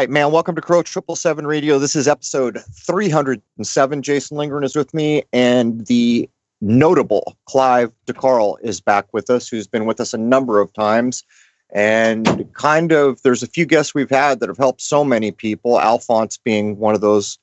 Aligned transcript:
right, 0.00 0.08
man. 0.08 0.32
Welcome 0.32 0.54
to 0.54 0.62
Crow 0.62 0.82
Triple 0.82 1.14
Seven 1.14 1.46
Radio. 1.46 1.78
This 1.78 1.94
is 1.94 2.08
episode 2.08 2.58
307. 2.86 4.00
Jason 4.00 4.38
Lingren 4.38 4.64
is 4.64 4.74
with 4.74 4.94
me, 4.94 5.24
and 5.30 5.86
the 5.88 6.26
notable 6.62 7.36
Clive 7.44 7.92
de 8.06 8.14
Carle 8.14 8.56
is 8.62 8.80
back 8.80 9.12
with 9.12 9.28
us, 9.28 9.46
who's 9.46 9.66
been 9.66 9.84
with 9.84 10.00
us 10.00 10.14
a 10.14 10.18
number 10.18 10.58
of 10.58 10.72
times. 10.72 11.22
And 11.74 12.50
kind 12.54 12.92
of, 12.92 13.20
there's 13.20 13.42
a 13.42 13.46
few 13.46 13.66
guests 13.66 13.94
we've 13.94 14.08
had 14.08 14.40
that 14.40 14.48
have 14.48 14.56
helped 14.56 14.80
so 14.80 15.04
many 15.04 15.32
people, 15.32 15.78
Alphonse 15.78 16.38
being 16.38 16.78
one 16.78 16.94
of 16.94 17.02
those 17.02 17.38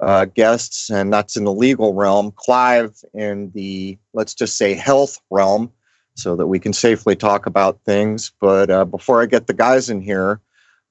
uh, 0.00 0.24
guests, 0.24 0.88
and 0.88 1.12
that's 1.12 1.36
in 1.36 1.44
the 1.44 1.52
legal 1.52 1.92
realm. 1.92 2.32
Clive 2.32 2.96
in 3.12 3.50
the, 3.50 3.98
let's 4.14 4.32
just 4.32 4.56
say, 4.56 4.72
health 4.72 5.18
realm, 5.30 5.70
so 6.14 6.34
that 6.34 6.46
we 6.46 6.58
can 6.58 6.72
safely 6.72 7.14
talk 7.14 7.44
about 7.44 7.78
things. 7.84 8.32
But 8.40 8.70
uh, 8.70 8.86
before 8.86 9.20
I 9.20 9.26
get 9.26 9.48
the 9.48 9.52
guys 9.52 9.90
in 9.90 10.00
here, 10.00 10.40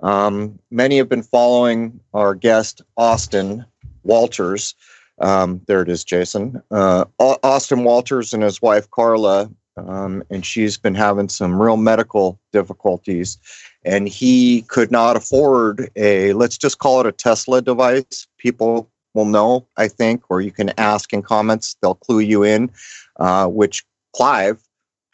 um, 0.04 0.59
many 0.70 0.98
have 0.98 1.09
been 1.09 1.23
following 1.23 2.00
our 2.14 2.36
guest, 2.36 2.82
Austin 2.98 3.66
Walters. 4.04 4.76
Um, 5.20 5.62
there 5.68 5.82
it 5.82 5.90
is, 5.90 6.04
Jason. 6.04 6.62
Uh, 6.70 7.06
Austin 7.20 7.84
Walters 7.84 8.34
and 8.34 8.44
his 8.44 8.62
wife, 8.62 8.90
Carla, 8.92 9.50
um, 9.78 10.24
and 10.30 10.46
she's 10.46 10.78
been 10.78 10.96
having 10.96 11.30
some 11.30 11.59
real 11.59 11.78
medical 11.78 12.40
difficulties. 12.52 13.38
And 13.86 14.08
he 14.08 14.64
could 14.64 14.92
not 14.92 15.16
afford 15.16 15.90
a, 15.96 16.34
let's 16.34 16.58
just 16.58 16.80
call 16.80 17.00
it 17.00 17.06
a 17.06 17.12
Tesla 17.12 17.62
device. 17.62 18.28
People 18.38 18.90
will 19.14 19.26
know, 19.26 19.68
I 19.78 19.88
think, 19.88 20.24
or 20.30 20.42
you 20.42 20.52
can 20.52 20.72
ask 20.78 21.14
in 21.14 21.22
comments, 21.22 21.76
they'll 21.81 21.96
clue 21.96 22.20
you 22.20 22.44
in, 22.44 22.72
uh, 23.18 23.48
which 23.48 23.84
Clive 24.16 24.62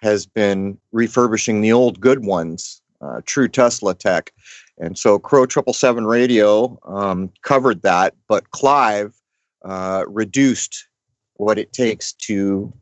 has 0.02 0.26
been 0.26 0.78
refurbishing 0.92 1.62
the 1.62 1.74
old 1.74 2.00
good 2.00 2.26
ones, 2.26 2.82
uh, 3.02 3.22
true 3.26 3.48
Tesla 3.48 3.94
tech. 3.94 4.32
And 4.80 4.98
so 4.98 5.20
Crow 5.20 5.42
777 5.42 6.06
Radio 6.06 6.80
um, 6.86 7.32
covered 7.42 7.82
that, 7.82 8.16
but 8.28 8.50
Clive 8.52 9.14
uh, 9.64 10.06
reduced 10.08 10.88
what 11.36 11.58
it 11.58 11.74
takes 11.74 12.14
to 12.14 12.74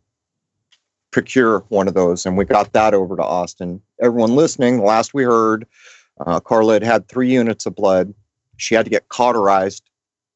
procure 1.11 1.59
one 1.69 1.87
of 1.87 1.95
those. 1.95 2.25
And 2.25 2.37
we 2.37 2.45
got 2.45 2.73
that 2.73 2.93
over 2.93 3.15
to 3.15 3.23
Austin. 3.23 3.81
Everyone 4.01 4.35
listening, 4.35 4.83
last 4.83 5.13
we 5.13 5.23
heard, 5.23 5.65
uh, 6.25 6.39
Carla 6.39 6.73
had 6.73 6.83
had 6.83 7.07
three 7.07 7.31
units 7.31 7.65
of 7.65 7.75
blood. 7.75 8.13
She 8.57 8.75
had 8.75 8.85
to 8.85 8.91
get 8.91 9.09
cauterized 9.09 9.83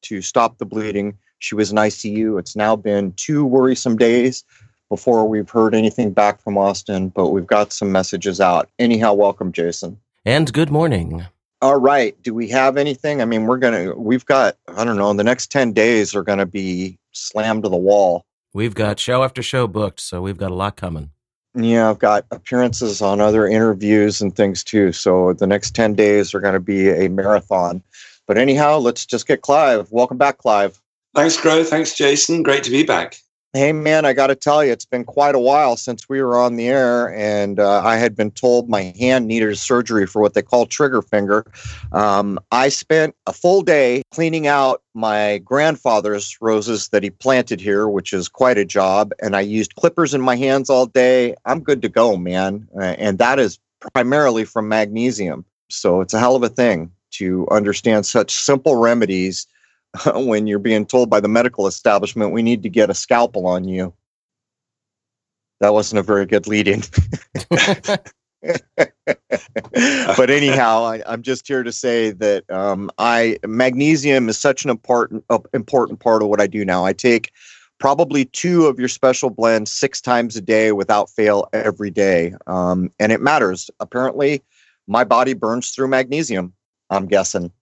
to 0.02 0.20
stop 0.20 0.58
the 0.58 0.66
bleeding. 0.66 1.16
She 1.38 1.54
was 1.54 1.70
in 1.70 1.76
ICU. 1.76 2.38
It's 2.38 2.56
now 2.56 2.76
been 2.76 3.12
two 3.12 3.44
worrisome 3.44 3.96
days 3.96 4.44
before 4.88 5.28
we've 5.28 5.50
heard 5.50 5.74
anything 5.74 6.12
back 6.12 6.40
from 6.40 6.58
Austin, 6.58 7.08
but 7.08 7.28
we've 7.28 7.46
got 7.46 7.72
some 7.72 7.90
messages 7.90 8.40
out. 8.40 8.68
Anyhow, 8.78 9.14
welcome, 9.14 9.52
Jason. 9.52 9.98
And 10.24 10.52
good 10.52 10.70
morning. 10.70 11.24
All 11.62 11.78
right. 11.78 12.20
Do 12.24 12.34
we 12.34 12.48
have 12.48 12.76
anything? 12.76 13.22
I 13.22 13.24
mean, 13.24 13.44
we're 13.44 13.56
going 13.56 13.86
to, 13.86 13.94
we've 13.94 14.26
got, 14.26 14.56
I 14.76 14.84
don't 14.84 14.96
know, 14.96 15.12
the 15.12 15.22
next 15.22 15.52
10 15.52 15.72
days 15.72 16.12
are 16.12 16.24
going 16.24 16.40
to 16.40 16.46
be 16.46 16.98
slammed 17.12 17.62
to 17.62 17.68
the 17.68 17.76
wall. 17.76 18.26
We've 18.52 18.74
got 18.74 18.98
show 18.98 19.22
after 19.22 19.44
show 19.44 19.68
booked, 19.68 20.00
so 20.00 20.20
we've 20.20 20.36
got 20.36 20.50
a 20.50 20.54
lot 20.54 20.76
coming. 20.76 21.10
Yeah, 21.54 21.88
I've 21.88 22.00
got 22.00 22.26
appearances 22.32 23.00
on 23.00 23.20
other 23.20 23.46
interviews 23.46 24.20
and 24.20 24.34
things 24.34 24.64
too. 24.64 24.90
So 24.90 25.34
the 25.34 25.46
next 25.46 25.76
10 25.76 25.94
days 25.94 26.34
are 26.34 26.40
going 26.40 26.54
to 26.54 26.60
be 26.60 26.90
a 26.90 27.08
marathon. 27.08 27.80
But 28.26 28.38
anyhow, 28.38 28.78
let's 28.78 29.06
just 29.06 29.28
get 29.28 29.42
Clive. 29.42 29.92
Welcome 29.92 30.18
back, 30.18 30.38
Clive. 30.38 30.80
Thanks, 31.14 31.36
Crow. 31.36 31.62
Thanks, 31.62 31.94
Jason. 31.94 32.42
Great 32.42 32.64
to 32.64 32.70
be 32.72 32.82
back. 32.82 33.18
Hey, 33.54 33.74
man, 33.74 34.06
I 34.06 34.14
got 34.14 34.28
to 34.28 34.34
tell 34.34 34.64
you, 34.64 34.72
it's 34.72 34.86
been 34.86 35.04
quite 35.04 35.34
a 35.34 35.38
while 35.38 35.76
since 35.76 36.08
we 36.08 36.22
were 36.22 36.38
on 36.38 36.56
the 36.56 36.68
air, 36.68 37.14
and 37.14 37.60
uh, 37.60 37.82
I 37.84 37.98
had 37.98 38.16
been 38.16 38.30
told 38.30 38.70
my 38.70 38.94
hand 38.98 39.26
needed 39.26 39.58
surgery 39.58 40.06
for 40.06 40.22
what 40.22 40.32
they 40.32 40.40
call 40.40 40.64
trigger 40.64 41.02
finger. 41.02 41.44
Um, 41.92 42.38
I 42.50 42.70
spent 42.70 43.14
a 43.26 43.32
full 43.34 43.60
day 43.60 44.04
cleaning 44.10 44.46
out 44.46 44.80
my 44.94 45.36
grandfather's 45.44 46.38
roses 46.40 46.88
that 46.88 47.02
he 47.02 47.10
planted 47.10 47.60
here, 47.60 47.86
which 47.90 48.14
is 48.14 48.26
quite 48.26 48.56
a 48.56 48.64
job, 48.64 49.12
and 49.20 49.36
I 49.36 49.42
used 49.42 49.74
clippers 49.74 50.14
in 50.14 50.22
my 50.22 50.36
hands 50.36 50.70
all 50.70 50.86
day. 50.86 51.34
I'm 51.44 51.60
good 51.60 51.82
to 51.82 51.90
go, 51.90 52.16
man. 52.16 52.66
Uh, 52.74 52.94
and 52.96 53.18
that 53.18 53.38
is 53.38 53.58
primarily 53.92 54.46
from 54.46 54.66
magnesium. 54.66 55.44
So 55.68 56.00
it's 56.00 56.14
a 56.14 56.18
hell 56.18 56.36
of 56.36 56.42
a 56.42 56.48
thing 56.48 56.90
to 57.12 57.46
understand 57.50 58.06
such 58.06 58.32
simple 58.32 58.76
remedies 58.76 59.46
when 60.14 60.46
you're 60.46 60.58
being 60.58 60.86
told 60.86 61.10
by 61.10 61.20
the 61.20 61.28
medical 61.28 61.66
establishment, 61.66 62.32
we 62.32 62.42
need 62.42 62.62
to 62.62 62.68
get 62.68 62.90
a 62.90 62.94
scalpel 62.94 63.46
on 63.46 63.64
you. 63.64 63.92
That 65.60 65.72
wasn't 65.72 66.00
a 66.00 66.02
very 66.02 66.26
good 66.26 66.46
lead-in. 66.48 66.82
but 70.16 70.30
anyhow, 70.30 70.82
I, 70.84 71.02
am 71.06 71.22
just 71.22 71.46
here 71.46 71.62
to 71.62 71.70
say 71.70 72.10
that 72.10 72.50
um, 72.50 72.90
I 72.98 73.38
magnesium 73.46 74.28
is 74.28 74.38
such 74.38 74.64
an 74.64 74.70
important 74.70 75.24
uh, 75.30 75.38
important 75.54 76.00
part 76.00 76.22
of 76.22 76.28
what 76.28 76.40
I 76.40 76.48
do 76.48 76.64
now. 76.64 76.84
I 76.84 76.92
take 76.92 77.30
probably 77.78 78.24
two 78.24 78.66
of 78.66 78.80
your 78.80 78.88
special 78.88 79.30
blends 79.30 79.70
six 79.70 80.00
times 80.00 80.36
a 80.36 80.40
day 80.40 80.72
without 80.72 81.10
fail 81.10 81.48
every 81.52 81.90
day, 81.90 82.34
um, 82.48 82.90
and 82.98 83.12
it 83.12 83.20
matters. 83.20 83.70
Apparently, 83.78 84.42
my 84.88 85.04
body 85.04 85.34
burns 85.34 85.70
through 85.70 85.88
magnesium. 85.88 86.52
I'm 86.90 87.06
guessing. 87.06 87.52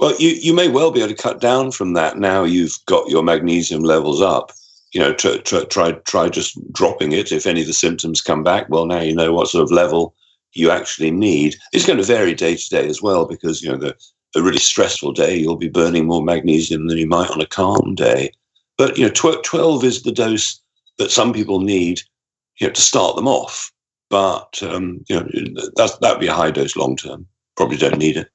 Well, 0.00 0.16
you, 0.18 0.30
you 0.30 0.54
may 0.54 0.68
well 0.68 0.90
be 0.90 1.00
able 1.00 1.14
to 1.14 1.22
cut 1.22 1.42
down 1.42 1.72
from 1.72 1.92
that 1.92 2.16
now 2.16 2.42
you've 2.42 2.74
got 2.86 3.10
your 3.10 3.22
magnesium 3.22 3.82
levels 3.82 4.22
up. 4.22 4.50
You 4.94 5.00
know, 5.00 5.12
try, 5.12 5.36
try, 5.36 5.64
try, 5.64 5.92
try 5.92 6.30
just 6.30 6.58
dropping 6.72 7.12
it. 7.12 7.30
If 7.30 7.46
any 7.46 7.60
of 7.60 7.66
the 7.66 7.74
symptoms 7.74 8.22
come 8.22 8.42
back, 8.42 8.70
well, 8.70 8.86
now 8.86 9.02
you 9.02 9.14
know 9.14 9.34
what 9.34 9.48
sort 9.48 9.62
of 9.62 9.70
level 9.70 10.14
you 10.54 10.70
actually 10.70 11.10
need. 11.10 11.56
It's 11.74 11.86
going 11.86 11.98
to 11.98 12.04
vary 12.04 12.34
day 12.34 12.56
to 12.56 12.68
day 12.70 12.88
as 12.88 13.02
well 13.02 13.26
because, 13.26 13.62
you 13.62 13.70
know, 13.70 13.76
the, 13.76 13.94
a 14.34 14.42
really 14.42 14.58
stressful 14.58 15.12
day, 15.12 15.36
you'll 15.36 15.56
be 15.56 15.68
burning 15.68 16.06
more 16.06 16.22
magnesium 16.22 16.88
than 16.88 16.96
you 16.96 17.06
might 17.06 17.30
on 17.30 17.42
a 17.42 17.46
calm 17.46 17.94
day. 17.94 18.32
But, 18.78 18.96
you 18.96 19.04
know, 19.04 19.12
tw- 19.12 19.44
12 19.44 19.84
is 19.84 20.02
the 20.02 20.12
dose 20.12 20.62
that 20.96 21.10
some 21.10 21.34
people 21.34 21.60
need 21.60 22.00
you 22.58 22.68
know, 22.68 22.72
to 22.72 22.80
start 22.80 23.16
them 23.16 23.28
off. 23.28 23.70
But, 24.08 24.62
um, 24.62 25.04
you 25.08 25.16
know, 25.16 25.28
that 25.76 25.98
would 26.00 26.20
be 26.20 26.26
a 26.28 26.34
high 26.34 26.50
dose 26.50 26.74
long 26.74 26.96
term. 26.96 27.26
Probably 27.54 27.76
don't 27.76 27.98
need 27.98 28.16
it. 28.16 28.30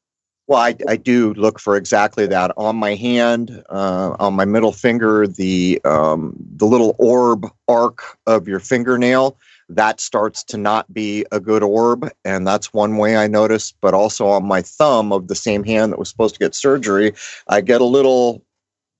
Well, 0.47 0.59
I, 0.59 0.75
I 0.87 0.95
do 0.95 1.33
look 1.33 1.59
for 1.59 1.75
exactly 1.75 2.27
that 2.27 2.51
on 2.55 2.75
my 2.75 2.93
hand, 2.93 3.63
uh, 3.69 4.15
on 4.19 4.35
my 4.35 4.45
middle 4.45 4.71
finger, 4.71 5.25
the 5.25 5.81
um, 5.85 6.35
the 6.55 6.65
little 6.65 6.95
orb 6.99 7.47
arc 7.67 8.03
of 8.27 8.47
your 8.47 8.59
fingernail 8.59 9.37
that 9.69 9.99
starts 9.99 10.43
to 10.43 10.57
not 10.57 10.93
be 10.93 11.25
a 11.31 11.39
good 11.39 11.63
orb, 11.63 12.07
and 12.23 12.45
that's 12.45 12.71
one 12.71 12.97
way 12.97 13.17
I 13.17 13.25
notice. 13.25 13.73
But 13.81 13.95
also 13.95 14.27
on 14.27 14.45
my 14.45 14.61
thumb 14.61 15.11
of 15.11 15.29
the 15.29 15.35
same 15.35 15.63
hand 15.63 15.91
that 15.91 15.99
was 15.99 16.09
supposed 16.09 16.35
to 16.35 16.39
get 16.39 16.53
surgery, 16.53 17.13
I 17.47 17.61
get 17.61 17.81
a 17.81 17.85
little, 17.85 18.43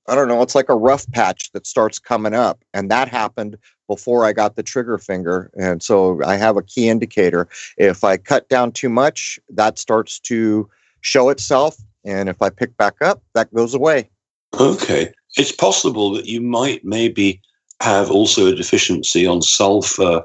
I 0.08 0.16
don't 0.16 0.26
know, 0.26 0.42
it's 0.42 0.56
like 0.56 0.68
a 0.68 0.74
rough 0.74 1.08
patch 1.12 1.52
that 1.52 1.64
starts 1.64 2.00
coming 2.00 2.34
up, 2.34 2.64
and 2.74 2.90
that 2.90 3.08
happened 3.08 3.56
before 3.86 4.24
I 4.24 4.32
got 4.32 4.56
the 4.56 4.64
trigger 4.64 4.98
finger, 4.98 5.52
and 5.56 5.80
so 5.80 6.20
I 6.24 6.34
have 6.34 6.56
a 6.56 6.62
key 6.62 6.88
indicator. 6.88 7.46
If 7.76 8.02
I 8.02 8.16
cut 8.16 8.48
down 8.48 8.72
too 8.72 8.88
much, 8.88 9.38
that 9.50 9.78
starts 9.78 10.18
to 10.20 10.68
show 11.06 11.30
itself. 11.30 11.76
And 12.04 12.28
if 12.28 12.42
I 12.42 12.50
pick 12.50 12.76
back 12.76 12.96
up, 13.00 13.22
that 13.34 13.52
goes 13.54 13.74
away. 13.74 14.10
Okay. 14.58 15.12
It's 15.36 15.52
possible 15.52 16.12
that 16.12 16.26
you 16.26 16.40
might 16.40 16.84
maybe 16.84 17.40
have 17.80 18.10
also 18.10 18.46
a 18.46 18.54
deficiency 18.54 19.26
on 19.26 19.42
sulfur 19.42 20.24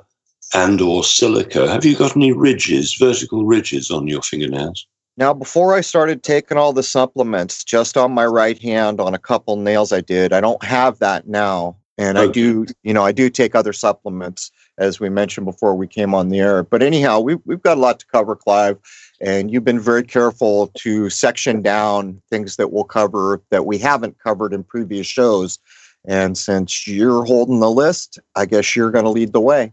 and 0.54 0.82
or 0.82 1.04
silica. 1.04 1.70
Have 1.70 1.86
you 1.86 1.96
got 1.96 2.16
any 2.16 2.32
ridges, 2.32 2.96
vertical 2.96 3.46
ridges 3.46 3.92
on 3.92 4.08
your 4.08 4.22
fingernails? 4.22 4.88
Now, 5.18 5.34
before 5.34 5.74
I 5.76 5.82
started 5.82 6.24
taking 6.24 6.58
all 6.58 6.74
the 6.74 6.84
supplements, 6.84 7.64
just 7.64 7.98
on 7.98 8.14
my 8.14 8.26
right 8.26 8.58
hand 8.58 9.00
on 9.00 9.14
a 9.14 9.20
couple 9.20 9.58
nails 9.58 9.92
I 9.92 10.02
did, 10.02 10.34
I 10.34 10.42
don't 10.42 10.64
have 10.64 11.00
that 11.00 11.28
now. 11.28 11.78
And 11.98 12.18
okay. 12.18 12.30
I 12.30 12.32
do, 12.32 12.66
you 12.84 12.94
know, 12.94 13.04
I 13.04 13.12
do 13.12 13.30
take 13.30 13.54
other 13.54 13.74
supplements, 13.74 14.50
as 14.78 15.00
we 15.00 15.10
mentioned 15.10 15.46
before 15.46 15.76
we 15.76 15.88
came 15.88 16.16
on 16.16 16.30
the 16.30 16.40
air. 16.40 16.64
But 16.64 16.82
anyhow, 16.82 17.20
we've, 17.20 17.40
we've 17.46 17.62
got 17.62 17.78
a 17.78 17.82
lot 17.82 18.00
to 18.00 18.08
cover, 18.08 18.36
Clive. 18.36 18.78
And 19.22 19.52
you've 19.52 19.64
been 19.64 19.80
very 19.80 20.04
careful 20.04 20.72
to 20.80 21.10
section 21.10 21.62
down 21.62 22.22
things 22.30 22.56
that 22.56 22.72
we'll 22.72 22.84
cover 22.84 23.42
that 23.52 23.66
we 23.66 23.78
haven't 23.78 24.18
covered 24.20 24.52
in 24.52 24.64
previous 24.64 25.06
shows. 25.06 25.60
And 26.08 26.38
since 26.38 26.88
you're 26.88 27.24
holding 27.26 27.60
the 27.60 27.70
list, 27.70 28.20
I 28.36 28.46
guess 28.46 28.76
you're 28.76 28.90
going 28.90 29.06
to 29.06 29.12
lead 29.12 29.34
the 29.34 29.40
way. 29.40 29.72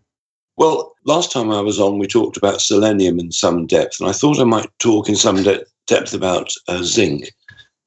Well, 0.58 0.92
last 1.04 1.32
time 1.32 1.50
I 1.50 1.60
was 1.60 1.80
on, 1.80 1.98
we 1.98 2.06
talked 2.06 2.36
about 2.36 2.60
selenium 2.60 3.18
in 3.18 3.32
some 3.32 3.66
depth, 3.66 4.00
and 4.00 4.08
I 4.08 4.12
thought 4.12 4.40
I 4.40 4.44
might 4.44 4.68
talk 4.80 5.08
in 5.08 5.14
some 5.14 5.44
de- 5.44 5.64
depth 5.86 6.12
about 6.12 6.52
uh, 6.66 6.82
zinc 6.82 7.32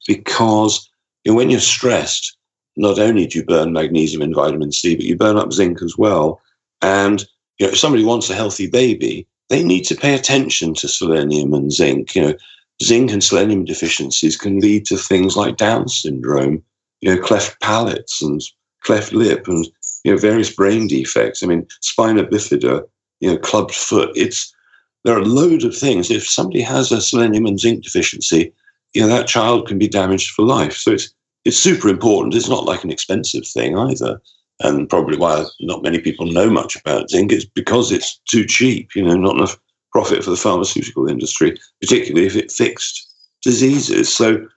because 0.08 0.90
you 1.25 1.31
know, 1.31 1.36
when 1.36 1.50
you're 1.50 1.60
stressed, 1.60 2.38
not 2.78 2.98
only 2.98 3.28
do 3.28 3.40
you 3.40 3.46
burn 3.46 3.74
magnesium 3.74 4.22
and 4.22 4.34
vitamin 4.34 4.72
C, 4.72 4.96
but 4.96 5.06
you 5.06 5.18
burn 5.18 5.38
up 5.38 5.52
zinc 5.52 5.81
as 5.81 5.98
well. 5.98 6.42
And 6.81 7.22
you 7.60 7.68
know, 7.68 7.74
if 7.74 7.78
somebody 7.78 8.06
wants 8.06 8.30
a 8.30 8.36
healthy 8.36 8.68
baby, 8.68 9.28
they 9.51 9.63
need 9.63 9.83
to 9.83 9.95
pay 9.95 10.15
attention 10.15 10.74
to 10.75 10.88
selenium 10.88 11.53
and 11.53 11.74
zinc. 11.74 12.15
You 12.15 12.21
know, 12.21 12.33
zinc 12.81 13.12
and 13.12 13.21
selenium 13.21 13.65
deficiencies 13.65 14.38
can 14.38 14.59
lead 14.59 14.86
to 14.86 14.98
things 14.98 15.36
like 15.36 15.57
Down 15.57 15.89
syndrome, 15.89 16.63
you 17.01 17.13
know, 17.13 17.21
cleft 17.21 17.59
palates 17.59 18.21
and 18.21 18.42
cleft 18.81 19.12
lip 19.12 19.48
and 19.50 19.68
you 20.06 20.12
know 20.12 20.18
various 20.18 20.50
brain 20.56 20.88
defects. 20.88 21.44
I 21.44 21.48
mean, 21.48 21.68
spina 21.81 22.24
bifida, 22.24 22.83
you 23.19 23.30
know, 23.30 23.38
clubbed 23.38 23.75
foot. 23.75 24.12
It's 24.15 24.56
there 25.03 25.15
are 25.15 25.21
a 25.21 25.25
load 25.25 25.65
of 25.65 25.77
things. 25.77 26.09
If 26.09 26.25
somebody 26.27 26.62
has 26.62 26.89
a 26.92 27.01
selenium 27.01 27.45
and 27.45 27.59
zinc 27.59 27.83
deficiency, 27.83 28.53
you 28.94 29.01
know, 29.01 29.07
that 29.07 29.27
child 29.27 29.68
can 29.68 29.77
be 29.77 29.88
damaged 29.89 30.31
for 30.31 30.45
life. 30.45 30.77
So 30.77 30.92
it's 30.92 31.13
it's 31.44 31.57
super 31.57 31.89
important. 31.89 32.36
It's 32.36 32.48
not 32.48 32.65
like 32.65 32.86
an 32.86 32.92
expensive 32.92 33.45
thing 33.45 33.77
either. 33.77 34.21
And 34.63 34.90
probably 34.90 35.18
why 35.18 35.46
not 35.60 35.84
many 35.84 36.00
people 36.00 36.25
know 36.25 36.50
much 36.50 36.75
about 36.75 37.10
zinc 37.10 37.31
is 37.31 37.46
because 37.46 37.92
it's 37.92 38.19
too 38.30 38.46
cheap, 38.46 38.96
you 38.96 39.04
know, 39.04 39.16
not 39.16 39.36
enough 39.36 39.58
profit 39.92 40.24
for 40.24 40.30
the 40.30 40.38
pharmaceutical 40.38 41.10
industry, 41.10 41.58
particularly 41.81 42.28
if 42.28 42.36
it 42.36 42.52
fixed 42.52 43.08
diseases. 43.42 44.13
So, 44.13 44.48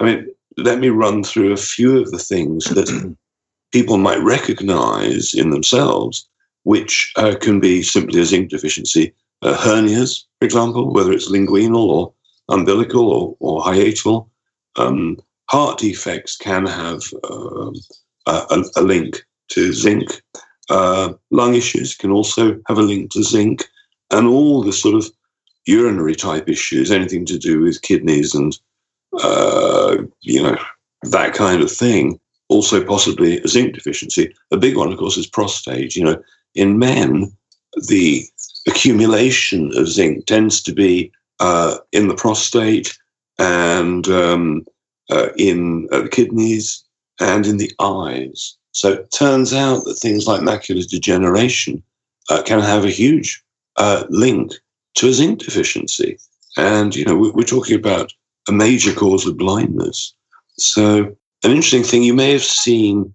I 0.00 0.04
mean, 0.04 0.26
let 0.56 0.78
me 0.78 0.88
run 0.88 1.22
through 1.22 1.52
a 1.52 1.56
few 1.56 1.98
of 1.98 2.10
the 2.10 2.18
things 2.18 2.64
that 2.64 3.16
people 3.72 3.98
might 3.98 4.22
recognize 4.22 5.34
in 5.34 5.50
themselves, 5.50 6.28
which 6.64 7.12
uh, 7.16 7.34
can 7.40 7.60
be 7.60 7.82
simply 7.82 8.20
a 8.20 8.24
zinc 8.24 8.50
deficiency. 8.50 9.12
Uh, 9.42 9.56
hernias, 9.56 10.24
for 10.38 10.44
example, 10.44 10.92
whether 10.92 11.12
it's 11.12 11.30
inguinal 11.30 11.88
or 11.88 12.12
umbilical 12.50 13.10
or, 13.10 13.36
or 13.40 13.62
hiatal. 13.62 14.28
Um, 14.76 15.18
heart 15.48 15.78
defects 15.78 16.36
can 16.36 16.66
have 16.66 17.02
um, 17.28 17.74
a, 18.26 18.64
a, 18.76 18.82
link 18.82 19.24
to 19.50 19.72
zinc. 19.72 20.22
Uh, 20.68 21.12
lung 21.30 21.54
issues 21.54 21.96
can 21.96 22.10
also 22.10 22.60
have 22.66 22.78
a 22.78 22.82
link 22.82 23.10
to 23.10 23.22
zinc, 23.22 23.64
and 24.10 24.26
all 24.26 24.62
the 24.62 24.72
sort 24.72 24.94
of 24.94 25.10
urinary 25.66 26.14
type 26.14 26.48
issues, 26.48 26.90
anything 26.90 27.24
to 27.26 27.38
do 27.38 27.60
with 27.60 27.82
kidneys 27.82 28.34
and 28.34 28.58
uh, 29.22 29.96
you 30.20 30.42
know 30.42 30.56
that 31.02 31.34
kind 31.34 31.62
of 31.62 31.70
thing, 31.70 32.18
also 32.48 32.84
possibly 32.84 33.40
a 33.40 33.48
zinc 33.48 33.74
deficiency. 33.74 34.32
A 34.50 34.56
big 34.56 34.76
one, 34.76 34.92
of 34.92 34.98
course, 34.98 35.16
is 35.16 35.26
prostate. 35.26 35.96
You 35.96 36.04
know, 36.04 36.22
in 36.54 36.78
men, 36.78 37.32
the 37.88 38.24
accumulation 38.68 39.76
of 39.76 39.88
zinc 39.88 40.26
tends 40.26 40.62
to 40.62 40.72
be 40.72 41.10
uh, 41.40 41.78
in 41.92 42.08
the 42.08 42.14
prostate 42.14 42.96
and 43.38 44.06
um, 44.08 44.66
uh, 45.10 45.28
in 45.36 45.88
uh, 45.90 46.02
the 46.02 46.08
kidneys 46.08 46.84
and 47.18 47.46
in 47.46 47.56
the 47.56 47.72
eyes. 47.80 48.56
So 48.72 48.92
it 48.92 49.10
turns 49.10 49.52
out 49.52 49.84
that 49.84 49.98
things 49.98 50.26
like 50.26 50.40
macular 50.40 50.86
degeneration 50.88 51.82
uh, 52.28 52.42
can 52.42 52.60
have 52.60 52.84
a 52.84 52.90
huge 52.90 53.42
uh, 53.76 54.04
link 54.08 54.52
to 54.94 55.08
a 55.08 55.12
zinc 55.12 55.40
deficiency. 55.40 56.18
And, 56.56 56.94
you 56.94 57.04
know, 57.04 57.16
we're 57.16 57.44
talking 57.44 57.76
about 57.76 58.12
a 58.48 58.52
major 58.52 58.92
cause 58.92 59.26
of 59.26 59.36
blindness. 59.36 60.14
So, 60.58 61.16
an 61.42 61.50
interesting 61.50 61.84
thing, 61.84 62.02
you 62.02 62.14
may 62.14 62.32
have 62.32 62.42
seen 62.42 63.14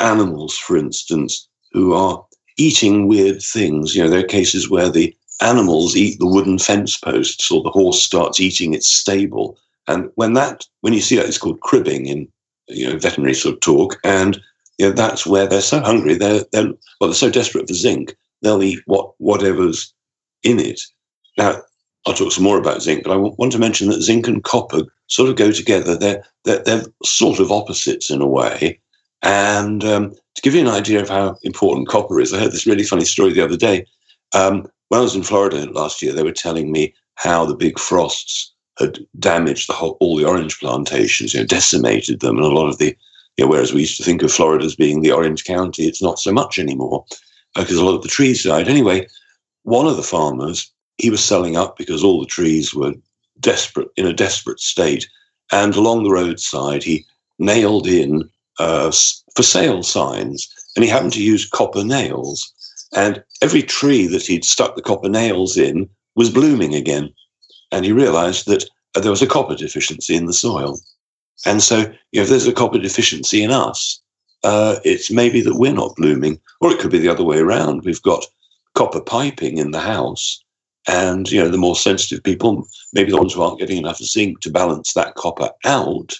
animals, 0.00 0.56
for 0.56 0.76
instance, 0.76 1.48
who 1.72 1.92
are 1.92 2.24
eating 2.56 3.06
weird 3.06 3.40
things. 3.42 3.94
You 3.94 4.02
know, 4.02 4.10
there 4.10 4.20
are 4.20 4.34
cases 4.38 4.68
where 4.68 4.88
the 4.88 5.14
animals 5.40 5.96
eat 5.96 6.18
the 6.18 6.26
wooden 6.26 6.58
fence 6.58 6.96
posts 6.96 7.50
or 7.50 7.62
the 7.62 7.70
horse 7.70 8.02
starts 8.02 8.40
eating 8.40 8.74
its 8.74 8.88
stable. 8.88 9.56
And 9.86 10.10
when 10.16 10.32
that, 10.34 10.66
when 10.80 10.92
you 10.92 11.00
see 11.00 11.16
that, 11.16 11.26
it's 11.26 11.38
called 11.38 11.60
cribbing 11.60 12.06
in 12.06 12.28
you 12.68 12.88
know 12.88 12.98
veterinary 12.98 13.34
sort 13.34 13.54
of 13.54 13.60
talk. 13.60 13.98
And 14.04 14.40
you 14.78 14.86
know 14.86 14.92
that's 14.92 15.26
where 15.26 15.46
they're 15.46 15.60
so 15.60 15.80
hungry, 15.80 16.14
they're 16.14 16.44
they're 16.52 16.72
well, 17.00 17.10
they're 17.10 17.14
so 17.14 17.30
desperate 17.30 17.68
for 17.68 17.74
zinc, 17.74 18.16
they'll 18.42 18.62
eat 18.62 18.80
what 18.86 19.12
whatever's 19.18 19.92
in 20.42 20.58
it. 20.58 20.80
Now, 21.36 21.62
I'll 22.06 22.14
talk 22.14 22.32
some 22.32 22.44
more 22.44 22.58
about 22.58 22.82
zinc, 22.82 23.04
but 23.04 23.12
I 23.12 23.16
want 23.16 23.52
to 23.52 23.58
mention 23.58 23.88
that 23.90 24.02
zinc 24.02 24.26
and 24.26 24.42
copper 24.42 24.82
sort 25.08 25.28
of 25.28 25.36
go 25.36 25.52
together. 25.52 25.96
They're 25.96 26.24
they're, 26.44 26.62
they're 26.64 26.84
sort 27.04 27.40
of 27.40 27.52
opposites 27.52 28.10
in 28.10 28.20
a 28.20 28.26
way. 28.26 28.80
And 29.22 29.84
um, 29.84 30.14
to 30.34 30.42
give 30.42 30.54
you 30.54 30.60
an 30.60 30.68
idea 30.68 31.02
of 31.02 31.08
how 31.08 31.36
important 31.42 31.88
copper 31.88 32.20
is, 32.20 32.32
I 32.32 32.38
heard 32.38 32.52
this 32.52 32.66
really 32.66 32.84
funny 32.84 33.04
story 33.04 33.32
the 33.32 33.44
other 33.44 33.56
day. 33.56 33.84
Um, 34.32 34.68
when 34.88 35.00
I 35.00 35.02
was 35.02 35.16
in 35.16 35.22
Florida 35.22 35.68
last 35.70 36.00
year, 36.02 36.12
they 36.12 36.22
were 36.22 36.32
telling 36.32 36.70
me 36.70 36.94
how 37.16 37.44
the 37.44 37.56
big 37.56 37.78
frosts 37.78 38.52
had 38.78 38.98
damaged 39.18 39.68
the 39.68 39.72
whole, 39.72 39.96
all 40.00 40.16
the 40.16 40.24
orange 40.24 40.60
plantations, 40.60 41.34
you 41.34 41.40
know, 41.40 41.46
decimated 41.46 42.20
them, 42.20 42.36
and 42.36 42.46
a 42.46 42.50
lot 42.50 42.68
of 42.68 42.78
the, 42.78 42.96
you 43.38 43.44
know, 43.44 43.50
whereas 43.50 43.72
we 43.72 43.82
used 43.82 43.96
to 43.96 44.02
think 44.02 44.22
of 44.22 44.32
Florida 44.32 44.64
as 44.64 44.74
being 44.74 45.00
the 45.00 45.12
orange 45.12 45.44
county, 45.44 45.84
it's 45.84 46.02
not 46.02 46.18
so 46.18 46.32
much 46.32 46.58
anymore 46.58 47.04
because 47.54 47.78
uh, 47.78 47.82
a 47.82 47.84
lot 47.84 47.94
of 47.94 48.02
the 48.02 48.08
trees 48.08 48.42
died. 48.42 48.68
Anyway, 48.68 49.06
one 49.62 49.86
of 49.86 49.96
the 49.96 50.02
farmers, 50.02 50.70
he 50.98 51.08
was 51.08 51.24
selling 51.24 51.56
up 51.56 51.78
because 51.78 52.02
all 52.02 52.20
the 52.20 52.26
trees 52.26 52.74
were 52.74 52.94
desperate 53.38 53.88
in 53.96 54.06
a 54.06 54.12
desperate 54.12 54.58
state, 54.58 55.08
and 55.52 55.76
along 55.76 56.02
the 56.02 56.10
roadside 56.10 56.82
he 56.82 57.06
nailed 57.38 57.86
in 57.86 58.28
uh, 58.58 58.90
for 59.36 59.44
sale 59.44 59.84
signs, 59.84 60.52
and 60.74 60.84
he 60.84 60.90
happened 60.90 61.12
to 61.12 61.22
use 61.22 61.48
copper 61.48 61.84
nails. 61.84 62.52
And 62.92 63.22
every 63.40 63.62
tree 63.62 64.08
that 64.08 64.26
he'd 64.26 64.44
stuck 64.44 64.74
the 64.74 64.82
copper 64.82 65.08
nails 65.08 65.56
in 65.56 65.88
was 66.16 66.30
blooming 66.30 66.74
again. 66.74 67.14
And 67.70 67.84
he 67.84 67.92
realized 67.92 68.46
that 68.46 68.64
uh, 68.96 69.00
there 69.00 69.12
was 69.12 69.22
a 69.22 69.26
copper 69.26 69.54
deficiency 69.54 70.16
in 70.16 70.26
the 70.26 70.32
soil. 70.32 70.80
And 71.46 71.62
so, 71.62 71.78
you 71.78 72.20
know, 72.20 72.22
if 72.22 72.28
there's 72.28 72.46
a 72.46 72.52
copper 72.52 72.78
deficiency 72.78 73.42
in 73.42 73.50
us, 73.50 74.00
uh, 74.44 74.76
it's 74.84 75.10
maybe 75.10 75.40
that 75.40 75.56
we're 75.56 75.72
not 75.72 75.96
blooming, 75.96 76.40
or 76.60 76.72
it 76.72 76.78
could 76.78 76.90
be 76.90 76.98
the 76.98 77.08
other 77.08 77.24
way 77.24 77.38
around. 77.38 77.84
We've 77.84 78.02
got 78.02 78.24
copper 78.74 79.00
piping 79.00 79.58
in 79.58 79.72
the 79.72 79.80
house, 79.80 80.42
and 80.86 81.30
you 81.30 81.40
know, 81.40 81.48
the 81.48 81.58
more 81.58 81.76
sensitive 81.76 82.22
people, 82.22 82.66
maybe 82.92 83.10
the 83.10 83.18
ones 83.18 83.34
who 83.34 83.42
aren't 83.42 83.58
getting 83.58 83.78
enough 83.78 83.98
zinc 83.98 84.40
to 84.40 84.50
balance 84.50 84.92
that 84.92 85.14
copper 85.14 85.50
out, 85.64 86.14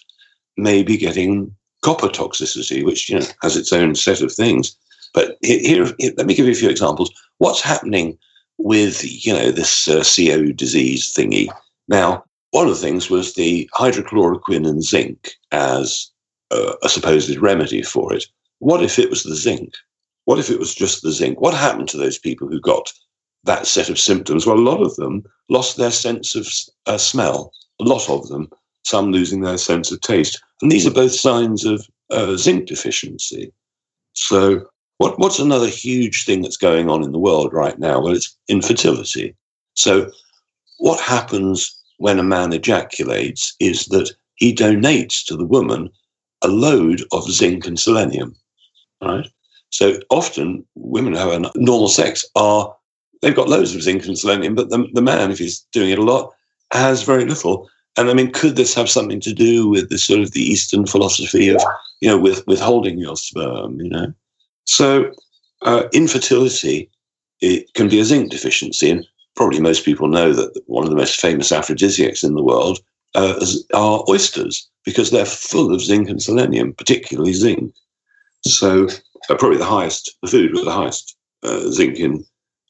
may 0.56 0.82
be 0.82 0.96
getting 0.96 1.54
copper 1.82 2.08
toxicity, 2.08 2.84
which 2.84 3.08
you 3.08 3.18
know 3.18 3.26
has 3.42 3.56
its 3.56 3.72
own 3.72 3.94
set 3.94 4.20
of 4.20 4.32
things. 4.32 4.76
But 5.14 5.38
here, 5.42 5.86
here, 5.98 6.12
let 6.16 6.26
me 6.26 6.34
give 6.34 6.46
you 6.46 6.52
a 6.52 6.56
few 6.56 6.68
examples. 6.68 7.10
What's 7.38 7.62
happening 7.62 8.18
with 8.58 9.04
you 9.24 9.32
know 9.32 9.50
this 9.50 9.88
uh, 9.88 10.02
CO 10.04 10.52
disease 10.52 11.12
thingy? 11.16 11.48
Now, 11.86 12.24
one 12.50 12.66
of 12.66 12.74
the 12.74 12.80
things 12.80 13.10
was 13.10 13.34
the 13.34 13.68
hydrochloroquine 13.74 14.68
and 14.68 14.82
zinc 14.82 15.30
as 15.52 16.10
uh, 16.50 16.74
a 16.82 16.88
supposed 16.88 17.36
remedy 17.38 17.82
for 17.82 18.12
it. 18.14 18.24
What 18.58 18.82
if 18.82 18.98
it 18.98 19.10
was 19.10 19.22
the 19.22 19.34
zinc? 19.34 19.74
What 20.24 20.38
if 20.38 20.50
it 20.50 20.58
was 20.58 20.74
just 20.74 21.02
the 21.02 21.12
zinc? 21.12 21.40
What 21.40 21.54
happened 21.54 21.88
to 21.90 21.96
those 21.96 22.18
people 22.18 22.48
who 22.48 22.60
got 22.60 22.92
that 23.44 23.66
set 23.66 23.88
of 23.88 23.98
symptoms? 23.98 24.46
Well, 24.46 24.58
a 24.58 24.60
lot 24.60 24.82
of 24.82 24.96
them 24.96 25.24
lost 25.48 25.76
their 25.76 25.90
sense 25.90 26.34
of 26.34 26.48
uh, 26.86 26.98
smell. 26.98 27.52
A 27.80 27.84
lot 27.84 28.08
of 28.08 28.28
them, 28.28 28.50
some 28.84 29.12
losing 29.12 29.42
their 29.42 29.58
sense 29.58 29.92
of 29.92 30.00
taste, 30.00 30.42
and 30.62 30.72
these 30.72 30.86
are 30.86 30.90
both 30.90 31.14
signs 31.14 31.64
of 31.64 31.86
uh, 32.10 32.36
zinc 32.36 32.66
deficiency. 32.66 33.52
So 34.14 34.66
what, 34.98 35.18
what's 35.18 35.38
another 35.38 35.68
huge 35.68 36.24
thing 36.24 36.42
that's 36.42 36.56
going 36.56 36.90
on 36.90 37.04
in 37.04 37.12
the 37.12 37.18
world 37.18 37.52
right 37.52 37.78
now? 37.78 38.00
Well, 38.00 38.14
it's 38.14 38.36
infertility. 38.48 39.34
So, 39.74 40.10
what 40.78 41.00
happens 41.00 41.77
when 41.98 42.18
a 42.18 42.24
man 42.24 42.52
ejaculates 42.52 43.54
is 43.60 43.86
that 43.86 44.10
he 44.36 44.54
donates 44.54 45.24
to 45.26 45.36
the 45.36 45.44
woman 45.44 45.90
a 46.42 46.48
load 46.48 47.02
of 47.12 47.30
zinc 47.30 47.66
and 47.66 47.78
selenium, 47.78 48.34
right? 49.02 49.28
So 49.70 50.00
often 50.10 50.64
women 50.74 51.12
who 51.12 51.18
have 51.18 51.44
a 51.44 51.50
normal 51.56 51.88
sex 51.88 52.24
are 52.34 52.74
they've 53.20 53.36
got 53.36 53.48
loads 53.48 53.74
of 53.74 53.82
zinc 53.82 54.06
and 54.06 54.18
selenium, 54.18 54.54
but 54.54 54.70
the, 54.70 54.86
the 54.94 55.02
man, 55.02 55.30
if 55.30 55.38
he's 55.38 55.66
doing 55.72 55.90
it 55.90 55.98
a 55.98 56.04
lot, 56.04 56.32
has 56.72 57.02
very 57.02 57.24
little. 57.24 57.68
And 57.96 58.08
I 58.08 58.14
mean, 58.14 58.30
could 58.30 58.56
this 58.56 58.74
have 58.74 58.88
something 58.88 59.20
to 59.20 59.34
do 59.34 59.68
with 59.68 59.88
the 59.90 59.98
sort 59.98 60.20
of 60.20 60.30
the 60.30 60.42
Eastern 60.42 60.86
philosophy 60.86 61.48
of, 61.48 61.60
you 62.00 62.08
know, 62.08 62.18
with 62.18 62.46
withholding 62.46 62.98
your 62.98 63.16
sperm, 63.16 63.80
you 63.80 63.90
know? 63.90 64.12
So 64.64 65.10
uh, 65.62 65.84
infertility 65.92 66.90
it 67.40 67.72
can 67.74 67.88
be 67.88 68.00
a 68.00 68.04
zinc 68.04 68.30
deficiency, 68.30 68.90
and 68.90 69.06
probably 69.38 69.60
most 69.60 69.84
people 69.84 70.08
know 70.08 70.32
that 70.32 70.60
one 70.66 70.82
of 70.82 70.90
the 70.90 70.96
most 70.96 71.20
famous 71.20 71.52
aphrodisiacs 71.52 72.24
in 72.24 72.34
the 72.34 72.42
world 72.42 72.80
uh, 73.14 73.38
are 73.72 74.04
oysters 74.08 74.68
because 74.84 75.12
they're 75.12 75.24
full 75.24 75.72
of 75.72 75.80
zinc 75.80 76.08
and 76.08 76.20
selenium, 76.20 76.72
particularly 76.72 77.32
zinc. 77.32 77.72
So 78.44 78.88
uh, 79.30 79.36
probably 79.36 79.58
the 79.58 79.64
highest, 79.64 80.12
the 80.22 80.28
food 80.28 80.52
with 80.52 80.64
the 80.64 80.72
highest 80.72 81.16
uh, 81.44 81.70
zinc 81.70 82.00
in 82.00 82.24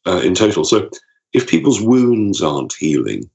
uh, 0.06 0.20
in 0.22 0.34
total. 0.34 0.62
So 0.62 0.90
if 1.32 1.48
people's 1.48 1.80
wounds 1.80 2.42
aren't 2.42 2.74
healing, 2.74 3.30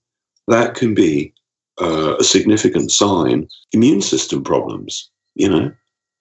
that 0.48 0.75
can 0.75 0.94
be 0.94 1.34
uh, 1.82 2.16
a 2.20 2.24
significant 2.24 2.92
sign. 2.92 3.48
Immune 3.72 4.04
system 4.04 4.44
problems, 4.44 5.10
you 5.34 5.50
know, 5.50 5.72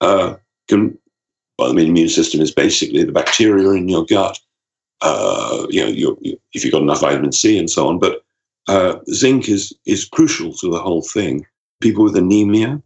uh, 0.01 0.35
can 0.67 0.97
well, 1.59 1.69
I 1.69 1.73
mean, 1.73 1.89
immune 1.89 2.09
system 2.09 2.41
is 2.41 2.51
basically 2.51 3.03
the 3.03 3.11
bacteria 3.11 3.69
in 3.69 3.87
your 3.87 4.03
gut. 4.07 4.39
Uh, 5.03 5.67
you 5.69 5.83
know, 5.83 5.89
you, 5.89 6.39
if 6.53 6.63
you've 6.63 6.71
got 6.71 6.81
enough 6.81 7.01
vitamin 7.01 7.31
C 7.31 7.59
and 7.59 7.69
so 7.69 7.87
on, 7.87 7.99
but 7.99 8.23
uh, 8.67 8.95
zinc 9.11 9.49
is 9.49 9.73
is 9.85 10.05
crucial 10.05 10.53
to 10.53 10.71
the 10.71 10.79
whole 10.79 11.01
thing. 11.01 11.45
People 11.81 12.05
with 12.05 12.15
anemia, 12.15 12.81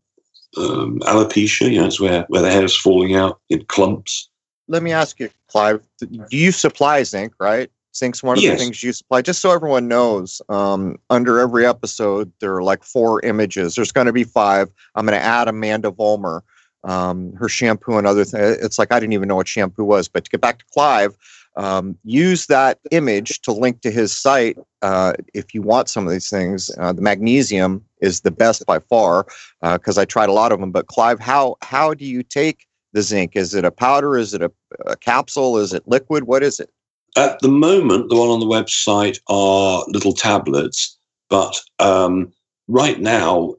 um, 0.58 1.00
alopecia, 1.02 1.72
you 1.72 1.80
know, 1.80 1.86
it's 1.86 2.00
where 2.00 2.26
where 2.30 2.42
the 2.42 2.52
hair 2.52 2.64
is 2.64 2.76
falling 2.76 3.16
out 3.16 3.40
in 3.50 3.64
clumps. 3.66 4.30
Let 4.68 4.84
me 4.84 4.92
ask 4.92 5.20
you, 5.20 5.30
Clive. 5.48 5.82
Do 6.00 6.26
you 6.32 6.52
supply 6.52 7.04
zinc? 7.04 7.34
Right, 7.40 7.70
zinc's 7.96 8.24
one 8.24 8.38
of 8.38 8.44
yes. 8.44 8.58
the 8.58 8.66
things 8.66 8.82
you 8.82 8.94
supply. 8.94 9.22
Just 9.22 9.40
so 9.40 9.52
everyone 9.52 9.88
knows, 9.88 10.42
um, 10.50 10.98
under 11.12 11.40
every 11.40 11.68
episode 11.68 12.32
there 12.40 12.56
are 12.56 12.64
like 12.64 12.84
four 12.84 13.24
images. 13.24 13.76
There's 13.76 13.92
going 13.92 14.08
to 14.08 14.14
be 14.14 14.24
five. 14.24 14.70
I'm 14.96 15.06
going 15.06 15.18
to 15.18 15.24
add 15.24 15.48
Amanda 15.48 15.92
Vollmer 15.92 16.42
um, 16.84 17.34
her 17.34 17.50
shampoo 17.50 17.98
and 17.98 18.08
other 18.08 18.24
things. 18.24 18.58
It's 18.64 18.80
like 18.80 18.92
I 18.92 19.00
didn't 19.00 19.14
even 19.14 19.28
know 19.28 19.36
what 19.36 19.48
shampoo 19.48 19.84
was. 19.84 20.08
But 20.08 20.24
to 20.24 20.30
get 20.32 20.42
back 20.42 20.60
to 20.60 20.66
Clive, 20.74 21.16
Um, 21.58 21.98
use 22.04 22.46
that 22.48 22.78
image 22.92 23.42
to 23.42 23.52
link 23.52 23.82
to 23.82 23.90
his 23.90 24.16
site 24.16 24.58
uh, 24.84 25.14
if 25.34 25.56
you 25.56 25.64
want 25.64 25.90
some 25.90 26.06
of 26.06 26.14
these 26.14 26.30
things. 26.30 26.70
Uh, 26.78 26.94
the 26.94 27.02
magnesium 27.02 27.84
is 28.00 28.22
the 28.22 28.32
best 28.32 28.66
by 28.68 28.78
far 28.78 29.26
because 29.62 29.98
uh, 29.98 30.02
I 30.02 30.06
tried 30.06 30.30
a 30.30 30.34
lot 30.34 30.52
of 30.52 30.60
them. 30.60 30.72
But 30.72 30.86
Clive, 30.88 31.20
how 31.20 31.58
how 31.64 31.96
do 31.96 32.06
you 32.06 32.22
take 32.22 32.68
the 32.94 33.02
zinc? 33.02 33.36
Is 33.36 33.56
it 33.56 33.66
a 33.66 33.72
powder? 33.72 34.18
Is 34.18 34.36
it 34.36 34.44
a, 34.44 34.52
a 34.86 34.96
capsule? 34.96 35.58
Is 35.58 35.74
it 35.74 35.88
liquid? 35.88 36.26
What 36.26 36.44
is 36.44 36.60
it? 36.60 36.70
At 37.16 37.40
the 37.40 37.50
moment, 37.50 38.10
the 38.10 38.16
one 38.16 38.30
on 38.30 38.40
the 38.40 38.46
website 38.46 39.20
are 39.28 39.84
little 39.88 40.14
tablets, 40.14 40.96
but 41.30 41.60
um, 41.80 42.32
right 42.68 43.00
now, 43.00 43.56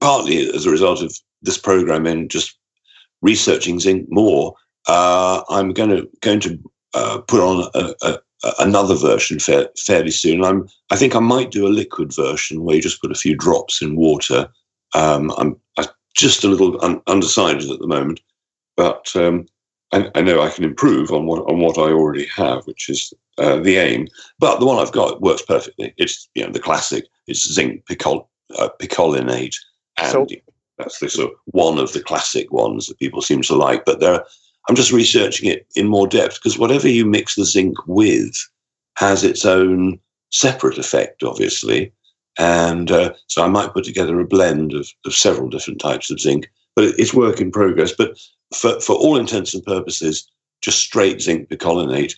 partly 0.00 0.48
as 0.54 0.66
a 0.66 0.70
result 0.70 1.02
of 1.02 1.12
this 1.42 1.58
program 1.58 2.06
and 2.06 2.30
just 2.30 2.56
researching 3.22 3.80
zinc 3.80 4.06
more, 4.08 4.54
uh, 4.86 5.42
I'm 5.48 5.72
going 5.72 5.90
to 5.90 6.08
going 6.20 6.40
to 6.40 6.58
uh, 6.94 7.18
put 7.18 7.40
on 7.40 7.70
a, 7.74 7.94
a, 8.02 8.18
another 8.58 8.94
version 8.94 9.38
fa- 9.38 9.70
fairly 9.78 10.10
soon. 10.10 10.44
I'm 10.44 10.68
I 10.90 10.96
think 10.96 11.14
I 11.14 11.20
might 11.20 11.50
do 11.50 11.66
a 11.66 11.68
liquid 11.68 12.14
version 12.14 12.64
where 12.64 12.76
you 12.76 12.82
just 12.82 13.00
put 13.00 13.12
a 13.12 13.16
few 13.16 13.36
drops 13.36 13.82
in 13.82 13.96
water. 13.96 14.48
Um, 14.94 15.32
I'm, 15.38 15.56
I'm, 15.76 15.86
just 16.16 16.42
a 16.42 16.48
little 16.48 16.82
un- 16.84 17.02
undecided 17.06 17.70
at 17.70 17.78
the 17.78 17.86
moment, 17.86 18.20
but 18.76 19.14
um, 19.14 19.46
I, 19.92 20.10
I, 20.16 20.20
know 20.22 20.42
I 20.42 20.50
can 20.50 20.64
improve 20.64 21.12
on 21.12 21.26
what 21.26 21.42
on 21.50 21.60
what 21.60 21.78
I 21.78 21.92
already 21.92 22.26
have, 22.26 22.66
which 22.66 22.88
is 22.88 23.14
uh, 23.38 23.56
the 23.60 23.76
aim. 23.76 24.08
But 24.38 24.58
the 24.58 24.66
one 24.66 24.78
I've 24.78 24.92
got 24.92 25.20
works 25.20 25.42
perfectly. 25.42 25.94
It's 25.96 26.28
you 26.34 26.44
know 26.44 26.50
the 26.50 26.60
classic. 26.60 27.06
It's 27.26 27.52
zinc 27.52 27.86
picol, 27.86 28.26
uh, 28.58 28.70
picolinate, 28.80 29.56
and 29.98 30.10
so, 30.10 30.26
that's 30.78 30.98
the 30.98 31.08
sort 31.08 31.32
of 31.32 31.38
one 31.46 31.78
of 31.78 31.92
the 31.92 32.02
classic 32.02 32.52
ones 32.52 32.86
that 32.86 32.98
people 32.98 33.22
seem 33.22 33.42
to 33.42 33.54
like. 33.54 33.84
But 33.84 34.00
there, 34.00 34.24
I'm 34.70 34.76
just 34.76 34.92
researching 34.92 35.50
it 35.50 35.66
in 35.74 35.88
more 35.88 36.06
depth 36.06 36.36
because 36.36 36.56
whatever 36.56 36.86
you 36.86 37.04
mix 37.04 37.34
the 37.34 37.44
zinc 37.44 37.76
with 37.88 38.36
has 38.98 39.24
its 39.24 39.44
own 39.44 39.98
separate 40.30 40.78
effect, 40.78 41.24
obviously. 41.24 41.92
And 42.38 42.88
uh, 42.88 43.14
so 43.26 43.42
I 43.42 43.48
might 43.48 43.72
put 43.72 43.82
together 43.82 44.20
a 44.20 44.24
blend 44.24 44.72
of, 44.72 44.88
of 45.04 45.12
several 45.12 45.48
different 45.48 45.80
types 45.80 46.08
of 46.08 46.20
zinc, 46.20 46.48
but 46.76 46.84
it's 46.84 47.12
work 47.12 47.40
in 47.40 47.50
progress. 47.50 47.92
But 47.98 48.16
for, 48.54 48.78
for 48.78 48.94
all 48.94 49.16
intents 49.16 49.54
and 49.54 49.64
purposes, 49.64 50.30
just 50.62 50.78
straight 50.78 51.20
zinc 51.20 51.48
picolinate 51.48 52.14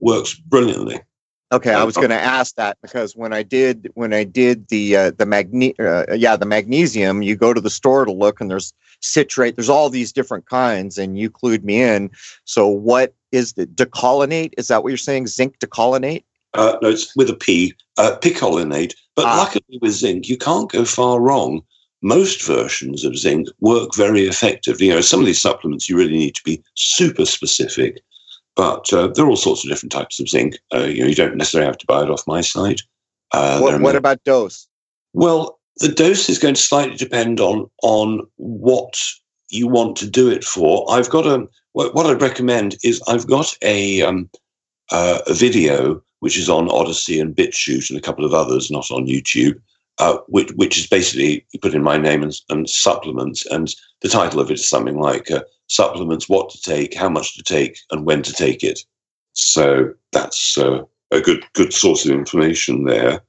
works 0.00 0.34
brilliantly. 0.34 0.98
Okay, 1.52 1.74
I 1.74 1.84
was 1.84 1.96
going 1.96 2.08
to 2.08 2.14
ask 2.14 2.54
that 2.54 2.78
because 2.80 3.14
when 3.14 3.34
I 3.34 3.42
did 3.42 3.90
when 3.94 4.14
I 4.14 4.24
did 4.24 4.68
the 4.68 4.96
uh, 4.96 5.10
the 5.10 5.26
magne 5.26 5.74
uh, 5.78 6.04
yeah 6.14 6.34
the 6.34 6.46
magnesium, 6.46 7.20
you 7.20 7.36
go 7.36 7.52
to 7.52 7.60
the 7.60 7.70
store 7.70 8.06
to 8.06 8.12
look 8.12 8.40
and 8.40 8.50
there's 8.50 8.72
citrate, 9.00 9.56
there's 9.56 9.68
all 9.68 9.90
these 9.90 10.12
different 10.12 10.46
kinds, 10.46 10.96
and 10.96 11.18
you 11.18 11.30
clued 11.30 11.62
me 11.62 11.82
in. 11.82 12.10
So 12.44 12.66
what 12.66 13.14
is 13.32 13.52
the 13.52 13.66
decolinate? 13.66 14.54
Is 14.56 14.68
that 14.68 14.82
what 14.82 14.88
you're 14.88 14.96
saying? 14.96 15.26
Zinc 15.26 15.58
decolinate? 15.58 16.24
Uh, 16.54 16.76
no, 16.80 16.88
it's 16.88 17.14
with 17.16 17.28
a 17.28 17.36
P, 17.36 17.74
uh, 17.98 18.16
picolinate. 18.20 18.94
But 19.14 19.26
ah. 19.26 19.38
luckily 19.38 19.78
with 19.80 19.92
zinc, 19.92 20.28
you 20.28 20.38
can't 20.38 20.70
go 20.70 20.84
far 20.84 21.20
wrong 21.20 21.62
most 22.02 22.42
versions 22.42 23.04
of 23.04 23.16
zinc 23.16 23.48
work 23.60 23.94
very 23.94 24.22
effectively. 24.22 24.86
You 24.86 24.94
know, 24.94 25.00
some 25.00 25.20
of 25.20 25.26
these 25.26 25.40
supplements 25.40 25.88
you 25.88 25.96
really 25.96 26.18
need 26.18 26.34
to 26.34 26.42
be 26.44 26.62
super 26.74 27.24
specific, 27.24 28.02
but 28.56 28.92
uh, 28.92 29.08
there 29.08 29.24
are 29.24 29.28
all 29.28 29.36
sorts 29.36 29.64
of 29.64 29.70
different 29.70 29.92
types 29.92 30.20
of 30.20 30.28
zinc. 30.28 30.56
Uh, 30.74 30.84
you 30.84 31.02
know, 31.02 31.08
you 31.08 31.14
don't 31.14 31.36
necessarily 31.36 31.66
have 31.66 31.78
to 31.78 31.86
buy 31.86 32.02
it 32.02 32.10
off 32.10 32.26
my 32.26 32.40
site. 32.40 32.82
Uh, 33.32 33.58
what, 33.60 33.80
what 33.80 33.96
about 33.96 34.22
dose? 34.24 34.68
Well, 35.14 35.58
the 35.78 35.88
dose 35.88 36.28
is 36.28 36.38
going 36.38 36.54
to 36.54 36.60
slightly 36.60 36.96
depend 36.96 37.40
on 37.40 37.70
on 37.82 38.26
what 38.36 39.00
you 39.48 39.68
want 39.68 39.96
to 39.96 40.08
do 40.08 40.30
it 40.30 40.44
for. 40.44 40.86
I've 40.90 41.10
got 41.10 41.26
a 41.26 41.48
what, 41.72 41.94
what 41.94 42.06
I'd 42.06 42.22
recommend 42.22 42.76
is 42.82 43.02
I've 43.08 43.26
got 43.26 43.56
a 43.62 44.02
um, 44.02 44.28
uh, 44.90 45.20
a 45.26 45.34
video 45.34 46.02
which 46.20 46.38
is 46.38 46.48
on 46.48 46.68
Odysee 46.70 47.20
and 47.20 47.34
BitChute 47.34 47.90
and 47.90 47.98
a 47.98 48.02
couple 48.02 48.24
of 48.24 48.32
others, 48.32 48.70
not 48.70 48.90
on 48.92 49.06
YouTube, 49.06 49.60
uh, 49.98 50.18
which, 50.28 50.50
which 50.52 50.78
is 50.78 50.86
basically 50.86 51.44
you 51.52 51.60
put 51.60 51.74
in 51.74 51.82
my 51.82 51.98
name 51.98 52.22
and, 52.22 52.34
and, 52.48 52.68
supplements, 52.68 53.44
and 53.46 53.74
the 54.00 54.08
title 54.08 54.40
of 54.40 54.50
it 54.50 54.54
is 54.54 54.68
something 54.68 54.98
like 54.98 55.30
uh, 55.30 55.42
supplements: 55.68 56.28
what 56.28 56.50
to 56.50 56.60
take, 56.60 56.94
how 56.94 57.08
much 57.08 57.36
to 57.36 57.42
take, 57.42 57.78
and 57.90 58.06
when 58.06 58.22
to 58.22 58.32
take 58.32 58.64
it. 58.64 58.80
So 59.34 59.92
that's 60.12 60.58
uh, 60.58 60.82
a 61.10 61.20
good 61.20 61.44
good 61.54 61.72
source 61.72 62.04
of 62.04 62.12
information 62.12 62.84
there. 62.84 63.22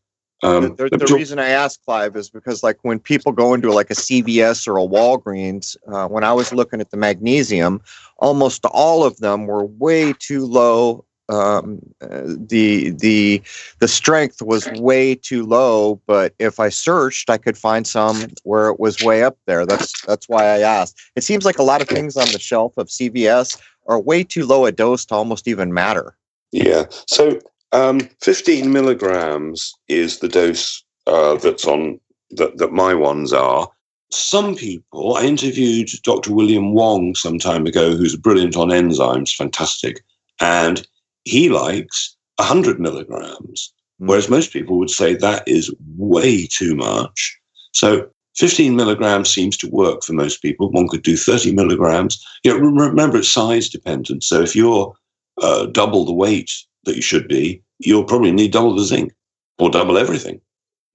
Um, 0.43 0.75
the, 0.75 0.89
the, 0.89 0.97
the 0.97 1.13
reason 1.13 1.39
I 1.39 1.49
ask 1.49 1.81
Clive 1.85 2.17
is 2.17 2.29
because, 2.29 2.63
like, 2.63 2.77
when 2.81 2.99
people 2.99 3.31
go 3.31 3.53
into 3.53 3.71
like 3.71 3.89
a 3.89 3.95
CVS 3.95 4.67
or 4.67 4.77
a 4.77 4.81
Walgreens, 4.81 5.77
uh, 5.87 6.07
when 6.09 6.25
I 6.25 6.33
was 6.33 6.51
looking 6.51 6.81
at 6.81 6.91
the 6.91 6.97
magnesium, 6.97 7.81
almost 8.17 8.65
all 8.65 9.05
of 9.05 9.17
them 9.17 9.47
were 9.47 9.63
way 9.63 10.11
too 10.11 10.45
low 10.45 11.05
um, 11.29 11.79
the 11.99 12.91
the 12.91 13.41
the 13.79 13.87
strength 13.87 14.41
was 14.41 14.69
way 14.73 15.15
too 15.15 15.45
low. 15.45 16.01
But 16.05 16.33
if 16.39 16.59
I 16.59 16.69
searched, 16.69 17.29
I 17.29 17.37
could 17.37 17.57
find 17.57 17.87
some 17.87 18.27
where 18.43 18.69
it 18.69 18.79
was 18.79 19.03
way 19.03 19.23
up 19.23 19.37
there. 19.45 19.65
That's 19.65 20.05
that's 20.05 20.27
why 20.27 20.43
I 20.43 20.59
asked. 20.59 20.99
It 21.15 21.23
seems 21.23 21.45
like 21.45 21.59
a 21.59 21.63
lot 21.63 21.81
of 21.81 21.87
things 21.87 22.17
on 22.17 22.31
the 22.31 22.39
shelf 22.39 22.73
of 22.77 22.87
CVS 22.87 23.59
are 23.87 23.99
way 23.99 24.23
too 24.23 24.45
low 24.45 24.65
a 24.65 24.71
dose 24.71 25.05
to 25.05 25.15
almost 25.15 25.47
even 25.47 25.73
matter. 25.73 26.15
Yeah. 26.51 26.85
So 27.07 27.39
um, 27.71 28.01
15 28.21 28.71
milligrams 28.71 29.73
is 29.87 30.19
the 30.19 30.29
dose 30.29 30.83
uh, 31.07 31.35
that's 31.37 31.65
on 31.65 31.99
that, 32.31 32.57
that 32.57 32.71
my 32.71 32.93
ones 32.93 33.33
are. 33.33 33.69
Some 34.11 34.55
people, 34.55 35.15
I 35.15 35.23
interviewed 35.23 35.89
Dr. 36.03 36.33
William 36.33 36.73
Wong 36.73 37.15
some 37.15 37.39
time 37.39 37.65
ago, 37.65 37.95
who's 37.95 38.15
brilliant 38.15 38.55
on 38.55 38.67
enzymes, 38.67 39.35
fantastic. 39.35 40.03
And 40.39 40.85
he 41.25 41.49
likes 41.49 42.15
100 42.37 42.79
milligrams, 42.79 43.73
mm. 44.01 44.07
whereas 44.07 44.29
most 44.29 44.51
people 44.51 44.77
would 44.77 44.89
say 44.89 45.15
that 45.15 45.47
is 45.47 45.73
way 45.97 46.47
too 46.47 46.75
much. 46.75 47.37
So 47.73 48.09
15 48.35 48.75
milligrams 48.75 49.33
seems 49.33 49.57
to 49.57 49.69
work 49.69 50.03
for 50.03 50.13
most 50.13 50.41
people. 50.41 50.71
One 50.71 50.87
could 50.87 51.03
do 51.03 51.15
30 51.15 51.53
milligrams. 51.53 52.23
You 52.43 52.51
know, 52.51 52.69
remember, 52.69 53.17
it's 53.17 53.31
size 53.31 53.69
dependent. 53.69 54.23
So 54.23 54.41
if 54.41 54.55
you're 54.55 54.93
uh, 55.41 55.67
double 55.67 56.05
the 56.05 56.13
weight 56.13 56.51
that 56.85 56.95
you 56.95 57.01
should 57.01 57.27
be, 57.27 57.61
you'll 57.79 58.03
probably 58.03 58.31
need 58.31 58.51
double 58.51 58.75
the 58.75 58.83
zinc 58.83 59.13
or 59.59 59.69
double 59.69 59.97
everything. 59.97 60.41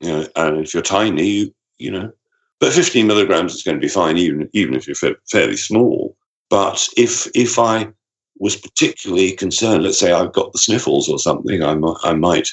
You 0.00 0.08
know, 0.08 0.26
and 0.37 0.58
if 0.58 0.75
you're 0.75 0.82
tiny, 0.82 1.26
you, 1.26 1.54
you 1.78 1.90
know, 1.90 2.12
but 2.61 2.73
15 2.73 3.06
milligrams 3.06 3.54
is 3.54 3.62
going 3.62 3.76
to 3.76 3.80
be 3.80 3.88
fine, 3.88 4.16
even 4.16 4.49
even 4.52 4.75
if 4.75 4.87
you're 4.87 4.97
fa- 4.97 5.16
fairly 5.30 5.56
small. 5.56 6.16
But 6.50 6.88
if 6.97 7.28
if 7.35 7.58
I 7.58 7.88
was 8.38 8.57
particularly 8.57 9.33
concerned. 9.33 9.83
Let's 9.83 9.99
say 9.99 10.12
I've 10.12 10.33
got 10.33 10.52
the 10.52 10.59
sniffles 10.59 11.09
or 11.09 11.18
something, 11.18 11.62
I, 11.62 11.75
might, 11.75 11.97
I 12.02 12.14
might 12.14 12.49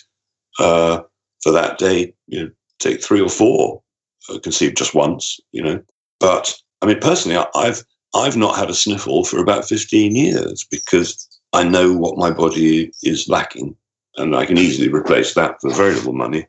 uh, 0.60 1.02
for 1.42 1.52
that 1.52 1.78
day, 1.78 2.14
you 2.28 2.44
know, 2.44 2.52
take 2.80 3.04
three 3.04 3.22
or 3.22 3.30
four. 3.30 3.82
I 4.30 4.40
conceive 4.40 4.76
just 4.76 4.96
once, 4.96 5.40
you 5.52 5.62
know. 5.62 5.82
But 6.20 6.56
I 6.82 6.88
mean, 6.88 7.00
personally, 7.00 7.44
I've 7.56 7.84
I've 8.16 8.38
not 8.38 8.58
had 8.58 8.70
a 8.70 8.74
sniffle 8.74 9.24
for 9.24 9.40
about 9.40 9.66
fifteen 9.68 10.16
years 10.16 10.66
because 10.70 11.28
I 11.54 11.64
know 11.64 11.94
what 11.94 12.18
my 12.18 12.32
body 12.32 12.92
is 13.04 13.30
lacking, 13.30 13.76
and 14.18 14.36
I 14.36 14.46
can 14.46 14.58
easily 14.58 14.88
replace 14.88 15.34
that 15.36 15.62
for 15.62 15.72
very 15.72 15.94
little 15.94 16.14
money. 16.14 16.48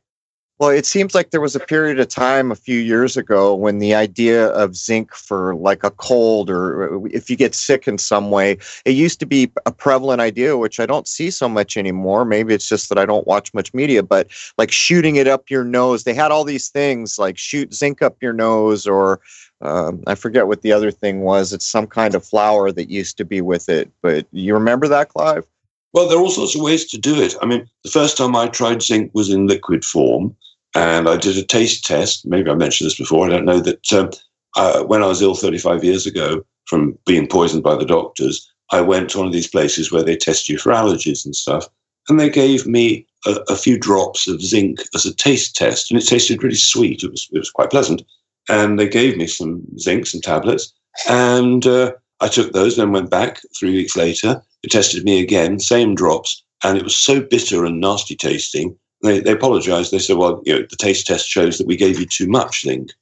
Well, 0.58 0.70
it 0.70 0.86
seems 0.86 1.14
like 1.14 1.30
there 1.30 1.40
was 1.42 1.54
a 1.54 1.60
period 1.60 2.00
of 2.00 2.08
time 2.08 2.50
a 2.50 2.54
few 2.54 2.78
years 2.78 3.18
ago 3.18 3.54
when 3.54 3.78
the 3.78 3.94
idea 3.94 4.46
of 4.48 4.74
zinc 4.74 5.14
for 5.14 5.54
like 5.54 5.84
a 5.84 5.90
cold 5.90 6.48
or 6.48 7.06
if 7.08 7.28
you 7.28 7.36
get 7.36 7.54
sick 7.54 7.86
in 7.86 7.98
some 7.98 8.30
way, 8.30 8.56
it 8.86 8.92
used 8.92 9.20
to 9.20 9.26
be 9.26 9.52
a 9.66 9.72
prevalent 9.72 10.22
idea, 10.22 10.56
which 10.56 10.80
I 10.80 10.86
don't 10.86 11.06
see 11.06 11.30
so 11.30 11.46
much 11.46 11.76
anymore. 11.76 12.24
Maybe 12.24 12.54
it's 12.54 12.70
just 12.70 12.88
that 12.88 12.96
I 12.96 13.04
don't 13.04 13.26
watch 13.26 13.52
much 13.52 13.74
media, 13.74 14.02
but 14.02 14.28
like 14.56 14.72
shooting 14.72 15.16
it 15.16 15.28
up 15.28 15.50
your 15.50 15.62
nose. 15.62 16.04
They 16.04 16.14
had 16.14 16.30
all 16.30 16.44
these 16.44 16.70
things 16.70 17.18
like 17.18 17.36
shoot 17.36 17.74
zinc 17.74 18.00
up 18.00 18.16
your 18.22 18.32
nose 18.32 18.86
or 18.86 19.20
um, 19.60 20.02
I 20.06 20.14
forget 20.14 20.46
what 20.46 20.62
the 20.62 20.72
other 20.72 20.90
thing 20.90 21.20
was. 21.20 21.52
It's 21.52 21.66
some 21.66 21.86
kind 21.86 22.14
of 22.14 22.24
flower 22.24 22.72
that 22.72 22.88
used 22.88 23.18
to 23.18 23.26
be 23.26 23.42
with 23.42 23.68
it. 23.68 23.90
But 24.00 24.26
you 24.32 24.54
remember 24.54 24.88
that, 24.88 25.10
Clive? 25.10 25.44
Well, 25.92 26.08
there 26.08 26.16
are 26.16 26.22
all 26.22 26.30
sorts 26.30 26.54
of 26.54 26.62
ways 26.62 26.86
to 26.86 26.98
do 26.98 27.20
it. 27.20 27.34
I 27.42 27.46
mean, 27.46 27.68
the 27.84 27.90
first 27.90 28.16
time 28.16 28.34
I 28.36 28.48
tried 28.48 28.82
zinc 28.82 29.10
was 29.12 29.28
in 29.30 29.46
liquid 29.46 29.84
form. 29.84 30.34
And 30.76 31.08
I 31.08 31.16
did 31.16 31.38
a 31.38 31.42
taste 31.42 31.86
test. 31.86 32.26
Maybe 32.26 32.50
I 32.50 32.54
mentioned 32.54 32.84
this 32.84 32.98
before. 32.98 33.24
I 33.24 33.30
don't 33.30 33.46
know 33.46 33.60
that 33.60 33.92
um, 33.94 34.10
uh, 34.56 34.84
when 34.84 35.02
I 35.02 35.06
was 35.06 35.22
ill 35.22 35.34
35 35.34 35.82
years 35.82 36.04
ago 36.04 36.44
from 36.66 36.98
being 37.06 37.26
poisoned 37.26 37.62
by 37.62 37.76
the 37.76 37.86
doctors, 37.86 38.46
I 38.70 38.82
went 38.82 39.08
to 39.10 39.18
one 39.18 39.26
of 39.26 39.32
these 39.32 39.48
places 39.48 39.90
where 39.90 40.02
they 40.02 40.18
test 40.18 40.50
you 40.50 40.58
for 40.58 40.72
allergies 40.72 41.24
and 41.24 41.34
stuff. 41.34 41.66
And 42.10 42.20
they 42.20 42.28
gave 42.28 42.66
me 42.66 43.06
a, 43.24 43.38
a 43.48 43.56
few 43.56 43.78
drops 43.78 44.28
of 44.28 44.42
zinc 44.42 44.80
as 44.94 45.06
a 45.06 45.14
taste 45.14 45.56
test. 45.56 45.90
And 45.90 45.98
it 45.98 46.06
tasted 46.06 46.42
really 46.42 46.56
sweet. 46.56 47.02
It 47.02 47.10
was, 47.10 47.26
it 47.32 47.38
was 47.38 47.50
quite 47.50 47.70
pleasant. 47.70 48.02
And 48.50 48.78
they 48.78 48.86
gave 48.86 49.16
me 49.16 49.28
some 49.28 49.62
zinc, 49.78 50.06
some 50.06 50.20
tablets. 50.20 50.74
And 51.08 51.66
uh, 51.66 51.92
I 52.20 52.28
took 52.28 52.52
those, 52.52 52.76
then 52.76 52.92
went 52.92 53.08
back 53.08 53.40
three 53.58 53.72
weeks 53.72 53.96
later. 53.96 54.42
They 54.62 54.68
tested 54.68 55.04
me 55.04 55.22
again, 55.22 55.58
same 55.58 55.94
drops. 55.94 56.44
And 56.62 56.76
it 56.76 56.84
was 56.84 56.94
so 56.94 57.22
bitter 57.22 57.64
and 57.64 57.80
nasty 57.80 58.14
tasting 58.14 58.76
they, 59.02 59.20
they 59.20 59.32
apologized. 59.32 59.92
They 59.92 59.98
said, 59.98 60.16
well, 60.16 60.42
you 60.44 60.54
know, 60.54 60.66
the 60.68 60.76
taste 60.76 61.06
test 61.06 61.28
shows 61.28 61.58
that 61.58 61.66
we 61.66 61.76
gave 61.76 61.98
you 61.98 62.06
too 62.06 62.28
much 62.28 62.62
zinc. 62.62 62.92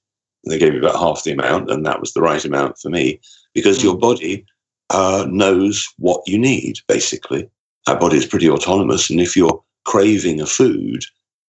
And 0.45 0.53
they 0.53 0.59
gave 0.59 0.73
me 0.73 0.79
about 0.79 0.99
half 0.99 1.25
the 1.25 1.33
amount, 1.33 1.71
and 1.71 1.87
that 1.87 2.01
was 2.01 2.13
the 2.13 2.21
right 2.21 2.45
amount 2.45 2.79
for 2.79 2.91
me 2.91 3.21
because 3.55 3.79
mm. 3.79 3.85
your 3.85 3.97
body 3.97 4.45
uh, 4.91 5.27
knows 5.31 5.89
what 5.99 6.23
you 6.27 6.39
need, 6.39 6.79
basically. 6.87 7.49
our 7.87 7.99
body 7.99 8.17
is 8.19 8.27
pretty 8.27 8.49
autonomous. 8.49 9.11
And 9.11 9.21
if 9.21 9.37
you're 9.37 9.63
craving 9.85 10.41
a 10.41 10.47
food, 10.47 11.05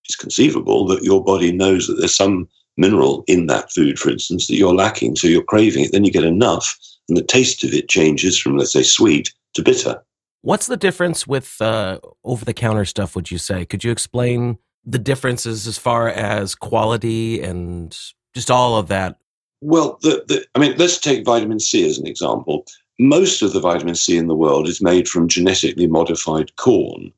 it's 0.06 0.16
conceivable 0.16 0.86
that 0.88 1.04
your 1.04 1.24
body 1.24 1.52
knows 1.52 1.88
that 1.88 1.96
there's 1.96 2.16
some 2.16 2.48
mineral 2.78 3.24
in 3.28 3.48
that 3.48 3.72
food, 3.72 3.98
for 3.98 4.10
instance, 4.10 4.48
that 4.48 4.56
you're 4.56 4.74
lacking. 4.74 5.16
So 5.16 5.28
you're 5.28 5.44
craving 5.44 5.86
it. 5.86 5.92
Then 5.92 6.06
you 6.06 6.12
get 6.12 6.24
enough, 6.24 6.78
and 7.10 7.18
the 7.18 7.24
taste 7.24 7.64
of 7.64 7.74
it 7.74 7.90
changes 7.90 8.38
from, 8.38 8.58
let's 8.58 8.74
say, 8.74 8.84
sweet 8.84 9.34
to 9.56 9.64
bitter. 9.64 10.02
What's 10.46 10.68
the 10.68 10.78
difference 10.78 11.26
with 11.26 11.60
uh, 11.60 11.98
over 12.24 12.46
the 12.46 12.54
counter 12.54 12.86
stuff, 12.86 13.16
would 13.16 13.32
you 13.32 13.40
say? 13.40 13.66
Could 13.66 13.84
you 13.84 13.90
explain 13.90 14.60
the 14.86 15.00
differences 15.00 15.66
as 15.66 15.80
far 15.80 16.08
as 16.08 16.54
quality 16.54 17.42
and 17.42 17.98
just 18.36 18.52
all 18.52 18.78
of 18.78 18.88
that? 18.90 19.18
Well, 19.62 19.98
the, 20.04 20.24
the, 20.28 20.46
I 20.54 20.60
mean, 20.60 20.76
let's 20.78 21.00
take 21.00 21.26
vitamin 21.26 21.60
C 21.60 21.84
as 21.90 21.98
an 21.98 22.06
example. 22.06 22.64
Most 23.00 23.42
of 23.42 23.54
the 23.54 23.60
vitamin 23.60 23.96
C 23.96 24.18
in 24.18 24.28
the 24.28 24.36
world 24.36 24.68
is 24.68 24.84
made 24.84 25.10
from 25.10 25.28
genetically 25.28 25.88
modified 25.88 26.56
corn. 26.58 27.12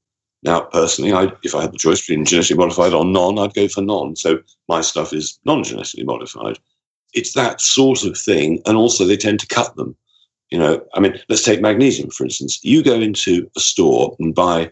Now, 0.44 0.62
personally, 0.62 1.12
I, 1.12 1.30
if 1.44 1.54
I 1.54 1.64
had 1.64 1.74
the 1.74 1.78
choice 1.78 2.00
between 2.00 2.24
genetically 2.24 2.56
modified 2.56 2.94
or 2.94 3.04
non, 3.04 3.40
I'd 3.40 3.54
go 3.54 3.68
for 3.68 3.82
non. 3.82 4.16
So 4.16 4.40
my 4.70 4.80
stuff 4.80 5.12
is 5.12 5.38
non 5.44 5.66
genetically 5.66 6.06
modified. 6.06 6.60
It's 7.14 7.34
that 7.34 7.60
sort 7.60 8.06
of 8.06 8.18
thing. 8.18 8.62
And 8.66 8.78
also, 8.78 9.04
they 9.04 9.18
tend 9.18 9.42
to 9.42 9.48
cut 9.48 9.76
them. 9.76 9.98
You 10.50 10.60
know, 10.60 10.86
I 10.94 11.00
mean, 11.00 11.20
let's 11.30 11.44
take 11.44 11.62
magnesium, 11.62 12.10
for 12.10 12.24
instance. 12.24 12.60
You 12.64 12.84
go 12.84 13.00
into 13.00 13.50
a 13.58 13.60
store 13.60 14.16
and 14.20 14.34
buy 14.34 14.72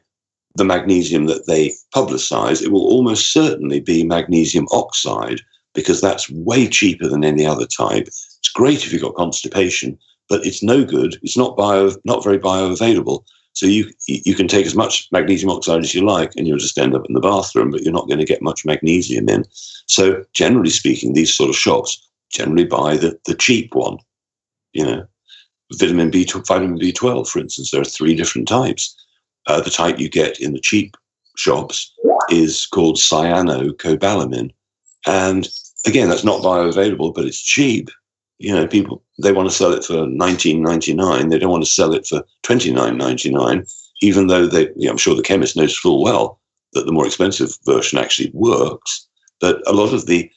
the 0.56 0.64
magnesium 0.64 1.26
that 1.26 1.48
they 1.48 1.74
publicize, 1.94 2.62
it 2.62 2.72
will 2.72 2.86
almost 2.86 3.32
certainly 3.32 3.80
be 3.80 4.04
magnesium 4.04 4.68
oxide 4.72 5.42
because 5.74 6.00
that's 6.00 6.30
way 6.32 6.68
cheaper 6.68 7.08
than 7.08 7.26
any 7.26 7.46
other 7.46 7.66
type. 7.66 8.08
It's 8.08 8.52
great 8.54 8.86
if 8.86 8.94
you've 8.94 9.02
got 9.02 9.16
constipation, 9.16 9.98
but 10.30 10.46
it's 10.46 10.64
no 10.64 10.86
good. 10.86 11.18
It's 11.22 11.38
not 11.38 11.58
bio, 11.58 11.92
not 12.06 12.24
very 12.24 12.40
bioavailable. 12.40 13.24
So 13.52 13.66
you 13.66 13.90
you 14.08 14.36
can 14.36 14.48
take 14.48 14.66
as 14.66 14.76
much 14.76 15.08
magnesium 15.12 15.50
oxide 15.50 15.82
as 15.82 15.94
you 15.94 16.06
like, 16.06 16.32
and 16.36 16.48
you'll 16.48 16.58
just 16.58 16.78
end 16.78 16.94
up 16.94 17.06
in 17.08 17.14
the 17.14 17.22
bathroom, 17.22 17.72
but 17.72 17.84
you're 17.84 17.94
not 17.94 18.08
going 18.08 18.20
to 18.20 18.26
get 18.26 18.42
much 18.42 18.66
magnesium 18.66 19.30
in. 19.30 19.46
So 19.88 20.24
generally 20.34 20.70
speaking, 20.70 21.14
these 21.14 21.34
sort 21.34 21.50
of 21.50 21.56
shops 21.56 22.06
generally 22.30 22.66
buy 22.66 22.98
the, 22.98 23.18
the 23.26 23.36
cheap 23.36 23.74
one. 23.74 23.98
You 24.74 24.86
know, 24.86 25.08
vitamin 25.74 26.12
B 26.12 26.24
vitamin 26.26 26.80
B12, 26.80 27.28
for 27.28 27.40
instance, 27.40 27.72
there 27.72 27.82
are 27.82 27.86
three 27.86 28.16
different 28.16 28.48
types. 28.48 28.96
Uh, 29.48 29.62
the 29.62 29.70
type 29.70 30.00
you 30.00 30.10
get 30.10 30.40
in 30.40 30.54
the 30.54 30.60
cheap 30.60 30.96
shops 31.38 31.94
is 32.30 32.66
called 32.66 32.98
cyanocobalamin, 32.98 34.52
and 35.06 35.48
again, 35.86 36.10
that's 36.10 36.24
not 36.24 36.42
bioavailable, 36.42 37.14
but 37.14 37.26
it's 37.26 37.42
cheap 37.42 37.90
you 38.38 38.54
know, 38.54 38.68
people 38.68 39.04
they 39.22 39.32
want 39.32 39.50
to 39.50 39.56
sell 39.56 39.74
it 39.74 39.84
for 39.84 40.08
nineteen 40.08 40.62
ninety 40.62 40.94
nine. 40.94 41.30
They 41.30 41.40
don't 41.40 41.52
want 41.52 41.64
to 41.64 41.70
sell 41.70 41.94
it 41.94 42.06
for 42.06 42.24
twenty 42.44 42.72
nine 42.72 42.98
ninety 42.98 43.32
nine, 43.32 43.66
even 44.02 44.28
though 44.28 44.46
they. 44.46 44.68
You 44.76 44.86
know, 44.86 44.92
I'm 44.92 44.98
sure 44.98 45.16
the 45.16 45.22
chemist 45.22 45.56
knows 45.56 45.78
full 45.78 46.04
well 46.04 46.40
that 46.74 46.86
the 46.86 46.92
more 46.92 47.06
expensive 47.06 47.58
version 47.66 47.98
actually 47.98 48.32
works. 48.34 49.08
But 49.40 49.62
a 49.68 49.74
lot 49.74 49.94
of 49.94 50.06
the 50.06 50.30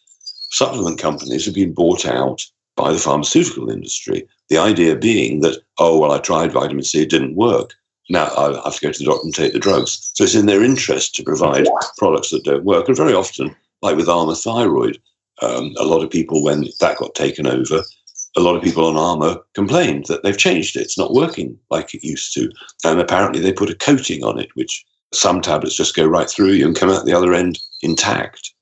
supplement 0.50 0.98
companies 0.98 1.44
have 1.44 1.54
been 1.54 1.74
bought 1.74 2.06
out 2.06 2.44
by 2.78 2.92
the 2.92 2.98
pharmaceutical 2.98 3.68
industry. 3.68 4.26
The 4.48 4.58
idea 4.58 4.96
being 4.96 5.40
that, 5.40 5.60
oh 5.78 5.98
well, 5.98 6.12
I 6.12 6.18
tried 6.18 6.52
vitamin 6.52 6.84
C, 6.84 7.02
it 7.02 7.10
didn't 7.10 7.34
work. 7.34 7.74
Now 8.08 8.28
I 8.36 8.62
have 8.64 8.76
to 8.76 8.86
go 8.86 8.92
to 8.92 8.98
the 8.98 9.04
doctor 9.04 9.24
and 9.24 9.34
take 9.34 9.52
the 9.52 9.58
drugs. 9.58 10.10
So 10.14 10.24
it's 10.24 10.34
in 10.34 10.46
their 10.46 10.62
interest 10.62 11.14
to 11.16 11.22
provide 11.22 11.66
products 11.98 12.30
that 12.30 12.44
don't 12.44 12.64
work. 12.64 12.88
And 12.88 12.96
very 12.96 13.12
often, 13.12 13.54
like 13.82 13.96
with 13.96 14.08
Armour 14.08 14.34
Thyroid, 14.34 14.98
um, 15.42 15.74
a 15.78 15.84
lot 15.84 16.02
of 16.02 16.10
people, 16.10 16.42
when 16.42 16.64
that 16.80 16.98
got 16.98 17.14
taken 17.14 17.46
over, 17.46 17.82
a 18.36 18.40
lot 18.40 18.56
of 18.56 18.62
people 18.62 18.86
on 18.86 18.96
Armour 18.96 19.40
complained 19.54 20.06
that 20.06 20.22
they've 20.22 20.38
changed 20.38 20.76
it. 20.76 20.82
It's 20.82 20.98
not 20.98 21.12
working 21.12 21.58
like 21.70 21.94
it 21.94 22.04
used 22.04 22.32
to. 22.34 22.50
And 22.84 23.00
apparently 23.00 23.40
they 23.40 23.52
put 23.52 23.70
a 23.70 23.74
coating 23.74 24.24
on 24.24 24.38
it, 24.38 24.48
which 24.54 24.84
some 25.12 25.40
tablets 25.40 25.76
just 25.76 25.96
go 25.96 26.06
right 26.06 26.28
through 26.28 26.52
you 26.52 26.66
and 26.66 26.76
come 26.76 26.90
out 26.90 27.04
the 27.04 27.16
other 27.16 27.34
end 27.34 27.58
intact. 27.82 28.52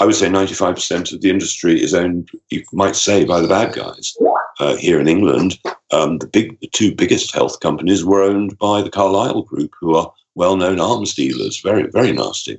I 0.00 0.04
would 0.04 0.14
say 0.14 0.28
95% 0.28 1.12
of 1.12 1.20
the 1.20 1.30
industry 1.30 1.82
is 1.82 1.92
owned, 1.92 2.30
you 2.50 2.64
might 2.72 2.94
say, 2.94 3.24
by 3.24 3.40
the 3.40 3.48
bad 3.48 3.74
guys. 3.74 4.16
Uh, 4.60 4.76
here 4.76 5.00
in 5.00 5.08
England, 5.08 5.58
um, 5.92 6.18
the 6.18 6.26
big, 6.26 6.58
the 6.60 6.68
two 6.68 6.94
biggest 6.94 7.32
health 7.32 7.60
companies 7.60 8.04
were 8.04 8.22
owned 8.22 8.58
by 8.58 8.82
the 8.82 8.90
Carlyle 8.90 9.42
Group, 9.42 9.72
who 9.80 9.96
are 9.96 10.12
well-known 10.34 10.80
arms 10.80 11.14
dealers. 11.14 11.60
Very, 11.60 11.88
very 11.90 12.12
nasty. 12.12 12.58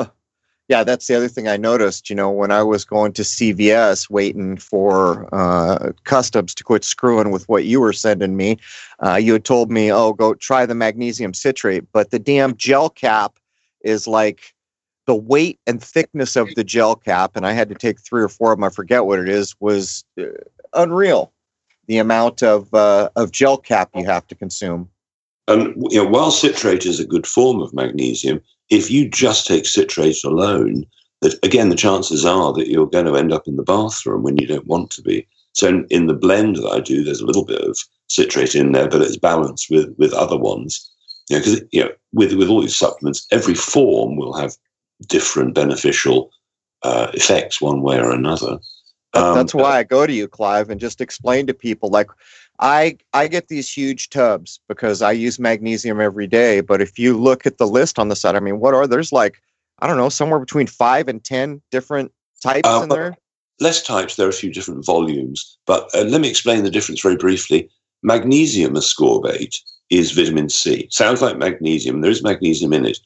yeah, 0.69 0.85
that's 0.85 1.07
the 1.07 1.15
other 1.15 1.29
thing 1.29 1.49
I 1.49 1.57
noticed. 1.57 2.09
You 2.09 2.17
know, 2.17 2.31
when 2.31 2.51
I 2.51 2.63
was 2.63 2.85
going 2.85 3.13
to 3.15 3.23
CVS 3.23 4.09
waiting 4.09 4.57
for 4.57 5.29
uh, 5.35 5.93
customs 6.05 6.55
to 6.55 6.65
quit 6.65 6.85
screwing 6.85 7.31
with 7.31 7.49
what 7.49 7.65
you 7.65 7.81
were 7.81 7.93
sending 7.93 8.37
me, 8.37 8.59
uh, 9.01 9.17
you 9.17 9.35
had 9.35 9.45
told 9.45 9.71
me, 9.71 9.93
oh, 9.93 10.13
go 10.13 10.35
try 10.35 10.65
the 10.65 10.75
magnesium 10.75 11.35
citrate. 11.35 11.85
But 11.93 12.11
the 12.11 12.19
damn 12.19 12.57
gel 12.57 12.89
cap 12.89 13.39
is 13.83 14.07
like 14.07 14.54
the 15.07 15.15
weight 15.15 15.59
and 15.67 15.83
thickness 15.83 16.37
of 16.37 16.49
the 16.55 16.65
gel 16.65 16.97
cap, 16.97 17.37
and 17.37 17.47
I 17.47 17.53
had 17.53 17.69
to 17.69 17.75
take 17.75 18.01
three 18.01 18.23
or 18.23 18.29
four 18.29 18.53
of 18.53 18.59
them, 18.59 18.65
I 18.65 18.71
forget 18.71 19.05
what 19.05 19.19
it 19.19 19.29
is, 19.29 19.55
was 19.61 20.05
uh, 20.19 20.25
unreal. 20.73 21.33
The 21.87 21.99
amount 21.99 22.43
of, 22.43 22.73
uh, 22.73 23.11
of 23.15 23.31
gel 23.31 23.59
cap 23.59 23.91
you 23.95 24.07
have 24.07 24.27
to 24.29 24.35
consume. 24.35 24.89
And 25.47 25.75
you 25.91 26.03
know, 26.03 26.09
while 26.09 26.31
citrate 26.31 26.87
is 26.87 27.01
a 27.01 27.07
good 27.07 27.27
form 27.27 27.61
of 27.61 27.75
magnesium, 27.75 28.41
if 28.71 28.91
you 28.91 29.09
just 29.09 29.47
take 29.47 29.67
citrate 29.67 30.25
alone, 30.25 30.87
that 31.21 31.39
again, 31.45 31.69
the 31.69 31.77
chances 31.77 32.25
are 32.25 32.53
that 32.55 32.69
you're 32.69 32.87
going 32.87 33.07
to 33.07 33.17
end 33.17 33.33
up 33.33 33.47
in 33.47 33.57
the 33.57 33.63
bathroom 33.63 34.23
when 34.23 34.39
you 34.39 34.47
don't 34.47 34.67
want 34.67 34.91
to 34.93 35.03
be. 35.03 35.27
So 35.53 35.69
in, 35.69 35.87
in 35.91 36.07
the 36.07 36.15
blend 36.15 36.57
that 36.57 36.69
I 36.69 36.81
do, 36.81 37.05
there's 37.05 37.21
a 37.21 37.27
little 37.27 37.45
bit 37.45 37.61
of 37.61 37.79
citrate 38.09 38.55
in 38.55 38.73
there, 38.73 38.89
but 38.89 39.03
it's 39.03 39.17
balanced 39.17 39.69
with 39.71 39.95
with 39.99 40.13
other 40.15 40.39
ones. 40.39 40.91
You 41.29 41.37
know, 41.37 41.45
because 41.45 41.63
you 41.73 41.85
know, 41.85 41.91
with 42.13 42.33
with 42.35 42.49
all 42.49 42.63
these 42.63 42.77
supplements, 42.77 43.27
every 43.31 43.55
form 43.55 44.17
will 44.17 44.33
have 44.35 44.57
different 45.09 45.55
beneficial 45.55 46.31
uh, 46.83 47.11
effects 47.15 47.61
one 47.61 47.83
way 47.83 47.99
or 47.99 48.13
another. 48.13 48.59
Um, 49.15 49.35
That's 49.35 49.55
why 49.55 49.79
I 49.79 49.85
go 49.85 50.07
to 50.07 50.13
you, 50.13 50.27
Clive, 50.27 50.71
and 50.71 50.81
just 50.81 51.01
explain 51.01 51.47
to 51.47 51.55
people 51.55 51.89
like 51.89 52.11
I 52.61 52.99
I 53.13 53.29
get 53.29 53.49
these 53.49 53.71
huge 53.71 54.11
tubs 54.11 54.61
because 54.69 55.03
I 55.03 55.13
use 55.13 55.39
magnesium 55.39 56.01
every 56.01 56.27
day. 56.27 56.61
But 56.61 56.81
if 56.81 56.99
you 56.99 57.17
look 57.17 57.47
at 57.47 57.59
the 57.59 57.67
list 57.67 57.99
on 57.99 58.09
the 58.09 58.17
side, 58.17 58.37
I 58.37 58.41
mean, 58.41 58.61
what 58.61 58.75
are 58.75 58.87
there's 58.87 59.13
like 59.13 59.41
I 59.79 59.87
don't 59.87 59.97
know 59.97 60.09
somewhere 60.09 60.41
between 60.41 60.67
five 60.67 61.09
and 61.09 61.23
ten 61.23 61.63
different 61.71 62.13
types 62.43 62.69
uh, 62.69 62.81
in 62.83 62.89
there. 62.89 63.17
Less 63.61 63.83
types. 63.83 64.17
There 64.17 64.27
are 64.27 64.31
a 64.31 64.33
few 64.33 64.53
different 64.53 64.85
volumes, 64.85 65.59
but 65.67 65.89
uh, 65.95 66.03
let 66.03 66.21
me 66.21 66.29
explain 66.29 66.65
the 66.65 66.71
difference 66.71 67.01
very 67.01 67.17
briefly. 67.17 67.71
Magnesium 68.03 68.75
ascorbate 68.75 69.57
is 69.91 70.13
vitamin 70.13 70.49
C. 70.49 70.89
Sounds 70.91 71.23
like 71.23 71.39
magnesium. 71.39 72.01
There 72.01 72.11
is 72.11 72.23
magnesium 72.23 72.73
in 72.73 72.85
it, 72.85 72.99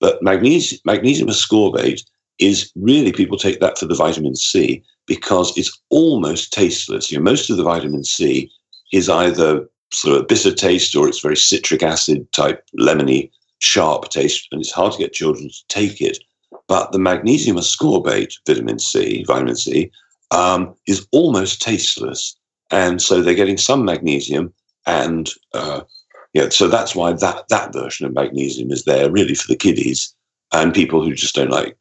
but 0.00 0.22
magnesium 0.22 0.80
magnesium 0.84 1.28
ascorbate 1.28 2.02
is 2.38 2.72
really 2.76 3.12
people 3.12 3.38
take 3.38 3.60
that 3.60 3.78
for 3.78 3.86
the 3.86 3.94
vitamin 3.94 4.34
C 4.34 4.82
because 5.06 5.56
it's 5.56 5.78
almost 5.90 6.52
tasteless. 6.52 7.10
You 7.10 7.18
know, 7.18 7.24
most 7.24 7.50
of 7.50 7.56
the 7.56 7.62
vitamin 7.62 8.04
C 8.04 8.50
is 8.92 9.08
either 9.08 9.68
sort 9.92 10.16
of 10.16 10.22
a 10.22 10.26
bitter 10.26 10.52
taste 10.52 10.96
or 10.96 11.08
it's 11.08 11.20
very 11.20 11.36
citric 11.36 11.82
acid 11.82 12.30
type, 12.32 12.64
lemony, 12.78 13.30
sharp 13.60 14.08
taste, 14.08 14.48
and 14.50 14.60
it's 14.60 14.72
hard 14.72 14.92
to 14.92 14.98
get 14.98 15.12
children 15.12 15.48
to 15.48 15.66
take 15.68 16.00
it. 16.00 16.18
But 16.66 16.92
the 16.92 16.98
magnesium 16.98 17.56
ascorbate 17.56 18.34
vitamin 18.46 18.78
C, 18.78 19.24
vitamin 19.24 19.56
C, 19.56 19.90
um, 20.30 20.74
is 20.86 21.06
almost 21.12 21.62
tasteless, 21.62 22.36
and 22.70 23.00
so 23.00 23.22
they're 23.22 23.34
getting 23.34 23.58
some 23.58 23.84
magnesium, 23.84 24.52
and 24.86 25.30
uh, 25.52 25.82
yeah, 26.34 26.48
so 26.48 26.68
that's 26.68 26.94
why 26.96 27.12
that 27.12 27.48
that 27.48 27.72
version 27.72 28.06
of 28.06 28.12
magnesium 28.12 28.70
is 28.72 28.84
there 28.84 29.10
really 29.10 29.34
for 29.34 29.46
the 29.46 29.56
kiddies 29.56 30.12
and 30.52 30.74
people 30.74 31.02
who 31.02 31.14
just 31.14 31.36
don't 31.36 31.50
like 31.50 31.76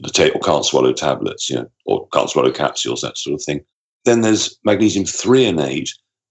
the 0.00 0.08
tape 0.10 0.34
or 0.34 0.40
can't 0.40 0.64
swallow 0.64 0.92
tablets, 0.92 1.48
you 1.48 1.56
know, 1.56 1.70
or 1.84 2.08
can't 2.08 2.30
swallow 2.30 2.50
capsules, 2.50 3.02
that 3.02 3.18
sort 3.18 3.34
of 3.34 3.42
thing. 3.42 3.60
Then 4.06 4.22
there's 4.22 4.58
magnesium 4.64 5.04
threonate, 5.04 5.90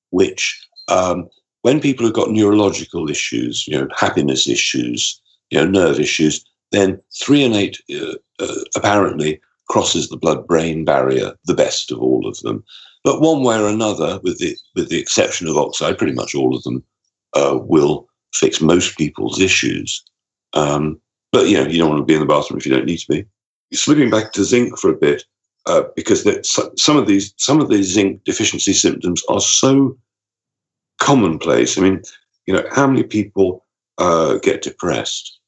which 0.10 0.60
um, 0.88 1.30
when 1.62 1.80
people 1.80 2.06
have 2.06 2.16
got 2.16 2.32
neurological 2.32 3.10
issues, 3.10 3.68
you 3.68 3.78
know, 3.78 3.88
happiness 3.96 4.48
issues, 4.48 5.22
you 5.52 5.60
know, 5.60 5.68
nerve 5.68 6.00
issues, 6.00 6.44
then 6.72 7.00
threonate 7.14 7.78
uh, 7.96 8.16
uh, 8.44 8.64
apparently 8.76 9.40
crosses 9.70 10.10
the 10.10 10.18
blood-brain 10.18 10.84
barrier 10.84 11.34
the 11.46 11.54
best 11.54 11.92
of 11.92 12.00
all 12.00 12.28
of 12.28 12.40
them. 12.40 12.64
But 13.04 13.22
one 13.22 13.44
way 13.44 13.60
or 13.60 13.68
another, 13.68 14.20
with 14.24 14.40
the 14.40 14.58
with 14.76 14.90
the 14.90 15.00
exception 15.00 15.48
of 15.48 15.58
oxide, 15.58 15.98
pretty 15.98 16.14
much 16.14 16.34
all 16.34 16.56
of 16.56 16.64
them 16.64 16.84
uh, 17.38 17.58
will 17.58 18.08
fix 18.34 18.62
most 18.62 18.98
people's 18.98 19.40
issues. 19.40 20.04
Um, 20.54 21.00
but 21.32 21.48
you 21.48 21.58
know, 21.58 21.68
you 21.68 21.78
don't 21.78 21.90
want 21.90 22.02
to 22.02 22.06
be 22.06 22.16
in 22.16 22.20
the 22.20 22.26
bathroom 22.26 22.58
if 22.58 22.66
you 22.66 22.74
don't 22.74 22.86
need 22.86 23.00
to 23.00 23.08
be. 23.12 23.26
Slipping 23.74 24.10
back 24.10 24.32
to 24.32 24.44
zinc 24.44 24.78
for 24.80 24.90
a 24.90 24.96
bit, 24.96 25.24
uh, 25.66 25.84
because 25.96 26.26
some 26.78 26.98
of 26.98 27.08
these 27.08 27.34
some 27.38 27.60
of 27.60 27.70
these 27.70 27.92
zinc 27.94 28.24
deficiency 28.24 28.74
symptoms 28.74 29.24
are 29.30 29.42
so 29.42 29.98
commonplace. 31.00 31.78
I 31.78 31.82
mean, 31.82 32.02
you 32.48 32.54
know, 32.54 32.66
how 32.72 32.88
many 32.88 33.04
people 33.04 33.66
uh, 33.98 34.38
get 34.38 34.62
depressed? 34.62 35.40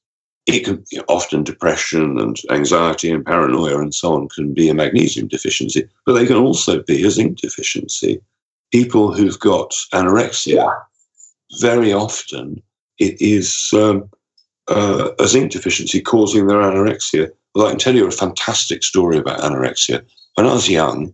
It 0.46 0.66
can 0.66 0.84
you 0.92 0.98
know, 0.98 1.06
often 1.08 1.44
depression 1.44 2.20
and 2.20 2.38
anxiety 2.52 3.12
and 3.12 3.26
paranoia 3.26 3.80
and 3.80 3.94
so 3.94 4.14
on 4.14 4.30
can 4.30 4.54
be 4.54 4.68
a 4.70 4.74
magnesium 4.74 5.28
deficiency, 5.28 5.88
but 6.06 6.14
they 6.14 6.26
can 6.26 6.38
also 6.38 6.84
be 6.84 7.06
a 7.06 7.12
zinc 7.12 7.38
deficiency. 7.38 8.20
People 8.72 9.14
who've 9.14 9.40
got 9.40 9.72
anorexia 9.94 10.76
very 11.60 11.94
often 11.94 12.62
it 13.00 13.20
is 13.22 13.70
um, 13.74 14.10
uh, 14.68 15.12
a 15.20 15.28
zinc 15.28 15.52
deficiency 15.52 16.02
causing 16.02 16.48
their 16.48 16.60
anorexia. 16.60 17.32
Well, 17.56 17.68
I 17.68 17.72
can 17.72 17.80
tell 17.80 17.96
you 17.96 18.08
a 18.08 18.12
fantastic 18.12 18.84
story 18.84 19.18
about 19.18 19.40
anorexia. 19.40 20.06
When 20.36 20.46
I 20.46 20.54
was 20.54 20.70
young, 20.70 21.14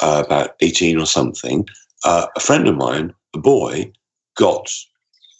uh, 0.00 0.22
about 0.24 0.56
18 0.60 0.98
or 0.98 1.06
something, 1.06 1.66
uh, 2.04 2.26
a 2.34 2.40
friend 2.40 2.66
of 2.66 2.76
mine, 2.76 3.14
a 3.34 3.38
boy, 3.38 3.92
got 4.36 4.70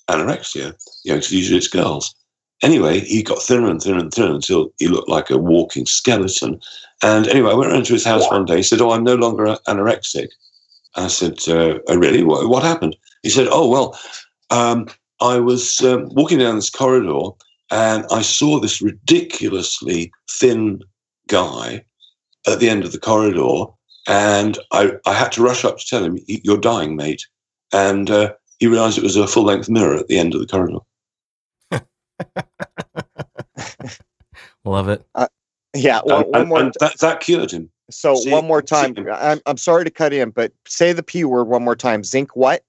anorexia, 0.08 0.74
you 1.04 1.12
know, 1.12 1.20
usually 1.28 1.58
it's 1.58 1.68
girls. 1.68 2.14
Anyway, 2.62 3.00
he 3.00 3.22
got 3.22 3.42
thinner 3.42 3.68
and 3.68 3.82
thinner 3.82 3.98
and 3.98 4.12
thinner 4.12 4.34
until 4.34 4.72
he 4.78 4.88
looked 4.88 5.08
like 5.08 5.30
a 5.30 5.38
walking 5.38 5.86
skeleton. 5.86 6.60
And 7.02 7.26
anyway, 7.28 7.50
I 7.50 7.54
went 7.54 7.72
around 7.72 7.86
to 7.86 7.92
his 7.92 8.04
house 8.04 8.28
one 8.30 8.44
day. 8.44 8.56
He 8.56 8.62
said, 8.62 8.80
Oh, 8.80 8.92
I'm 8.92 9.04
no 9.04 9.16
longer 9.16 9.56
anorexic. 9.66 10.28
I 10.94 11.08
said, 11.08 11.38
uh, 11.48 11.78
oh, 11.88 11.96
Really? 11.96 12.22
What, 12.22 12.48
what, 12.48 12.62
happened? 12.62 12.96
He 13.22 13.30
said, 13.30 13.48
Oh, 13.50 13.68
well, 13.68 13.98
um, 14.54 14.86
I 15.20 15.38
was 15.38 15.82
um, 15.82 16.08
walking 16.14 16.38
down 16.38 16.56
this 16.56 16.70
corridor 16.70 17.30
and 17.70 18.06
I 18.10 18.22
saw 18.22 18.60
this 18.60 18.80
ridiculously 18.80 20.12
thin 20.30 20.80
guy 21.28 21.84
at 22.46 22.60
the 22.60 22.68
end 22.68 22.84
of 22.84 22.92
the 22.92 23.00
corridor. 23.00 23.64
And 24.06 24.58
I, 24.70 24.92
I 25.06 25.14
had 25.14 25.32
to 25.32 25.42
rush 25.42 25.64
up 25.64 25.78
to 25.78 25.86
tell 25.86 26.04
him, 26.04 26.18
You're 26.26 26.58
dying, 26.58 26.94
mate. 26.94 27.26
And 27.72 28.10
uh, 28.10 28.34
he 28.58 28.66
realized 28.66 28.98
it 28.98 29.04
was 29.04 29.16
a 29.16 29.26
full 29.26 29.44
length 29.44 29.68
mirror 29.68 29.96
at 29.96 30.08
the 30.08 30.18
end 30.18 30.34
of 30.34 30.40
the 30.40 30.46
corridor. 30.46 30.78
Love 34.64 34.88
it. 34.88 35.04
Uh, 35.14 35.26
yeah. 35.74 36.00
Well, 36.04 36.30
and, 36.32 36.36
and, 36.36 36.52
and 36.52 36.74
that, 36.80 36.98
that 37.00 37.20
cured 37.20 37.50
him. 37.50 37.70
So 37.90 38.14
See, 38.16 38.30
one 38.30 38.46
more 38.46 38.62
time. 38.62 38.94
I'm, 39.12 39.40
I'm 39.46 39.56
sorry 39.56 39.84
to 39.84 39.90
cut 39.90 40.12
in, 40.12 40.30
but 40.30 40.52
say 40.66 40.92
the 40.92 41.02
P 41.02 41.24
word 41.24 41.44
one 41.44 41.64
more 41.64 41.76
time. 41.76 42.04
Zinc 42.04 42.36
what? 42.36 42.62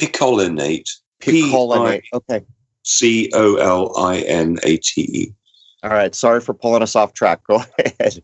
Picolinate. 0.00 0.88
Picolinate. 1.22 2.02
Okay. 2.12 2.44
C 2.84 3.30
O 3.34 3.56
L 3.56 3.96
I 3.96 4.18
N 4.20 4.58
A 4.64 4.76
T 4.76 5.02
E. 5.02 5.34
All 5.82 5.90
right. 5.90 6.14
Sorry 6.14 6.40
for 6.40 6.54
pulling 6.54 6.82
us 6.82 6.96
off 6.96 7.12
track. 7.12 7.40
Go 7.46 7.56
ahead. 7.78 8.22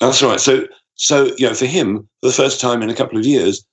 That's 0.00 0.22
right. 0.22 0.40
So, 0.40 0.66
so 0.94 1.26
you 1.38 1.48
know, 1.48 1.54
for 1.54 1.66
him, 1.66 2.08
for 2.20 2.28
the 2.28 2.32
first 2.32 2.60
time 2.60 2.82
in 2.82 2.90
a 2.90 2.94
couple 2.94 3.18
of 3.18 3.24
years, 3.24 3.64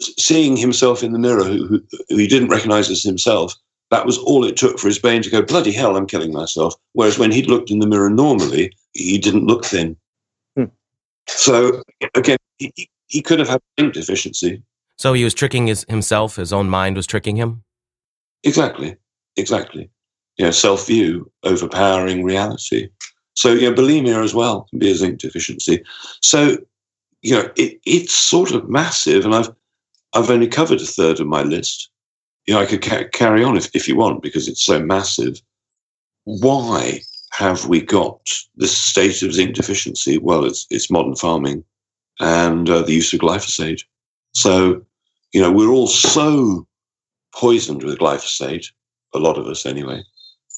seeing 0.00 0.56
himself 0.56 1.02
in 1.02 1.12
the 1.12 1.18
mirror, 1.18 1.44
who, 1.44 1.66
who, 1.66 1.84
who 2.08 2.16
he 2.16 2.26
didn't 2.26 2.48
recognize 2.48 2.90
as 2.90 3.02
himself, 3.02 3.54
that 3.90 4.06
was 4.06 4.18
all 4.18 4.44
it 4.44 4.56
took 4.56 4.78
for 4.78 4.88
his 4.88 4.98
brain 4.98 5.22
to 5.22 5.30
go, 5.30 5.42
bloody 5.42 5.72
hell, 5.72 5.96
I'm 5.96 6.06
killing 6.06 6.32
myself. 6.32 6.74
Whereas 6.92 7.18
when 7.18 7.30
he'd 7.30 7.48
looked 7.48 7.70
in 7.70 7.78
the 7.78 7.86
mirror 7.86 8.10
normally, 8.10 8.72
he 8.92 9.18
didn't 9.18 9.46
look 9.46 9.64
thin. 9.64 9.96
Hmm. 10.56 10.64
So 11.26 11.82
again, 12.14 12.38
he, 12.58 12.72
he 13.06 13.22
could 13.22 13.38
have 13.38 13.48
had 13.48 13.60
zinc 13.80 13.94
deficiency. 13.94 14.62
So 14.96 15.12
he 15.12 15.24
was 15.24 15.34
tricking 15.34 15.68
his, 15.68 15.86
himself, 15.88 16.36
his 16.36 16.52
own 16.52 16.68
mind 16.68 16.96
was 16.96 17.06
tricking 17.06 17.36
him? 17.36 17.62
Exactly. 18.44 18.96
Exactly. 19.36 19.90
You 20.36 20.46
know, 20.46 20.50
self 20.50 20.86
view 20.86 21.30
overpowering 21.44 22.24
reality. 22.24 22.88
So, 23.34 23.52
know, 23.70 23.76
bulimia 23.76 24.22
as 24.24 24.34
well 24.34 24.66
can 24.70 24.78
be 24.80 24.90
a 24.90 24.94
zinc 24.94 25.20
deficiency. 25.20 25.82
So, 26.22 26.58
you 27.22 27.34
know, 27.34 27.50
it, 27.56 27.80
it's 27.86 28.14
sort 28.14 28.52
of 28.52 28.68
massive. 28.68 29.24
And 29.24 29.34
I've, 29.34 29.50
I've 30.14 30.30
only 30.30 30.48
covered 30.48 30.80
a 30.80 30.86
third 30.86 31.20
of 31.20 31.26
my 31.28 31.42
list 31.42 31.90
you 32.46 32.54
know, 32.54 32.60
I 32.60 32.66
could 32.66 32.82
ca- 32.82 33.08
carry 33.12 33.44
on 33.44 33.56
if, 33.56 33.70
if 33.74 33.88
you 33.88 33.96
want 33.96 34.22
because 34.22 34.48
it's 34.48 34.64
so 34.64 34.80
massive. 34.80 35.40
Why 36.24 37.02
have 37.32 37.66
we 37.66 37.82
got 37.82 38.20
this 38.56 38.76
state 38.78 39.22
of 39.22 39.34
zinc 39.34 39.56
deficiency? 39.56 40.18
Well, 40.18 40.44
it's, 40.44 40.66
it's 40.70 40.90
modern 40.90 41.16
farming 41.16 41.64
and 42.20 42.70
uh, 42.70 42.82
the 42.82 42.94
use 42.94 43.14
of 43.14 43.20
glyphosate. 43.20 43.82
So, 44.34 44.82
you 45.34 45.42
know, 45.42 45.52
we're 45.52 45.70
all 45.70 45.88
so 45.88 46.67
poisoned 47.38 47.84
with 47.84 47.98
glyphosate, 47.98 48.66
a 49.14 49.18
lot 49.18 49.38
of 49.38 49.46
us 49.46 49.64
anyway. 49.64 50.02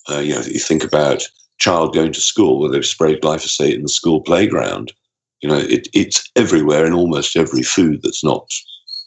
Uh, 0.08 0.18
you 0.18 0.34
know, 0.34 0.40
you 0.40 0.58
think 0.58 0.82
about 0.82 1.28
child 1.58 1.94
going 1.94 2.12
to 2.12 2.20
school 2.20 2.58
where 2.58 2.70
they've 2.70 2.86
sprayed 2.86 3.20
glyphosate 3.20 3.74
in 3.74 3.82
the 3.82 3.88
school 3.88 4.20
playground. 4.22 4.92
You 5.42 5.50
know, 5.50 5.58
it, 5.58 5.88
it's 5.92 6.28
everywhere 6.36 6.86
in 6.86 6.94
almost 6.94 7.36
every 7.36 7.62
food 7.62 8.00
that's 8.02 8.24
not 8.24 8.50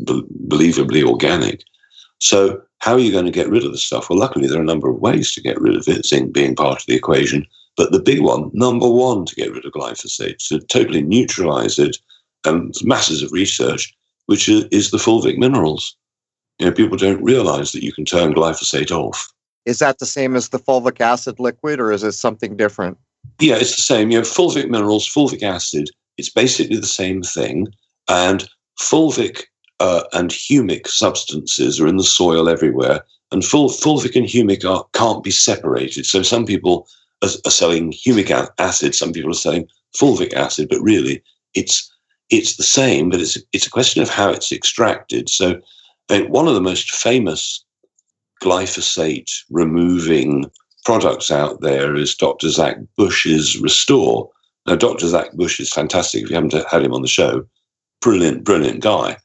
be- 0.06 0.24
believably 0.48 1.04
organic. 1.04 1.64
So 2.20 2.62
how 2.80 2.94
are 2.94 3.00
you 3.00 3.12
going 3.12 3.26
to 3.26 3.32
get 3.32 3.50
rid 3.50 3.66
of 3.66 3.72
the 3.72 3.78
stuff? 3.78 4.10
Well, 4.10 4.20
luckily, 4.20 4.48
there 4.48 4.60
are 4.60 4.62
a 4.62 4.66
number 4.66 4.90
of 4.90 5.00
ways 5.00 5.34
to 5.34 5.42
get 5.42 5.60
rid 5.60 5.76
of 5.76 5.88
it, 5.88 6.06
zinc 6.06 6.32
being 6.32 6.56
part 6.56 6.80
of 6.80 6.86
the 6.86 6.96
equation. 6.96 7.46
But 7.76 7.92
the 7.92 8.02
big 8.02 8.22
one, 8.22 8.52
number 8.54 8.88
one, 8.88 9.26
to 9.26 9.36
get 9.36 9.52
rid 9.52 9.66
of 9.66 9.74
glyphosate, 9.74 10.38
to 10.50 10.60
totally 10.60 11.02
neutralize 11.02 11.80
it, 11.80 11.98
and 12.46 12.74
masses 12.84 13.24
of 13.24 13.32
research, 13.32 13.92
which 14.28 14.48
is 14.48 14.92
the 14.92 14.98
fulvic 14.98 15.38
minerals. 15.38 15.96
You 16.60 16.68
know, 16.68 16.72
people 16.72 16.98
don't 16.98 17.24
realize 17.24 17.72
that 17.72 17.84
you 17.84 17.92
can 17.92 18.06
turn 18.06 18.34
glyphosate 18.34 18.92
off. 18.92 19.32
Is 19.66 19.80
that 19.80 20.00
the 20.00 20.06
same 20.06 20.36
as 20.36 20.50
the 20.50 20.60
fulvic 20.60 21.00
acid 21.02 21.40
liquid, 21.40 21.80
or 21.80 21.92
is 21.92 22.04
it 22.04 22.14
something 22.14 22.56
different? 22.58 22.98
Yeah, 23.40 23.56
it's 23.56 23.76
the 23.76 23.82
same. 23.82 24.12
You 24.12 24.20
know, 24.20 24.24
fulvic 24.24 24.70
minerals, 24.70 25.08
fulvic 25.08 25.42
acid, 25.42 25.90
it's 26.18 26.30
basically 26.30 26.78
the 26.78 26.86
same 26.86 27.22
thing. 27.22 27.68
And 28.08 28.48
fulvic 28.80 29.44
uh, 29.80 30.04
and 30.14 30.30
humic 30.30 30.88
substances 30.88 31.80
are 31.80 31.88
in 31.88 31.98
the 31.98 32.04
soil 32.04 32.48
everywhere, 32.48 33.04
and 33.32 33.44
ful- 33.44 33.70
fulvic 33.70 34.16
and 34.16 34.26
humic 34.26 34.70
are, 34.70 34.86
can't 34.94 35.24
be 35.24 35.32
separated. 35.32 36.06
So 36.06 36.22
some 36.22 36.46
people 36.46 36.88
are, 37.22 37.30
are 37.46 37.52
selling 37.52 37.92
humic 37.92 38.32
acid, 38.60 38.96
some 38.96 39.12
people 39.12 39.32
are 39.32 39.36
selling 39.36 39.68
fulvic 39.98 40.34
acid, 40.34 40.68
but 40.70 40.82
really 40.82 41.24
it's 41.54 41.90
it's 42.30 42.56
the 42.58 42.64
same, 42.64 43.10
but 43.10 43.22
it's 43.22 43.38
it's 43.52 43.68
a 43.68 43.72
question 43.72 44.02
of 44.02 44.10
how 44.10 44.30
it's 44.30 44.52
extracted. 44.52 45.30
So 45.30 45.60
one 46.10 46.48
of 46.48 46.54
the 46.54 46.62
most 46.62 46.92
famous 46.92 47.64
glyphosate 48.42 49.32
removing 49.50 50.46
products 50.86 51.32
out 51.32 51.62
there 51.62 51.96
is 51.96 52.16
Dr. 52.16 52.50
Zach 52.50 52.78
Bush's 52.98 53.60
Restore. 53.60 54.30
Now, 54.68 54.76
Dr. 54.76 55.08
Zach 55.08 55.32
Bush 55.34 55.60
is 55.60 55.72
fantastic. 55.72 56.24
If 56.24 56.30
you 56.30 56.36
haven't 56.36 56.54
had 56.70 56.84
him 56.84 56.94
on 56.94 57.02
the 57.02 57.08
show, 57.08 57.46
brilliant, 58.02 58.44
brilliant 58.44 58.82
guy. 58.82 59.18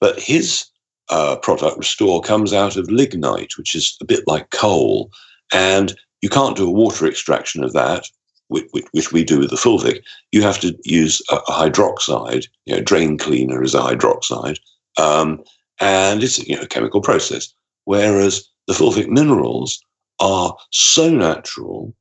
But 0.00 0.20
his 0.20 0.66
uh, 1.10 1.36
product, 1.36 1.78
Restore, 1.78 2.22
comes 2.22 2.52
out 2.52 2.76
of 2.76 2.90
lignite, 2.90 3.58
which 3.58 3.74
is 3.74 3.96
a 4.00 4.04
bit 4.04 4.24
like 4.26 4.50
coal. 4.50 5.10
And 5.52 5.94
you 6.22 6.28
can't 6.28 6.56
do 6.56 6.68
a 6.68 6.72
water 6.72 7.06
extraction 7.06 7.64
of 7.64 7.72
that, 7.72 8.04
which, 8.48 8.66
which 8.92 9.12
we 9.12 9.24
do 9.24 9.40
with 9.40 9.50
the 9.50 9.56
fulvic. 9.56 10.02
You 10.32 10.42
have 10.42 10.60
to 10.60 10.76
use 10.84 11.20
a, 11.30 11.36
a 11.36 11.52
hydroxide. 11.52 12.46
You 12.66 12.76
know, 12.76 12.82
drain 12.82 13.18
cleaner 13.18 13.62
is 13.62 13.74
a 13.74 13.80
hydroxide. 13.80 14.58
Um, 14.96 15.42
and 15.80 16.22
it's 16.22 16.38
you 16.46 16.56
know, 16.56 16.62
a 16.62 16.66
chemical 16.68 17.00
process. 17.00 17.52
Whereas 17.84 18.48
the 18.66 18.74
fulvic 18.74 19.08
minerals 19.08 19.82
are 20.20 20.56
so 20.70 21.10
natural 21.10 21.94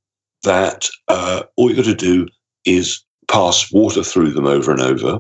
that 0.44 0.90
uh, 1.08 1.44
all 1.56 1.70
you 1.70 1.76
got 1.76 1.86
to 1.86 1.96
do 1.96 2.28
is 2.66 3.04
pass 3.28 3.72
water 3.72 4.04
through 4.04 4.32
them 4.32 4.46
over 4.46 4.72
and 4.72 4.82
over. 4.82 5.20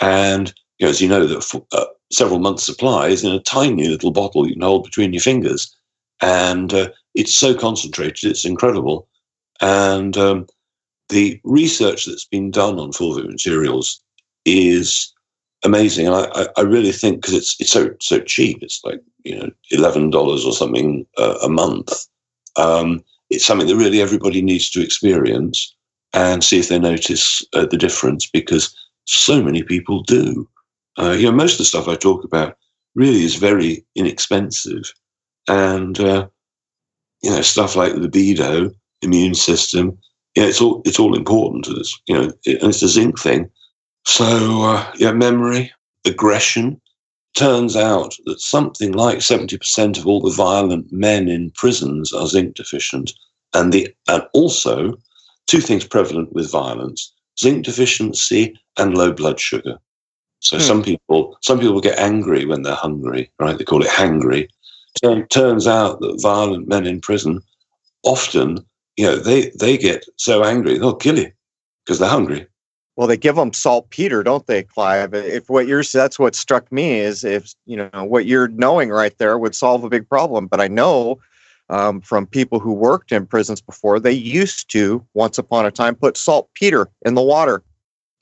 And 0.00 0.52
you 0.78 0.86
know, 0.86 0.90
as 0.90 1.00
you 1.00 1.08
know, 1.08 1.26
that 1.26 1.62
uh, 1.72 1.86
several 2.12 2.38
months' 2.38 2.64
supply 2.64 3.08
is 3.08 3.24
in 3.24 3.32
a 3.32 3.40
tiny 3.40 3.88
little 3.88 4.12
bottle 4.12 4.46
you 4.46 4.54
can 4.54 4.62
hold 4.62 4.84
between 4.84 5.12
your 5.12 5.22
fingers. 5.22 5.74
And 6.22 6.72
uh, 6.72 6.88
it's 7.14 7.34
so 7.34 7.54
concentrated, 7.54 8.30
it's 8.30 8.44
incredible. 8.44 9.08
And 9.60 10.16
um, 10.16 10.46
the 11.08 11.40
research 11.44 12.06
that's 12.06 12.26
been 12.26 12.50
done 12.50 12.78
on 12.78 12.92
fulvic 12.92 13.26
materials 13.26 14.00
is 14.44 15.12
amazing. 15.66 16.06
And 16.06 16.16
I, 16.16 16.46
I 16.56 16.62
really 16.62 16.92
think 16.92 17.20
because 17.20 17.34
it's 17.34 17.56
it's 17.60 17.70
so 17.70 17.94
so 18.00 18.20
cheap, 18.20 18.62
it's 18.62 18.80
like 18.84 19.00
you 19.24 19.36
know 19.36 19.50
eleven 19.70 20.10
dollars 20.10 20.44
or 20.46 20.52
something 20.52 21.06
uh, 21.18 21.38
a 21.42 21.48
month. 21.48 21.92
Um, 22.56 23.04
it's 23.28 23.44
something 23.44 23.66
that 23.66 23.76
really 23.76 24.00
everybody 24.00 24.40
needs 24.40 24.70
to 24.70 24.82
experience 24.82 25.74
and 26.14 26.42
see 26.42 26.58
if 26.60 26.68
they 26.68 26.78
notice 26.78 27.44
uh, 27.52 27.66
the 27.66 27.76
difference 27.76 28.26
because 28.26 28.74
so 29.04 29.42
many 29.42 29.62
people 29.62 30.02
do. 30.02 30.48
Uh, 30.98 31.10
you 31.18 31.24
know, 31.26 31.32
most 31.32 31.54
of 31.54 31.58
the 31.58 31.64
stuff 31.64 31.88
I 31.88 31.96
talk 31.96 32.24
about 32.24 32.56
really 32.94 33.24
is 33.24 33.34
very 33.34 33.84
inexpensive, 33.96 34.84
and 35.48 35.98
uh, 36.00 36.28
you 37.22 37.30
know, 37.30 37.42
stuff 37.42 37.76
like 37.76 37.94
libido, 37.94 38.70
immune 39.02 39.34
system. 39.34 39.98
Yeah, 40.36 40.44
it's 40.44 40.60
all 40.60 40.82
it's 40.84 41.00
all 41.00 41.16
important. 41.16 41.66
It's 41.68 42.00
you 42.06 42.14
know, 42.14 42.22
and 42.22 42.70
it's 42.70 42.82
a 42.82 42.88
zinc 42.88 43.18
thing. 43.18 43.50
So 44.06 44.62
uh, 44.62 44.92
yeah, 44.96 45.12
memory, 45.12 45.72
aggression. 46.04 46.80
Turns 47.36 47.76
out 47.76 48.14
that 48.24 48.40
something 48.40 48.92
like 48.92 49.20
seventy 49.20 49.58
percent 49.58 49.98
of 49.98 50.06
all 50.06 50.20
the 50.20 50.30
violent 50.30 50.90
men 50.90 51.28
in 51.28 51.50
prisons 51.50 52.12
are 52.12 52.26
zinc 52.26 52.54
deficient, 52.54 53.12
and 53.52 53.72
the 53.72 53.94
and 54.08 54.22
also 54.32 54.96
two 55.46 55.60
things 55.60 55.84
prevalent 55.84 56.32
with 56.32 56.50
violence: 56.50 57.12
zinc 57.38 57.64
deficiency 57.64 58.58
and 58.78 58.96
low 58.96 59.12
blood 59.12 59.40
sugar. 59.40 59.76
So 60.38 60.56
hmm. 60.56 60.62
some 60.62 60.82
people 60.82 61.36
some 61.42 61.58
people 61.58 61.80
get 61.80 61.98
angry 61.98 62.46
when 62.46 62.62
they're 62.62 62.74
hungry, 62.74 63.30
right? 63.40 63.58
They 63.58 63.64
call 63.64 63.82
it 63.82 63.88
hangry. 63.88 64.48
Turn, 65.02 65.26
turns 65.28 65.66
out 65.66 66.00
that 66.00 66.22
violent 66.22 66.68
men 66.68 66.86
in 66.86 67.00
prison 67.00 67.42
often, 68.02 68.64
you 68.96 69.04
know, 69.04 69.16
they 69.16 69.50
they 69.58 69.76
get 69.76 70.06
so 70.16 70.44
angry 70.44 70.78
they'll 70.78 70.94
kill 70.94 71.18
you 71.18 71.30
because 71.84 71.98
they're 71.98 72.08
hungry. 72.08 72.46
Well, 72.96 73.06
they 73.06 73.18
give 73.18 73.36
them 73.36 73.52
saltpeter, 73.52 74.22
don't 74.22 74.46
they, 74.46 74.62
Clive? 74.62 75.12
If 75.12 75.50
what 75.50 75.66
you're 75.66 75.82
that's 75.82 76.18
what 76.18 76.34
struck 76.34 76.72
me 76.72 77.00
is 77.00 77.24
if 77.24 77.54
you 77.66 77.76
know 77.76 78.04
what 78.04 78.24
you're 78.24 78.48
knowing 78.48 78.88
right 78.88 79.16
there 79.18 79.38
would 79.38 79.54
solve 79.54 79.84
a 79.84 79.90
big 79.90 80.08
problem. 80.08 80.46
But 80.46 80.62
I 80.62 80.68
know 80.68 81.20
um, 81.68 82.00
from 82.00 82.26
people 82.26 82.58
who 82.58 82.72
worked 82.72 83.12
in 83.12 83.26
prisons 83.26 83.60
before. 83.60 83.98
They 83.98 84.12
used 84.12 84.70
to, 84.70 85.04
once 85.14 85.38
upon 85.38 85.66
a 85.66 85.70
time, 85.70 85.94
put 85.94 86.16
saltpeter 86.16 86.88
in 87.04 87.14
the 87.14 87.22
water. 87.22 87.62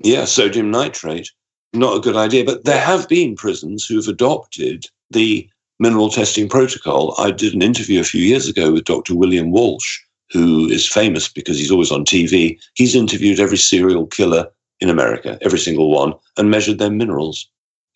Yeah, 0.00 0.24
sodium 0.24 0.70
nitrate. 0.70 1.30
Not 1.72 1.96
a 1.96 2.00
good 2.00 2.16
idea. 2.16 2.44
But 2.44 2.64
there 2.64 2.80
have 2.80 3.08
been 3.08 3.37
prisons 3.37 3.84
who've 3.84 4.08
adopted 4.08 4.87
the 5.10 5.48
mineral 5.78 6.08
testing 6.08 6.48
protocol. 6.48 7.14
I 7.18 7.30
did 7.30 7.54
an 7.54 7.62
interview 7.62 8.00
a 8.00 8.04
few 8.04 8.22
years 8.22 8.48
ago 8.48 8.72
with 8.72 8.84
Dr. 8.84 9.14
William 9.14 9.50
Walsh, 9.50 10.00
who 10.30 10.68
is 10.68 10.87
famous 10.87 11.28
because 11.28 11.58
he's 11.58 11.70
always 11.70 11.90
on 11.90 12.04
TV. 12.04 12.58
He's 12.74 12.94
interviewed 12.94 13.40
every 13.40 13.58
serial 13.58 14.06
killer 14.06 14.48
in 14.84 14.90
America, 14.90 15.38
every 15.40 15.58
single 15.58 15.90
one, 15.90 16.12
and 16.36 16.50
measured 16.50 16.78
their 16.78 16.90
minerals. 16.90 17.48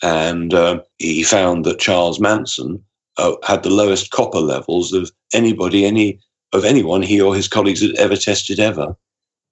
And 0.02 0.54
uh, 0.54 0.80
he 0.96 1.22
found 1.22 1.66
that 1.66 1.78
Charles 1.78 2.18
Manson 2.18 2.82
uh, 3.18 3.34
had 3.46 3.62
the 3.62 3.70
lowest 3.70 4.10
copper 4.10 4.40
levels 4.40 4.94
of 4.94 5.12
anybody, 5.34 5.84
any 5.84 6.18
of 6.54 6.64
anyone 6.64 7.02
he 7.02 7.20
or 7.20 7.34
his 7.34 7.46
colleagues 7.46 7.82
had 7.82 7.94
ever 7.96 8.16
tested 8.16 8.58
ever. 8.58 8.96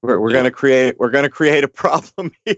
We're, 0.01 0.19
we're 0.19 0.31
yeah. 0.31 0.35
going 0.35 0.45
to 0.45 0.51
create 0.51 0.99
we're 0.99 1.11
going 1.11 1.25
to 1.25 1.31
create 1.31 1.63
a 1.63 1.69
problem 1.85 2.33
here 2.47 2.57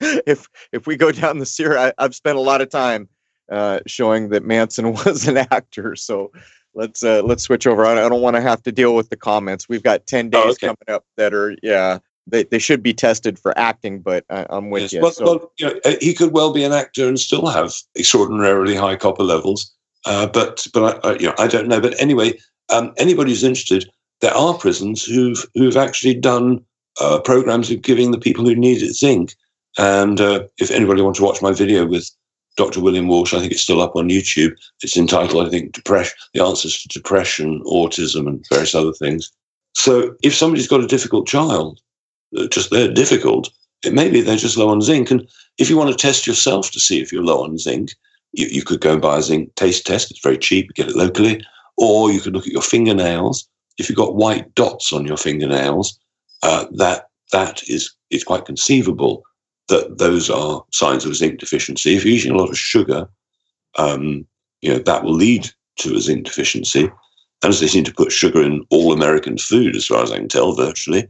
if 0.00 0.48
if 0.72 0.86
we 0.86 0.96
go 0.96 1.12
down 1.12 1.38
the 1.38 1.46
series. 1.46 1.78
I, 1.78 1.92
have 2.02 2.14
spent 2.14 2.36
a 2.36 2.40
lot 2.40 2.60
of 2.60 2.70
time 2.70 3.08
uh, 3.52 3.80
showing 3.86 4.30
that 4.30 4.44
Manson 4.44 4.92
was 5.04 5.28
an 5.28 5.36
actor, 5.36 5.94
so 5.94 6.32
let's 6.74 7.04
uh, 7.04 7.22
let's 7.24 7.44
switch 7.44 7.68
over. 7.68 7.86
I 7.86 7.94
don't 7.94 8.22
want 8.22 8.34
to 8.34 8.42
have 8.42 8.62
to 8.64 8.72
deal 8.72 8.96
with 8.96 9.10
the 9.10 9.16
comments. 9.16 9.68
We've 9.68 9.82
got 9.82 10.06
ten 10.06 10.28
days 10.30 10.42
oh, 10.44 10.50
okay. 10.50 10.66
coming 10.66 10.88
up 10.96 11.04
that 11.16 11.32
are 11.34 11.54
yeah 11.62 11.98
they, 12.26 12.44
they 12.44 12.58
should 12.58 12.82
be 12.82 12.94
tested 12.94 13.38
for 13.38 13.56
acting, 13.58 14.00
but 14.00 14.24
I, 14.30 14.46
am 14.50 14.70
with 14.70 14.82
yes. 14.82 14.92
you. 14.92 15.00
Well, 15.00 15.12
so. 15.12 15.24
well, 15.24 15.52
you 15.58 15.66
know, 15.66 15.96
he 16.00 16.14
could 16.14 16.32
well 16.32 16.52
be 16.52 16.64
an 16.64 16.72
actor 16.72 17.08
and 17.08 17.18
still 17.18 17.46
have 17.46 17.74
extraordinarily 17.98 18.74
high 18.74 18.96
copper 18.96 19.24
levels. 19.24 19.72
Uh, 20.04 20.26
but 20.26 20.66
but 20.72 21.04
I, 21.04 21.14
you 21.14 21.26
know 21.26 21.34
I 21.38 21.46
don't 21.46 21.68
know. 21.68 21.80
But 21.80 22.00
anyway, 22.00 22.38
um, 22.70 22.92
anybody 22.96 23.30
who's 23.30 23.44
interested, 23.44 23.88
there 24.20 24.34
are 24.34 24.54
prisons 24.54 25.04
who've 25.04 25.44
who've 25.54 25.76
actually 25.76 26.14
done 26.14 26.64
uh, 27.00 27.20
programs 27.20 27.70
of 27.70 27.82
giving 27.82 28.10
the 28.10 28.18
people 28.18 28.44
who 28.44 28.54
need 28.54 28.82
it 28.82 28.94
zinc. 28.94 29.34
And 29.78 30.20
uh, 30.20 30.44
if 30.58 30.70
anybody 30.70 31.02
wants 31.02 31.18
to 31.18 31.24
watch 31.24 31.40
my 31.40 31.52
video 31.52 31.86
with 31.86 32.10
Dr. 32.56 32.80
William 32.80 33.08
Walsh, 33.08 33.32
I 33.32 33.40
think 33.40 33.52
it's 33.52 33.62
still 33.62 33.80
up 33.80 33.96
on 33.96 34.10
YouTube. 34.10 34.54
It's 34.82 34.96
entitled, 34.96 35.46
I 35.46 35.50
think, 35.50 35.72
Depression: 35.72 36.14
The 36.34 36.44
Answers 36.44 36.82
to 36.82 36.88
Depression, 36.88 37.62
Autism, 37.64 38.26
and 38.26 38.44
various 38.50 38.74
other 38.74 38.92
things. 38.92 39.32
So 39.74 40.14
if 40.22 40.34
somebody's 40.34 40.68
got 40.68 40.82
a 40.82 40.86
difficult 40.86 41.26
child, 41.26 41.80
just 42.50 42.70
they're 42.70 42.92
difficult, 42.92 43.50
it 43.84 43.92
may 43.92 44.10
be 44.10 44.20
they're 44.20 44.36
just 44.36 44.56
low 44.56 44.68
on 44.68 44.80
zinc. 44.80 45.10
And 45.10 45.28
if 45.58 45.68
you 45.68 45.76
want 45.76 45.90
to 45.90 45.96
test 45.96 46.26
yourself 46.26 46.70
to 46.70 46.80
see 46.80 47.00
if 47.00 47.12
you're 47.12 47.24
low 47.24 47.42
on 47.44 47.58
zinc, 47.58 47.94
you, 48.32 48.46
you 48.46 48.62
could 48.62 48.80
go 48.80 48.92
and 48.92 49.02
buy 49.02 49.18
a 49.18 49.22
zinc 49.22 49.54
taste 49.54 49.86
test. 49.86 50.10
It's 50.10 50.22
very 50.22 50.38
cheap. 50.38 50.66
You 50.66 50.84
get 50.84 50.90
it 50.90 50.96
locally. 50.96 51.44
Or 51.76 52.12
you 52.12 52.20
could 52.20 52.34
look 52.34 52.46
at 52.46 52.52
your 52.52 52.62
fingernails. 52.62 53.48
If 53.78 53.88
you've 53.88 53.98
got 53.98 54.16
white 54.16 54.54
dots 54.54 54.92
on 54.92 55.06
your 55.06 55.16
fingernails, 55.16 55.98
uh, 56.42 56.66
that 56.72 57.08
that 57.32 57.62
is 57.68 57.94
is 58.10 58.24
quite 58.24 58.44
conceivable 58.44 59.22
that 59.68 59.98
those 59.98 60.28
are 60.28 60.62
signs 60.72 61.04
of 61.04 61.16
zinc 61.16 61.40
deficiency. 61.40 61.94
If 61.96 62.04
you're 62.04 62.14
eating 62.14 62.32
a 62.32 62.36
lot 62.36 62.50
of 62.50 62.58
sugar, 62.58 63.08
um, 63.78 64.26
you 64.60 64.72
know 64.72 64.78
that 64.80 65.04
will 65.04 65.14
lead 65.14 65.50
to 65.78 65.94
a 65.94 66.00
zinc 66.00 66.26
deficiency. 66.26 66.90
And 67.42 67.50
as 67.50 67.60
they 67.60 67.66
seem 67.66 67.84
to 67.84 67.94
put 67.94 68.12
sugar 68.12 68.42
in 68.42 68.64
all 68.70 68.92
American 68.92 69.38
food, 69.38 69.74
as 69.74 69.86
far 69.86 70.02
as 70.02 70.12
I 70.12 70.18
can 70.18 70.28
tell, 70.28 70.54
virtually, 70.54 71.08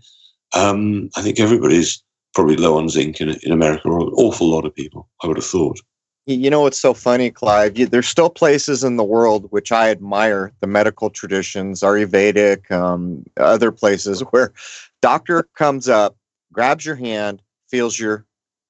um, 0.55 1.11
I 1.17 1.23
think 1.23 1.41
everybody's 1.41 2.03
probably 2.35 2.57
low 2.57 2.79
on 2.79 2.89
zinc 2.89 3.21
in, 3.21 3.31
in 3.43 3.53
America, 3.53 3.89
or 3.89 4.01
an 4.01 4.13
awful 4.15 4.49
lot 4.49 4.65
of 4.65 4.75
people, 4.75 5.09
I 5.23 5.27
would 5.27 5.37
have 5.37 5.47
thought. 5.47 5.79
You 6.27 6.51
know 6.51 6.61
what's 6.61 6.81
so 6.81 6.95
funny, 6.95 7.31
Clive? 7.31 7.77
You, 7.77 7.87
there's 7.87 8.07
still 8.07 8.31
places 8.31 8.85
in 8.85 8.97
the 8.97 9.05
world 9.05 9.47
which 9.51 9.73
I 9.73 9.91
admire 9.91 10.53
the 10.61 10.69
medical 10.69 11.11
traditions, 11.11 11.81
Ayurvedic, 11.81 12.71
um, 12.71 13.25
other 13.37 13.73
places 13.73 14.21
where 14.31 14.53
doctor 15.01 15.49
comes 15.57 15.89
up, 15.89 16.17
grabs 16.53 16.87
your 16.87 16.95
hand, 16.95 17.43
feels 17.69 17.99
your 17.99 18.25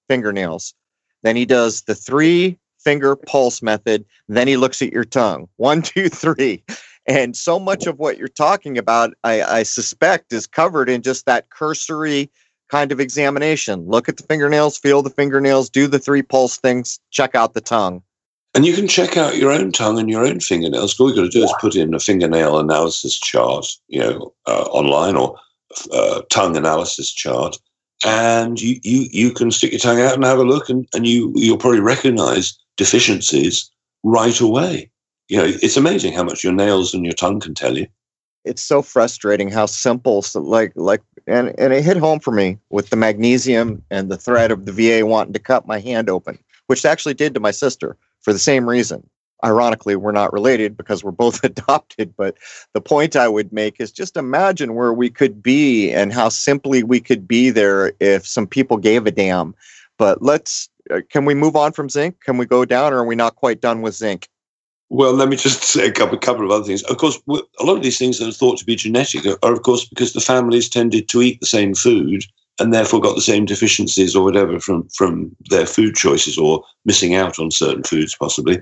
fingernails. 0.08 0.74
Then 1.22 1.36
he 1.36 1.44
does 1.44 1.82
the 1.82 1.94
three 1.94 2.58
finger 2.82 3.16
pulse 3.16 3.62
method. 3.62 4.04
Then 4.28 4.48
he 4.48 4.56
looks 4.56 4.82
at 4.82 4.92
your 4.92 5.04
tongue. 5.04 5.48
One, 5.56 5.82
two, 5.82 6.08
three. 6.08 6.64
And 7.06 7.36
so 7.36 7.58
much 7.58 7.86
of 7.86 7.98
what 7.98 8.16
you're 8.16 8.28
talking 8.28 8.78
about, 8.78 9.12
I, 9.24 9.42
I 9.42 9.62
suspect, 9.64 10.32
is 10.32 10.46
covered 10.46 10.88
in 10.88 11.02
just 11.02 11.26
that 11.26 11.50
cursory 11.50 12.30
kind 12.70 12.92
of 12.92 13.00
examination. 13.00 13.84
Look 13.86 14.08
at 14.08 14.16
the 14.16 14.22
fingernails, 14.22 14.78
feel 14.78 15.02
the 15.02 15.10
fingernails, 15.10 15.68
do 15.68 15.86
the 15.86 15.98
three 15.98 16.22
pulse 16.22 16.56
things, 16.56 17.00
check 17.10 17.34
out 17.34 17.54
the 17.54 17.60
tongue. 17.60 18.02
And 18.54 18.66
you 18.66 18.74
can 18.74 18.86
check 18.86 19.16
out 19.16 19.36
your 19.36 19.50
own 19.50 19.72
tongue 19.72 19.98
and 19.98 20.10
your 20.10 20.26
own 20.26 20.40
fingernails. 20.40 20.98
All 21.00 21.08
you've 21.08 21.16
got 21.16 21.22
to 21.22 21.28
do 21.28 21.42
is 21.42 21.54
put 21.60 21.74
in 21.74 21.94
a 21.94 21.98
fingernail 21.98 22.58
analysis 22.58 23.18
chart, 23.18 23.66
you 23.88 24.00
know, 24.00 24.34
uh, 24.46 24.64
online 24.64 25.16
or 25.16 25.38
uh, 25.92 26.22
tongue 26.30 26.56
analysis 26.56 27.12
chart, 27.12 27.56
and 28.04 28.60
you, 28.60 28.78
you 28.82 29.08
you 29.10 29.30
can 29.32 29.50
stick 29.50 29.72
your 29.72 29.80
tongue 29.80 30.00
out 30.00 30.14
and 30.14 30.24
have 30.24 30.38
a 30.38 30.44
look, 30.44 30.68
and, 30.68 30.86
and 30.92 31.06
you 31.06 31.32
you'll 31.34 31.56
probably 31.56 31.80
recognize 31.80 32.58
deficiencies 32.76 33.70
right 34.02 34.38
away. 34.40 34.90
You 35.28 35.38
know, 35.38 35.44
it's 35.46 35.76
amazing 35.76 36.12
how 36.12 36.24
much 36.24 36.44
your 36.44 36.52
nails 36.52 36.94
and 36.94 37.04
your 37.04 37.14
tongue 37.14 37.40
can 37.40 37.54
tell 37.54 37.78
you 37.78 37.86
it's 38.44 38.62
so 38.62 38.82
frustrating 38.82 39.50
how 39.50 39.66
simple 39.66 40.22
so 40.22 40.40
like 40.40 40.72
like 40.74 41.02
and 41.26 41.54
and 41.58 41.72
it 41.72 41.84
hit 41.84 41.96
home 41.96 42.18
for 42.18 42.32
me 42.32 42.58
with 42.70 42.90
the 42.90 42.96
magnesium 42.96 43.82
and 43.90 44.10
the 44.10 44.16
threat 44.16 44.50
of 44.50 44.66
the 44.66 44.72
VA 44.72 45.06
wanting 45.06 45.32
to 45.32 45.38
cut 45.38 45.66
my 45.66 45.78
hand 45.78 46.10
open, 46.10 46.38
which 46.66 46.84
actually 46.84 47.14
did 47.14 47.34
to 47.34 47.40
my 47.40 47.50
sister 47.50 47.96
for 48.20 48.32
the 48.32 48.38
same 48.38 48.68
reason. 48.68 49.08
Ironically, 49.44 49.96
we're 49.96 50.12
not 50.12 50.32
related 50.32 50.76
because 50.76 51.02
we're 51.02 51.10
both 51.10 51.42
adopted, 51.44 52.14
but 52.16 52.36
the 52.74 52.80
point 52.80 53.16
I 53.16 53.28
would 53.28 53.52
make 53.52 53.80
is 53.80 53.92
just 53.92 54.16
imagine 54.16 54.74
where 54.74 54.92
we 54.92 55.10
could 55.10 55.42
be 55.42 55.92
and 55.92 56.12
how 56.12 56.28
simply 56.28 56.82
we 56.82 57.00
could 57.00 57.26
be 57.26 57.50
there 57.50 57.92
if 58.00 58.26
some 58.26 58.46
people 58.46 58.76
gave 58.76 59.06
a 59.06 59.10
damn. 59.10 59.54
But 59.98 60.22
let's 60.22 60.68
uh, 60.90 61.00
can 61.10 61.24
we 61.24 61.34
move 61.34 61.54
on 61.54 61.72
from 61.72 61.88
zinc? 61.88 62.20
Can 62.20 62.36
we 62.36 62.46
go 62.46 62.64
down 62.64 62.92
or 62.92 62.98
are 62.98 63.06
we 63.06 63.14
not 63.14 63.36
quite 63.36 63.60
done 63.60 63.82
with 63.82 63.94
zinc? 63.94 64.28
Well, 64.92 65.14
let 65.14 65.30
me 65.30 65.36
just 65.36 65.62
say 65.74 65.86
a 65.86 65.92
couple, 65.92 66.16
a 66.16 66.20
couple 66.20 66.44
of 66.44 66.50
other 66.50 66.64
things. 66.64 66.82
Of 66.82 66.98
course, 66.98 67.18
a 67.26 67.64
lot 67.64 67.78
of 67.78 67.82
these 67.82 67.98
things 67.98 68.18
that 68.18 68.28
are 68.28 68.32
thought 68.32 68.58
to 68.58 68.66
be 68.66 68.76
genetic 68.76 69.24
are, 69.42 69.52
of 69.52 69.62
course, 69.62 69.86
because 69.86 70.12
the 70.12 70.20
families 70.20 70.68
tended 70.68 71.08
to 71.08 71.22
eat 71.22 71.40
the 71.40 71.46
same 71.46 71.74
food 71.74 72.24
and 72.60 72.74
therefore 72.74 73.00
got 73.00 73.14
the 73.14 73.22
same 73.22 73.46
deficiencies 73.46 74.14
or 74.14 74.22
whatever 74.22 74.60
from, 74.60 74.86
from 74.90 75.34
their 75.48 75.64
food 75.64 75.94
choices 75.94 76.36
or 76.36 76.62
missing 76.84 77.14
out 77.14 77.38
on 77.38 77.50
certain 77.50 77.82
foods, 77.82 78.14
possibly. 78.14 78.60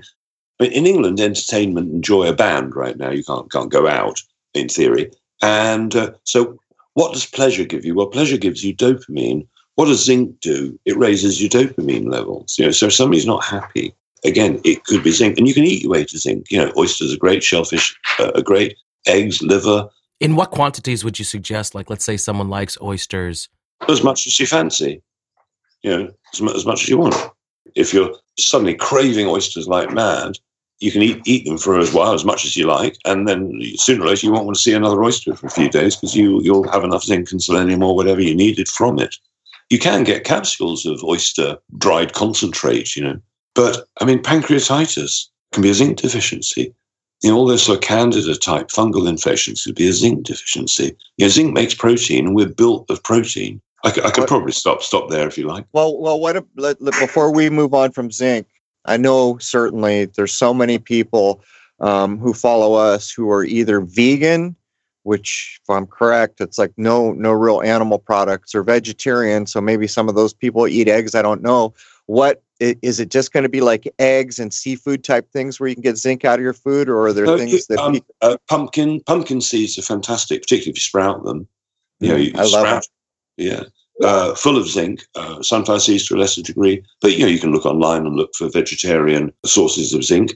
But 0.57 0.71
in 0.71 0.87
England, 0.87 1.19
entertainment 1.19 1.91
and 1.91 2.01
joy 2.01 2.29
are 2.29 2.35
banned 2.35 2.77
right 2.77 2.97
now. 2.97 3.09
You 3.09 3.25
can't, 3.25 3.51
can't 3.51 3.69
go 3.69 3.89
out, 3.89 4.21
in 4.53 4.69
theory. 4.69 5.11
And 5.41 5.93
uh, 5.97 6.11
so, 6.23 6.57
what 6.93 7.11
does 7.11 7.25
pleasure 7.25 7.65
give 7.65 7.83
you? 7.83 7.93
Well, 7.93 8.07
pleasure 8.07 8.37
gives 8.37 8.63
you 8.63 8.73
dopamine. 8.73 9.47
What 9.75 9.85
does 9.85 10.05
zinc 10.05 10.39
do? 10.39 10.79
It 10.85 10.97
raises 10.97 11.41
your 11.41 11.49
dopamine 11.49 12.09
levels. 12.09 12.57
You 12.57 12.65
know, 12.65 12.71
so 12.71 12.85
if 12.85 12.93
somebody's 12.93 13.25
not 13.25 13.43
happy, 13.43 13.93
again, 14.23 14.59
it 14.63 14.83
could 14.85 15.03
be 15.03 15.11
zinc, 15.11 15.37
and 15.37 15.47
you 15.47 15.53
can 15.53 15.63
eat 15.63 15.83
your 15.83 15.91
way 15.91 16.05
to 16.05 16.17
zinc. 16.17 16.51
You 16.51 16.59
know, 16.59 16.71
oysters 16.77 17.13
are 17.13 17.17
great, 17.17 17.43
shellfish 17.43 17.97
uh, 18.19 18.31
are 18.35 18.41
great, 18.41 18.77
eggs, 19.07 19.41
liver. 19.41 19.87
In 20.19 20.35
what 20.35 20.51
quantities 20.51 21.03
would 21.03 21.17
you 21.19 21.25
suggest? 21.25 21.73
Like, 21.73 21.89
let's 21.89 22.05
say 22.05 22.17
someone 22.17 22.49
likes 22.49 22.77
oysters. 22.81 23.49
As 23.89 24.03
much 24.03 24.27
as 24.27 24.39
you 24.39 24.45
fancy, 24.45 25.01
you 25.81 25.89
know, 25.89 26.11
as, 26.33 26.41
much, 26.41 26.55
as 26.55 26.65
much 26.65 26.83
as 26.83 26.89
you 26.89 26.97
want. 26.97 27.15
If 27.75 27.93
you're 27.93 28.15
suddenly 28.37 28.75
craving 28.75 29.27
oysters 29.27 29.67
like 29.67 29.91
mad, 29.91 30.37
you 30.79 30.91
can 30.91 31.01
eat, 31.01 31.21
eat 31.25 31.45
them 31.45 31.57
for 31.57 31.79
as 31.79 31.93
while, 31.93 32.13
as 32.13 32.25
much 32.25 32.43
as 32.43 32.57
you 32.57 32.65
like, 32.65 32.97
and 33.05 33.27
then 33.27 33.61
sooner 33.75 34.03
or 34.03 34.07
later 34.07 34.25
you 34.25 34.33
won't 34.33 34.45
want 34.45 34.57
to 34.57 34.61
see 34.61 34.73
another 34.73 35.03
oyster 35.03 35.35
for 35.35 35.47
a 35.47 35.51
few 35.51 35.69
days 35.69 35.95
because 35.95 36.15
you, 36.15 36.41
you'll 36.41 36.69
have 36.69 36.83
enough 36.83 37.03
zinc 37.03 37.31
and 37.31 37.41
selenium 37.41 37.83
or 37.83 37.95
whatever 37.95 38.19
you 38.19 38.35
needed 38.35 38.67
from 38.67 38.99
it. 38.99 39.15
You 39.69 39.79
can 39.79 40.03
get 40.03 40.23
capsules 40.23 40.85
of 40.85 41.03
oyster 41.03 41.57
dried 41.77 42.13
concentrate, 42.13 42.95
you 42.95 43.03
know, 43.03 43.19
but 43.55 43.87
I 43.99 44.05
mean, 44.05 44.19
pancreatitis 44.19 45.27
can 45.51 45.61
be 45.61 45.69
a 45.69 45.73
zinc 45.73 45.97
deficiency. 45.97 46.73
You 47.21 47.29
know, 47.29 47.37
all 47.37 47.45
those 47.45 47.63
sort 47.63 47.77
of 47.77 47.83
candida 47.83 48.35
type 48.35 48.69
fungal 48.69 49.07
infections 49.07 49.63
could 49.63 49.75
be 49.75 49.87
a 49.87 49.93
zinc 49.93 50.25
deficiency. 50.25 50.95
You 51.17 51.25
know, 51.25 51.29
zinc 51.29 51.53
makes 51.53 51.75
protein, 51.75 52.27
and 52.27 52.35
we're 52.35 52.49
built 52.49 52.89
of 52.89 53.03
protein. 53.03 53.61
I, 53.83 53.91
could, 53.91 54.05
I 54.05 54.11
could 54.11 54.27
probably 54.27 54.51
stop 54.51 54.81
stop 54.81 55.09
there 55.09 55.27
if 55.27 55.37
you 55.37 55.47
like. 55.47 55.65
Well, 55.73 55.97
well, 55.97 56.19
what 56.19 56.35
if, 56.35 56.43
let, 56.55 56.79
before 56.79 57.33
we 57.33 57.49
move 57.49 57.73
on 57.73 57.91
from 57.91 58.11
zinc? 58.11 58.47
I 58.85 58.97
know 58.97 59.37
certainly 59.37 60.05
there's 60.05 60.33
so 60.33 60.53
many 60.53 60.79
people 60.79 61.43
um, 61.79 62.17
who 62.19 62.33
follow 62.33 62.73
us 62.73 63.11
who 63.11 63.29
are 63.29 63.43
either 63.43 63.81
vegan, 63.81 64.55
which, 65.03 65.59
if 65.63 65.69
I'm 65.69 65.87
correct, 65.87 66.41
it's 66.41 66.57
like 66.57 66.71
no 66.77 67.11
no 67.13 67.31
real 67.31 67.61
animal 67.61 67.99
products, 67.99 68.55
or 68.55 68.63
vegetarian. 68.63 69.45
So 69.45 69.61
maybe 69.61 69.87
some 69.87 70.09
of 70.09 70.15
those 70.15 70.33
people 70.33 70.67
eat 70.67 70.87
eggs. 70.87 71.15
I 71.15 71.21
don't 71.21 71.41
know 71.41 71.73
what 72.05 72.41
is 72.61 72.99
it 72.99 73.09
just 73.09 73.33
going 73.33 73.43
to 73.43 73.49
be 73.49 73.61
like 73.61 73.91
eggs 73.97 74.39
and 74.39 74.53
seafood 74.53 75.03
type 75.03 75.29
things 75.31 75.59
where 75.59 75.67
you 75.67 75.75
can 75.75 75.81
get 75.81 75.97
zinc 75.97 76.23
out 76.23 76.39
of 76.39 76.43
your 76.43 76.53
food, 76.53 76.87
or 76.87 77.07
are 77.07 77.13
there 77.13 77.25
no, 77.25 77.37
things 77.37 77.65
that 77.67 77.79
um, 77.79 77.99
uh, 78.21 78.37
pumpkin 78.47 79.01
pumpkin 79.01 79.41
seeds 79.41 79.77
are 79.79 79.81
fantastic, 79.81 80.41
particularly 80.43 80.71
if 80.71 80.77
you 80.77 80.81
sprout 80.81 81.23
them. 81.23 81.47
You 81.99 82.09
know, 82.09 82.15
you 82.15 82.31
I 82.35 82.45
sprout, 82.45 82.87
yeah, 83.37 83.63
uh, 84.03 84.35
full 84.35 84.57
of 84.57 84.67
zinc. 84.67 85.03
Uh, 85.15 85.41
sunflower 85.41 85.79
seeds 85.79 86.07
to 86.07 86.15
a 86.15 86.17
lesser 86.17 86.41
degree, 86.41 86.83
but 87.01 87.13
you 87.13 87.19
know 87.19 87.31
you 87.31 87.39
can 87.39 87.51
look 87.51 87.65
online 87.65 88.05
and 88.05 88.15
look 88.15 88.33
for 88.35 88.49
vegetarian 88.49 89.33
sources 89.45 89.93
of 89.93 90.03
zinc. 90.03 90.33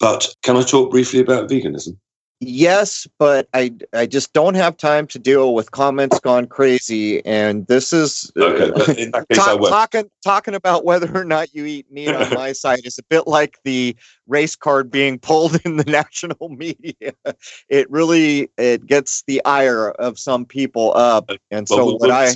But 0.00 0.34
can 0.42 0.56
I 0.56 0.62
talk 0.62 0.90
briefly 0.90 1.20
about 1.20 1.48
veganism? 1.48 1.96
Yes, 2.42 3.06
but 3.18 3.50
I 3.52 3.74
I 3.92 4.06
just 4.06 4.32
don't 4.32 4.54
have 4.54 4.78
time 4.78 5.06
to 5.08 5.18
deal 5.18 5.52
with 5.52 5.72
comments 5.72 6.18
gone 6.20 6.46
crazy, 6.46 7.22
and 7.26 7.66
this 7.66 7.92
is 7.92 8.32
uh, 8.34 8.42
Okay, 8.42 9.10
talk, 9.34 9.60
talking 9.60 10.10
talking 10.24 10.54
about 10.54 10.86
whether 10.86 11.14
or 11.14 11.24
not 11.24 11.54
you 11.54 11.66
eat 11.66 11.92
meat 11.92 12.08
on 12.08 12.30
my 12.30 12.52
side 12.54 12.80
is 12.84 12.96
a 12.96 13.02
bit 13.10 13.26
like 13.26 13.58
the 13.64 13.94
race 14.26 14.56
card 14.56 14.90
being 14.90 15.18
pulled 15.18 15.60
in 15.66 15.76
the 15.76 15.84
national 15.90 16.48
media. 16.48 17.12
It 17.68 17.90
really 17.90 18.50
it 18.56 18.86
gets 18.86 19.22
the 19.26 19.44
ire 19.44 19.90
of 19.90 20.18
some 20.18 20.46
people 20.46 20.94
up, 20.96 21.30
and 21.50 21.68
so 21.68 21.84
we'll, 21.84 21.98
what 21.98 22.10
I 22.10 22.32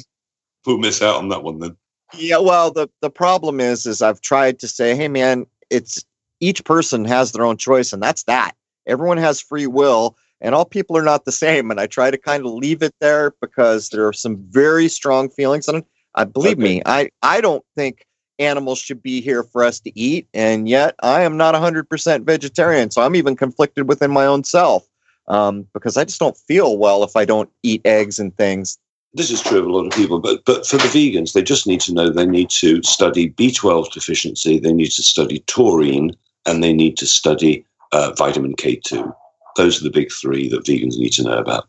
we'll 0.66 0.76
miss 0.76 1.00
out 1.00 1.16
on 1.16 1.30
that 1.30 1.42
one 1.42 1.60
then. 1.60 1.78
yeah, 2.14 2.36
well, 2.36 2.70
the 2.70 2.90
the 3.00 3.10
problem 3.10 3.58
is, 3.58 3.86
is 3.86 4.02
I've 4.02 4.20
tried 4.20 4.58
to 4.58 4.68
say, 4.68 4.94
hey, 4.94 5.08
man, 5.08 5.46
it's 5.70 6.04
each 6.40 6.62
person 6.64 7.06
has 7.06 7.32
their 7.32 7.46
own 7.46 7.56
choice, 7.56 7.94
and 7.94 8.02
that's 8.02 8.24
that. 8.24 8.54
Everyone 8.86 9.18
has 9.18 9.40
free 9.40 9.66
will, 9.66 10.16
and 10.40 10.54
all 10.54 10.64
people 10.64 10.96
are 10.96 11.02
not 11.02 11.24
the 11.24 11.32
same. 11.32 11.70
And 11.70 11.80
I 11.80 11.86
try 11.86 12.10
to 12.10 12.18
kind 12.18 12.44
of 12.44 12.52
leave 12.52 12.82
it 12.82 12.94
there 13.00 13.34
because 13.40 13.88
there 13.90 14.06
are 14.06 14.12
some 14.12 14.36
very 14.50 14.88
strong 14.88 15.28
feelings, 15.30 15.68
and 15.68 15.84
I 16.14 16.24
believe 16.24 16.58
me, 16.58 16.82
I 16.86 17.10
I 17.22 17.40
don't 17.40 17.64
think 17.76 18.06
animals 18.38 18.78
should 18.78 19.02
be 19.02 19.20
here 19.20 19.44
for 19.44 19.64
us 19.64 19.80
to 19.80 19.98
eat, 19.98 20.28
and 20.34 20.68
yet 20.68 20.94
I 21.02 21.22
am 21.22 21.36
not 21.36 21.54
hundred 21.54 21.88
percent 21.88 22.24
vegetarian, 22.24 22.90
so 22.90 23.02
I'm 23.02 23.16
even 23.16 23.36
conflicted 23.36 23.88
within 23.88 24.10
my 24.10 24.26
own 24.26 24.44
self 24.44 24.86
um, 25.28 25.66
because 25.72 25.96
I 25.96 26.04
just 26.04 26.20
don't 26.20 26.36
feel 26.36 26.78
well 26.78 27.02
if 27.04 27.16
I 27.16 27.24
don't 27.24 27.50
eat 27.62 27.82
eggs 27.84 28.18
and 28.18 28.36
things. 28.36 28.78
This 29.16 29.30
is 29.30 29.40
true 29.40 29.60
of 29.60 29.66
a 29.66 29.72
lot 29.72 29.86
of 29.86 29.92
people, 29.92 30.18
but 30.18 30.44
but 30.44 30.66
for 30.66 30.76
the 30.76 30.84
vegans, 30.84 31.32
they 31.32 31.42
just 31.42 31.66
need 31.66 31.80
to 31.82 31.94
know 31.94 32.10
they 32.10 32.26
need 32.26 32.50
to 32.50 32.82
study 32.82 33.30
B12 33.30 33.92
deficiency, 33.92 34.58
they 34.58 34.72
need 34.72 34.90
to 34.92 35.02
study 35.02 35.40
taurine, 35.46 36.16
and 36.46 36.62
they 36.62 36.72
need 36.72 36.96
to 36.98 37.06
study 37.06 37.64
uh, 37.94 38.12
vitamin 38.16 38.54
K2. 38.56 39.12
Those 39.56 39.80
are 39.80 39.84
the 39.84 39.90
big 39.90 40.10
three 40.12 40.48
that 40.48 40.64
vegans 40.64 40.98
need 40.98 41.12
to 41.12 41.22
know 41.22 41.38
about. 41.38 41.68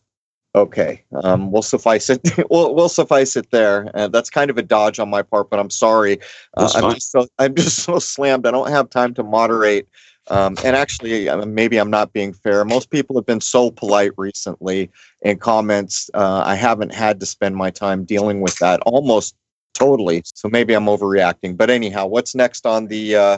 Okay, 0.56 1.04
um, 1.24 1.52
we'll 1.52 1.62
suffice 1.62 2.10
it. 2.10 2.22
we'll, 2.50 2.74
we'll 2.74 2.90
suffice 2.90 3.36
it 3.36 3.52
there. 3.52 3.92
Uh, 3.94 4.08
that's 4.08 4.30
kind 4.30 4.50
of 4.50 4.58
a 4.58 4.64
dodge 4.64 5.00
on 5.00 5.10
my 5.10 5.22
part, 5.22 5.50
but 5.50 5.60
I'm 5.60 5.70
sorry. 5.70 6.20
Uh, 6.56 6.72
I'm 6.76 6.94
just 6.94 7.12
so 7.12 7.28
I'm 7.38 7.56
just 7.66 7.80
so 7.80 8.00
slammed. 8.00 8.48
I 8.48 8.52
don't 8.52 8.70
have 8.70 8.90
time 8.90 9.14
to 9.16 9.24
moderate. 9.24 9.88
Um, 10.28 10.58
and 10.64 10.76
actually, 10.76 11.30
uh, 11.30 11.46
maybe 11.46 11.78
I'm 11.78 11.92
not 11.92 12.12
being 12.12 12.34
fair. 12.34 12.66
Most 12.66 12.90
people 12.90 13.16
have 13.16 13.28
been 13.28 13.42
so 13.42 13.70
polite 13.70 14.12
recently 14.18 14.90
in 15.22 15.38
comments. 15.38 16.10
Uh, 16.16 16.42
I 16.44 16.56
haven't 16.56 16.94
had 16.94 17.20
to 17.20 17.28
spend 17.28 17.56
my 17.56 17.70
time 17.70 18.06
dealing 18.06 18.42
with 18.42 18.58
that 18.58 18.80
almost 18.88 19.36
totally. 19.76 20.24
So 20.26 20.50
maybe 20.50 20.74
I'm 20.74 20.86
overreacting. 20.86 21.58
But 21.58 21.70
anyhow, 21.70 22.08
what's 22.08 22.34
next 22.34 22.66
on 22.66 22.88
the 22.88 23.16
uh, 23.16 23.38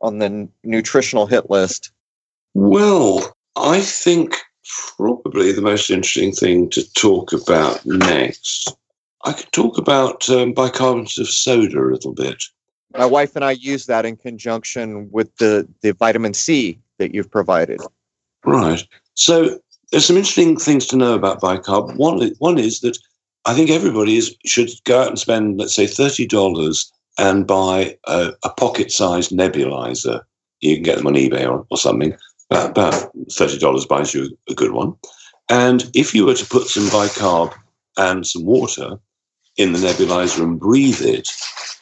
on 0.00 0.20
the 0.20 0.48
nutritional 0.64 1.26
hit 1.26 1.50
list? 1.50 1.92
Well, 2.54 3.34
I 3.56 3.80
think 3.80 4.36
probably 4.96 5.52
the 5.52 5.62
most 5.62 5.90
interesting 5.90 6.32
thing 6.32 6.70
to 6.70 6.92
talk 6.94 7.32
about 7.32 7.84
next, 7.84 8.74
I 9.24 9.32
could 9.32 9.50
talk 9.52 9.78
about 9.78 10.28
um, 10.28 10.52
bicarbonate 10.52 11.18
of 11.18 11.28
soda 11.28 11.78
a 11.78 11.92
little 11.92 12.12
bit. 12.12 12.42
My 12.96 13.06
wife 13.06 13.36
and 13.36 13.44
I 13.44 13.52
use 13.52 13.86
that 13.86 14.04
in 14.04 14.16
conjunction 14.16 15.10
with 15.10 15.34
the 15.36 15.66
the 15.80 15.92
vitamin 15.92 16.34
C 16.34 16.78
that 16.98 17.14
you've 17.14 17.30
provided. 17.30 17.80
Right. 18.44 18.86
So 19.14 19.58
there's 19.90 20.06
some 20.06 20.16
interesting 20.16 20.56
things 20.56 20.86
to 20.86 20.96
know 20.96 21.14
about 21.14 21.40
bicarb. 21.40 21.96
One, 21.96 22.32
one 22.38 22.58
is 22.58 22.80
that 22.80 22.98
I 23.44 23.54
think 23.54 23.70
everybody 23.70 24.16
is, 24.16 24.36
should 24.44 24.70
go 24.84 25.00
out 25.00 25.08
and 25.08 25.18
spend, 25.18 25.58
let's 25.58 25.74
say, 25.74 25.86
thirty 25.86 26.26
dollars 26.26 26.92
and 27.18 27.46
buy 27.46 27.96
a, 28.06 28.32
a 28.42 28.50
pocket-sized 28.50 29.32
nebulizer. 29.32 30.22
You 30.60 30.76
can 30.76 30.82
get 30.82 30.96
them 30.96 31.06
on 31.06 31.14
eBay 31.14 31.48
or, 31.48 31.66
or 31.70 31.76
something. 31.76 32.14
About, 32.52 32.70
about 32.70 33.10
thirty 33.32 33.58
dollars 33.58 33.86
buys 33.86 34.12
you 34.12 34.36
a 34.50 34.54
good 34.54 34.72
one. 34.72 34.94
And 35.48 35.90
if 35.94 36.14
you 36.14 36.26
were 36.26 36.34
to 36.34 36.46
put 36.46 36.68
some 36.68 36.84
bicarb 36.84 37.54
and 37.96 38.26
some 38.26 38.44
water 38.44 38.98
in 39.56 39.72
the 39.72 39.78
nebulizer 39.78 40.42
and 40.42 40.60
breathe 40.60 41.00
it, 41.00 41.28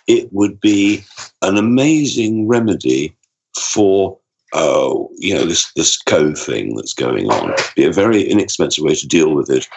it 0.07 0.33
would 0.33 0.61
be 0.61 1.05
an 1.43 1.57
amazing 1.57 2.47
remedy 2.47 3.17
for 3.59 4.17
oh, 4.53 5.11
you 5.17 5.35
know, 5.35 5.45
this 5.45 5.73
this 5.73 6.01
code 6.01 6.39
thing 6.39 6.77
that's 6.77 6.95
going 6.95 7.29
on. 7.31 7.55
Be 7.75 7.85
a 7.85 7.93
very 7.93 8.23
inexpensive 8.23 8.85
way 8.85 8.95
to 8.95 9.09
deal 9.09 9.35
with 9.35 9.51
it. 9.51 9.69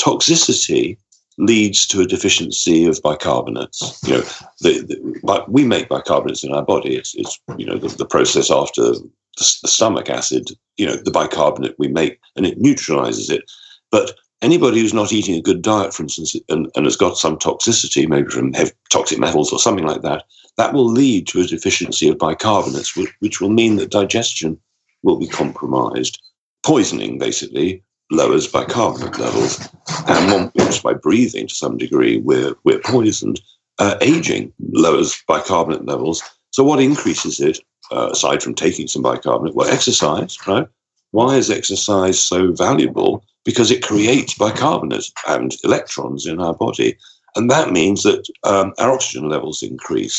Toxicity 0.00 0.96
leads 1.38 1.86
to 1.86 2.00
a 2.00 2.06
deficiency 2.06 2.84
of 2.84 3.00
bicarbonates. 3.02 4.06
You 4.06 4.14
know, 4.14 4.22
the, 4.60 4.86
the, 4.86 5.20
but 5.22 5.50
we 5.50 5.64
make 5.64 5.88
bicarbonates 5.88 6.44
in 6.44 6.52
our 6.52 6.64
body. 6.64 6.96
It's, 6.96 7.14
it's 7.14 7.40
you 7.56 7.64
know 7.64 7.78
the, 7.78 7.88
the 7.88 8.06
process 8.06 8.50
after 8.50 8.82
the, 8.82 9.10
the 9.38 9.68
stomach 9.68 10.10
acid. 10.10 10.50
You 10.76 10.86
know, 10.86 10.96
the 10.96 11.10
bicarbonate 11.10 11.76
we 11.78 11.88
make, 11.88 12.18
and 12.36 12.44
it 12.44 12.58
neutralizes 12.58 13.30
it. 13.30 13.50
But 13.90 14.14
anybody 14.42 14.80
who's 14.80 14.94
not 14.94 15.12
eating 15.12 15.34
a 15.36 15.42
good 15.42 15.62
diet, 15.62 15.94
for 15.94 16.02
instance, 16.02 16.36
and, 16.48 16.70
and 16.74 16.84
has 16.84 16.96
got 16.96 17.16
some 17.16 17.38
toxicity, 17.38 18.08
maybe 18.08 18.30
from 18.30 18.54
toxic 18.90 19.18
metals 19.18 19.52
or 19.52 19.58
something 19.58 19.86
like 19.86 20.02
that, 20.02 20.24
that 20.56 20.72
will 20.72 20.86
lead 20.86 21.26
to 21.28 21.40
a 21.40 21.46
deficiency 21.46 22.08
of 22.08 22.18
bicarbonates, 22.18 22.96
which, 22.96 23.10
which 23.20 23.40
will 23.40 23.50
mean 23.50 23.76
that 23.76 23.90
digestion 23.90 24.58
will 25.02 25.18
be 25.18 25.26
compromised. 25.26 26.20
Poisoning, 26.64 27.18
basically, 27.18 27.82
lowers 28.10 28.46
bicarbonate 28.46 29.18
levels. 29.18 29.68
And 30.06 30.50
just 30.56 30.82
by 30.82 30.94
breathing 30.94 31.46
to 31.46 31.54
some 31.54 31.76
degree, 31.76 32.18
we're, 32.18 32.54
we're 32.64 32.80
poisoned. 32.80 33.40
Uh, 33.78 33.96
aging 34.00 34.52
lowers 34.72 35.22
bicarbonate 35.28 35.86
levels. 35.86 36.20
So, 36.50 36.64
what 36.64 36.80
increases 36.80 37.38
it, 37.38 37.60
uh, 37.92 38.08
aside 38.10 38.42
from 38.42 38.54
taking 38.54 38.88
some 38.88 39.02
bicarbonate? 39.02 39.54
Well, 39.54 39.68
exercise, 39.68 40.36
right? 40.48 40.66
Why 41.12 41.36
is 41.36 41.48
exercise 41.48 42.18
so 42.18 42.52
valuable? 42.52 43.24
Because 43.44 43.70
it 43.70 43.84
creates 43.84 44.34
bicarbonate 44.34 45.10
and 45.28 45.54
electrons 45.62 46.26
in 46.26 46.40
our 46.40 46.54
body. 46.54 46.98
And 47.36 47.50
that 47.50 47.70
means 47.70 48.02
that 48.02 48.28
um, 48.42 48.74
our 48.78 48.92
oxygen 48.92 49.28
levels 49.28 49.62
increase. 49.62 50.16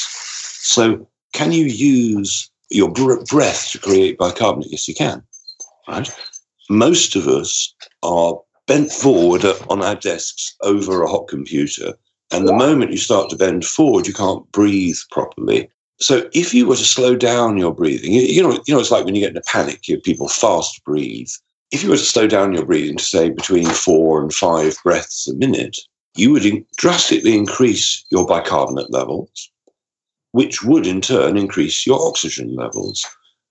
So, 0.61 1.05
can 1.33 1.51
you 1.51 1.65
use 1.65 2.49
your 2.69 2.89
breath 2.89 3.71
to 3.71 3.79
create 3.79 4.17
bicarbonate? 4.17 4.71
Yes, 4.71 4.87
you 4.87 4.95
can. 4.95 5.21
Right? 5.87 6.09
Most 6.69 7.15
of 7.15 7.27
us 7.27 7.73
are 8.03 8.39
bent 8.67 8.91
forward 8.91 9.43
on 9.69 9.81
our 9.81 9.95
desks 9.95 10.55
over 10.61 11.01
a 11.01 11.09
hot 11.09 11.27
computer. 11.27 11.93
And 12.31 12.47
the 12.47 12.53
moment 12.53 12.91
you 12.91 12.97
start 12.97 13.29
to 13.31 13.35
bend 13.35 13.65
forward, 13.65 14.05
you 14.05 14.13
can't 14.13 14.49
breathe 14.51 14.97
properly. 15.09 15.69
So, 15.99 16.29
if 16.31 16.53
you 16.53 16.67
were 16.67 16.75
to 16.75 16.85
slow 16.85 17.15
down 17.15 17.57
your 17.57 17.73
breathing, 17.73 18.13
you, 18.13 18.41
know, 18.41 18.61
you 18.67 18.73
know, 18.73 18.79
it's 18.79 18.91
like 18.91 19.03
when 19.03 19.15
you 19.15 19.21
get 19.21 19.31
in 19.31 19.37
a 19.37 19.41
panic, 19.41 19.87
you, 19.87 19.99
people 19.99 20.29
fast 20.29 20.81
breathe. 20.85 21.29
If 21.71 21.83
you 21.83 21.89
were 21.89 21.97
to 21.97 22.03
slow 22.03 22.27
down 22.27 22.53
your 22.53 22.65
breathing 22.65 22.97
to 22.97 23.03
say 23.03 23.29
between 23.29 23.65
four 23.65 24.21
and 24.21 24.33
five 24.33 24.77
breaths 24.83 25.27
a 25.27 25.35
minute, 25.35 25.77
you 26.15 26.31
would 26.31 26.45
in- 26.45 26.65
drastically 26.77 27.35
increase 27.35 28.05
your 28.11 28.25
bicarbonate 28.25 28.91
levels, 28.91 29.51
which 30.31 30.63
would 30.63 30.87
in 30.87 31.01
turn 31.01 31.35
increase 31.35 31.85
your 31.85 31.99
oxygen 32.07 32.55
levels. 32.55 33.05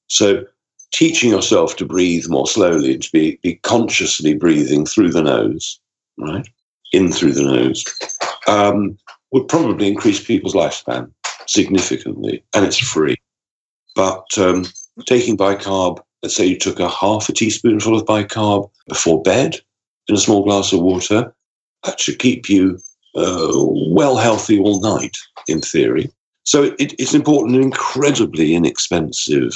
So, 0.07 0.45
teaching 0.93 1.31
yourself 1.31 1.77
to 1.77 1.85
breathe 1.85 2.29
more 2.29 2.47
slowly 2.47 2.95
and 2.95 3.03
to 3.03 3.11
be, 3.13 3.39
be 3.43 3.57
consciously 3.57 4.35
breathing 4.35 4.87
through 4.87 5.11
the 5.11 5.23
nose, 5.23 5.81
right, 6.19 6.49
in 6.93 7.13
through 7.13 7.33
the 7.33 7.43
nose, 7.43 7.85
um, 8.47 8.97
would 9.33 9.49
probably 9.49 9.89
increase 9.89 10.23
people's 10.23 10.55
lifespan 10.55 11.11
significantly, 11.47 12.43
and 12.55 12.65
it's 12.65 12.79
free. 12.79 13.17
But 13.95 14.27
um, 14.39 14.65
taking 15.07 15.37
bicarb, 15.37 16.01
let's 16.23 16.37
say 16.37 16.47
you 16.47 16.59
took 16.59 16.81
a 16.81 16.89
half 16.89 17.29
a 17.29 17.33
teaspoonful 17.33 17.99
of 17.99 18.07
bicarb 18.07 18.71
before 18.89 19.23
bed 19.23 19.61
in 20.09 20.15
a 20.15 20.19
small 20.19 20.45
glass 20.45 20.73
of 20.73 20.81
water, 20.81 21.35
that 21.85 22.01
should 22.01 22.19
keep 22.19 22.49
you 22.49 22.79
uh, 23.15 23.53
well 23.53 24.17
healthy 24.17 24.59
all 24.59 24.81
night, 24.81 25.17
in 25.49 25.61
theory. 25.61 26.11
So 26.45 26.75
it, 26.79 26.95
it's 26.99 27.15
important 27.15 27.57
and 27.57 27.65
incredibly 27.65 28.55
inexpensive 28.55 29.55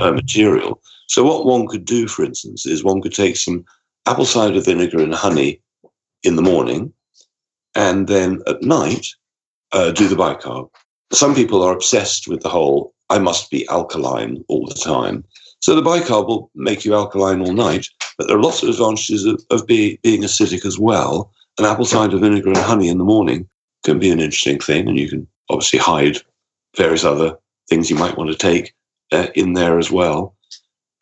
uh, 0.00 0.12
material. 0.12 0.80
So 1.08 1.24
what 1.24 1.44
one 1.44 1.66
could 1.66 1.84
do, 1.84 2.06
for 2.06 2.24
instance, 2.24 2.66
is 2.66 2.84
one 2.84 3.02
could 3.02 3.14
take 3.14 3.36
some 3.36 3.64
apple 4.06 4.24
cider 4.24 4.60
vinegar 4.60 5.00
and 5.00 5.14
honey 5.14 5.60
in 6.22 6.36
the 6.36 6.42
morning, 6.42 6.92
and 7.74 8.08
then 8.08 8.42
at 8.46 8.62
night 8.62 9.06
uh, 9.72 9.90
do 9.90 10.08
the 10.08 10.16
bicarb. 10.16 10.68
Some 11.12 11.34
people 11.34 11.62
are 11.62 11.72
obsessed 11.72 12.28
with 12.28 12.42
the 12.42 12.48
whole 12.48 12.94
"I 13.08 13.18
must 13.18 13.50
be 13.50 13.68
alkaline 13.68 14.44
all 14.48 14.66
the 14.66 14.74
time." 14.74 15.24
So 15.60 15.74
the 15.74 15.82
bicarb 15.82 16.26
will 16.28 16.50
make 16.54 16.84
you 16.84 16.94
alkaline 16.94 17.42
all 17.42 17.52
night, 17.52 17.86
but 18.16 18.28
there 18.28 18.36
are 18.36 18.42
lots 18.42 18.62
of 18.62 18.70
advantages 18.70 19.26
of, 19.26 19.44
of 19.50 19.66
be, 19.66 19.98
being 20.02 20.22
acidic 20.22 20.64
as 20.64 20.78
well. 20.78 21.32
And 21.58 21.66
apple 21.66 21.84
cider 21.84 22.16
vinegar 22.16 22.48
and 22.48 22.56
honey 22.56 22.88
in 22.88 22.98
the 22.98 23.04
morning 23.04 23.48
can 23.84 23.98
be 23.98 24.10
an 24.10 24.20
interesting 24.20 24.58
thing, 24.58 24.88
and 24.88 24.98
you 24.98 25.08
can 25.08 25.26
obviously 25.50 25.78
hide 25.78 26.18
various 26.76 27.04
other 27.04 27.36
things 27.68 27.90
you 27.90 27.96
might 27.96 28.16
want 28.16 28.30
to 28.30 28.36
take 28.36 28.72
uh, 29.12 29.28
in 29.34 29.54
there 29.54 29.78
as 29.78 29.90
well. 29.90 30.34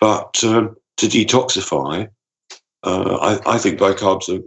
But 0.01 0.43
um, 0.45 0.77
to 0.99 1.07
detoxify, 1.07 2.09
uh, 2.85 3.39
I, 3.47 3.55
I, 3.55 3.59
think 3.59 3.79
bicarbs 3.79 4.29
are 4.29 4.43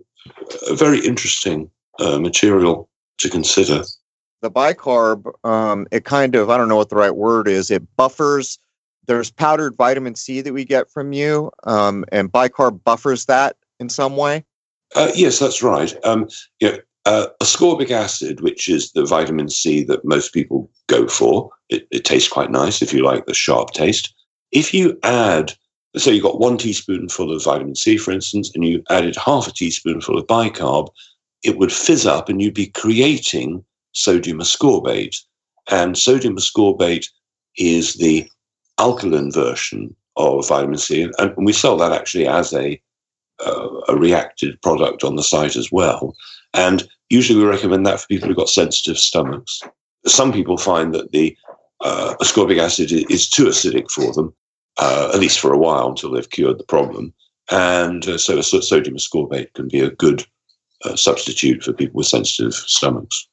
a 0.71 0.75
very 0.75 1.05
interesting 1.05 1.69
uh, 1.99 2.19
material 2.19 2.89
to 3.17 3.29
consider. 3.29 3.83
The 4.41 4.49
bicarb, 4.49 5.31
um, 5.45 5.85
it 5.91 6.05
kind 6.05 6.35
of, 6.35 6.49
I 6.49 6.57
don't 6.57 6.69
know 6.69 6.77
what 6.77 6.89
the 6.89 6.95
right 6.95 7.15
word 7.15 7.47
is, 7.47 7.69
it 7.69 7.83
buffers 7.97 8.57
there's 9.07 9.31
powdered 9.31 9.75
vitamin 9.75 10.15
C 10.15 10.41
that 10.41 10.53
we 10.53 10.63
get 10.63 10.89
from 10.89 11.13
you, 11.13 11.51
um, 11.63 12.05
and 12.11 12.31
bicarb 12.31 12.83
buffers 12.83 13.25
that 13.25 13.57
in 13.79 13.89
some 13.89 14.15
way. 14.15 14.45
Uh, 14.95 15.11
yes, 15.15 15.39
that's 15.39 15.63
right. 15.63 15.93
Um, 16.05 16.27
know, 16.61 16.77
uh, 17.05 17.27
ascorbic 17.41 17.91
acid, 17.91 18.41
which 18.41 18.69
is 18.69 18.91
the 18.91 19.05
vitamin 19.05 19.49
C 19.49 19.83
that 19.85 20.05
most 20.05 20.33
people 20.33 20.69
go 20.87 21.07
for, 21.07 21.49
it, 21.69 21.87
it, 21.91 22.05
tastes 22.05 22.29
quite 22.29 22.51
nice 22.51 22.81
if 22.81 22.93
you 22.93 23.03
like 23.03 23.25
the 23.25 23.33
sharp 23.33 23.71
taste. 23.71 24.13
If 24.51 24.73
you 24.73 24.99
add, 25.03 25.53
so 25.97 26.11
you 26.11 26.21
got 26.21 26.39
one 26.39 26.57
teaspoonful 26.57 27.33
of 27.33 27.43
vitamin 27.43 27.75
C, 27.75 27.97
for 27.97 28.11
instance, 28.11 28.51
and 28.53 28.65
you 28.65 28.83
added 28.89 29.15
half 29.15 29.47
a 29.47 29.51
teaspoonful 29.51 30.17
of 30.17 30.27
bicarb, 30.27 30.89
it 31.43 31.57
would 31.57 31.71
fizz 31.71 32.05
up 32.05 32.29
and 32.29 32.41
you'd 32.41 32.53
be 32.53 32.67
creating 32.67 33.63
sodium 33.93 34.39
ascorbate. 34.39 35.17
And 35.69 35.97
sodium 35.97 36.37
ascorbate 36.37 37.07
is 37.57 37.95
the 37.95 38.29
alkaline 38.77 39.31
version 39.31 39.95
of 40.17 40.47
vitamin 40.47 40.77
C, 40.77 41.09
and 41.17 41.33
we 41.37 41.53
sell 41.53 41.77
that 41.77 41.93
actually 41.93 42.27
as 42.27 42.53
a 42.53 42.81
uh, 43.45 43.69
a 43.87 43.95
reacted 43.95 44.61
product 44.61 45.03
on 45.03 45.15
the 45.15 45.23
site 45.23 45.55
as 45.55 45.71
well. 45.71 46.15
And 46.53 46.87
usually 47.09 47.39
we 47.39 47.49
recommend 47.49 47.85
that 47.85 47.99
for 47.99 48.07
people 48.07 48.27
who've 48.27 48.37
got 48.37 48.49
sensitive 48.49 48.97
stomachs. 48.97 49.61
Some 50.05 50.33
people 50.33 50.57
find 50.57 50.93
that 50.93 51.11
the 51.11 51.37
uh, 51.81 52.15
ascorbic 52.21 52.59
acid 52.59 52.91
is 52.91 53.29
too 53.29 53.45
acidic 53.45 53.89
for 53.89 54.13
them, 54.13 54.33
uh, 54.77 55.11
at 55.13 55.19
least 55.19 55.39
for 55.39 55.53
a 55.53 55.57
while 55.57 55.89
until 55.89 56.11
they've 56.11 56.29
cured 56.29 56.59
the 56.59 56.63
problem. 56.63 57.13
And 57.49 58.07
uh, 58.07 58.17
so 58.17 58.39
sodium 58.41 58.95
ascorbate 58.95 59.53
can 59.53 59.67
be 59.67 59.81
a 59.81 59.91
good 59.91 60.25
uh, 60.85 60.95
substitute 60.95 61.63
for 61.63 61.73
people 61.73 61.97
with 61.97 62.07
sensitive 62.07 62.53
stomachs. 62.53 63.27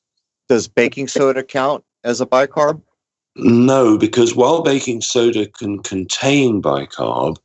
Does 0.48 0.68
baking 0.68 1.08
soda 1.08 1.42
count 1.42 1.84
as 2.04 2.20
a 2.20 2.26
bicarb? 2.26 2.80
No, 3.36 3.96
because 3.96 4.34
while 4.34 4.62
baking 4.62 5.02
soda 5.02 5.46
can 5.46 5.82
contain 5.82 6.60
bicarb, 6.60 7.36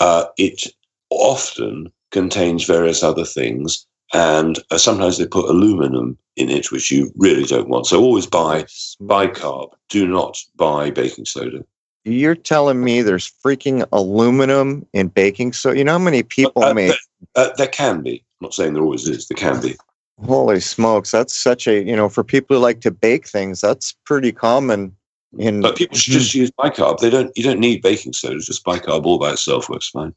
uh, 0.00 0.26
it 0.38 0.72
often 1.10 1.92
contains 2.10 2.64
various 2.64 3.02
other 3.02 3.24
things. 3.24 3.86
And 4.12 4.58
uh, 4.70 4.78
sometimes 4.78 5.18
they 5.18 5.26
put 5.26 5.48
aluminum 5.48 6.18
in 6.36 6.50
it, 6.50 6.70
which 6.70 6.90
you 6.90 7.12
really 7.16 7.44
don't 7.44 7.68
want. 7.68 7.86
So 7.86 8.00
always 8.00 8.26
buy 8.26 8.64
bicarb. 9.00 9.70
Do 9.88 10.06
not 10.06 10.38
buy 10.56 10.90
baking 10.90 11.24
soda. 11.24 11.64
You're 12.04 12.34
telling 12.34 12.82
me 12.82 13.02
there's 13.02 13.30
freaking 13.30 13.86
aluminum 13.92 14.86
in 14.92 15.08
baking 15.08 15.52
soda? 15.52 15.78
You 15.78 15.84
know 15.84 15.92
how 15.92 15.98
many 15.98 16.22
people 16.22 16.64
uh, 16.64 16.74
make? 16.74 16.94
Uh, 17.36 17.50
there 17.56 17.68
can 17.68 18.02
be. 18.02 18.24
I'm 18.40 18.46
not 18.46 18.54
saying 18.54 18.74
there 18.74 18.82
always 18.82 19.08
is. 19.08 19.28
There 19.28 19.36
can 19.36 19.60
be. 19.60 19.76
Holy 20.24 20.60
smokes! 20.60 21.10
That's 21.10 21.34
such 21.34 21.66
a 21.66 21.82
you 21.82 21.96
know 21.96 22.08
for 22.08 22.22
people 22.22 22.56
who 22.56 22.62
like 22.62 22.80
to 22.82 22.90
bake 22.90 23.26
things, 23.26 23.60
that's 23.60 23.92
pretty 24.04 24.32
common. 24.32 24.94
In 25.38 25.62
but 25.62 25.76
people 25.76 25.96
should 25.96 26.12
just 26.12 26.34
use 26.34 26.50
bicarb. 26.50 26.98
They 26.98 27.08
don't. 27.08 27.32
You 27.36 27.44
don't 27.44 27.60
need 27.60 27.82
baking 27.82 28.12
soda. 28.12 28.38
Just 28.38 28.64
bicarb 28.64 29.04
all 29.04 29.18
by 29.18 29.32
itself 29.32 29.68
works 29.68 29.88
fine. 29.88 30.14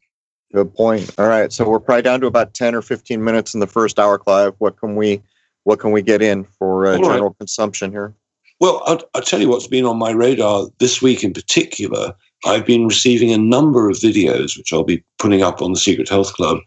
Good 0.56 0.74
point. 0.74 1.14
All 1.18 1.28
right, 1.28 1.52
so 1.52 1.68
we're 1.68 1.82
probably 1.82 2.04
down 2.04 2.22
to 2.22 2.28
about 2.28 2.54
ten 2.54 2.76
or 2.76 2.82
fifteen 2.82 3.22
minutes 3.22 3.54
in 3.54 3.60
the 3.60 3.68
first 3.68 4.00
hour, 4.00 4.18
Clive. 4.18 4.54
What 4.60 4.78
can 4.78 4.96
we, 4.96 5.22
what 5.66 5.82
can 5.82 5.92
we 5.92 6.02
get 6.02 6.22
in 6.22 6.46
for 6.46 6.86
uh, 6.86 6.96
general 6.96 7.28
right. 7.28 7.38
consumption 7.40 7.92
here? 7.92 8.14
Well, 8.62 8.82
I'll, 8.86 9.02
I'll, 9.14 9.22
tell 9.22 9.42
you 9.42 9.50
what's 9.50 9.68
been 9.68 9.84
on 9.84 9.98
my 9.98 10.12
radar 10.12 10.68
this 10.80 11.02
week 11.02 11.26
in 11.26 11.34
particular. 11.34 12.16
I've 12.46 12.66
been 12.66 12.88
receiving 12.88 13.34
a 13.34 13.38
number 13.38 13.90
of 13.90 13.98
videos, 13.98 14.58
which 14.58 14.72
I'll 14.72 14.86
be 14.86 15.04
putting 15.18 15.44
up 15.44 15.62
on 15.62 15.74
the 15.74 15.80
Secret 15.80 16.08
Health 16.08 16.32
Club, 16.32 16.60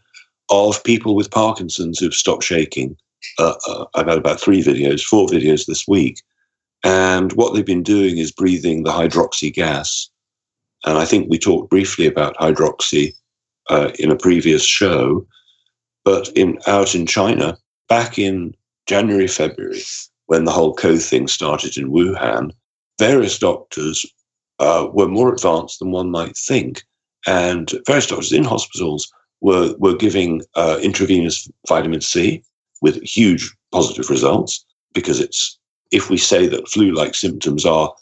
of 0.51 0.85
people 0.85 1.17
with 1.17 1.31
Parkinson's 1.31 1.99
who've 1.99 2.13
stopped 2.13 2.45
shaking. 2.45 2.95
Uh, 3.39 3.55
uh, 3.67 3.87
I've 3.95 4.07
had 4.07 4.19
about 4.19 4.39
three 4.39 4.63
videos, 4.63 5.03
four 5.03 5.29
videos 5.29 5.65
this 5.65 5.89
week. 5.89 6.21
And 6.85 7.33
what 7.33 7.55
they've 7.55 7.65
been 7.65 7.83
doing 7.83 8.19
is 8.19 8.33
breathing 8.33 8.83
the 8.83 8.93
hydroxy 8.93 9.51
gas. 9.51 10.11
And 10.85 10.99
I 10.99 11.07
think 11.07 11.31
we 11.31 11.39
talked 11.39 11.71
briefly 11.71 12.07
about 12.07 12.37
hydroxy 12.37 13.15
uh, 13.69 13.91
in 13.99 14.11
a 14.11 14.17
previous 14.17 14.65
show, 14.65 15.27
but 16.05 16.29
in 16.31 16.59
out 16.67 16.95
in 16.95 17.07
China 17.07 17.57
back 17.89 18.19
in 18.19 18.55
January, 18.87 19.29
February, 19.29 19.83
when 20.27 20.45
the 20.45 20.53
whole 20.53 20.75
CO 20.75 20.97
thing 20.97 21.29
started 21.29 21.77
in 21.77 21.91
Wuhan, 21.91 22.51
various 22.99 23.39
doctors 23.39 24.05
uh, 24.59 24.89
were 24.93 25.09
more 25.09 25.33
advanced 25.33 25.79
than 25.79 25.91
one 25.91 26.11
might 26.11 26.37
think, 26.37 26.83
and 27.27 27.73
various 27.87 28.07
doctors 28.07 28.33
in 28.33 28.45
hospitals 28.45 29.11
were 29.41 29.75
were 29.79 29.97
giving 29.97 30.43
uh, 30.55 30.79
intravenous 30.83 31.49
vitamin 31.69 32.01
C 32.01 32.43
with 32.81 33.03
huge 33.03 33.55
positive 33.73 34.11
results 34.11 34.65
because 34.95 35.21
it's 35.21 35.59
if 35.91 36.11
we 36.11 36.19
say 36.19 36.47
that 36.47 36.69
flu-like 36.69 37.15
symptoms 37.15 37.65
are 37.65 37.93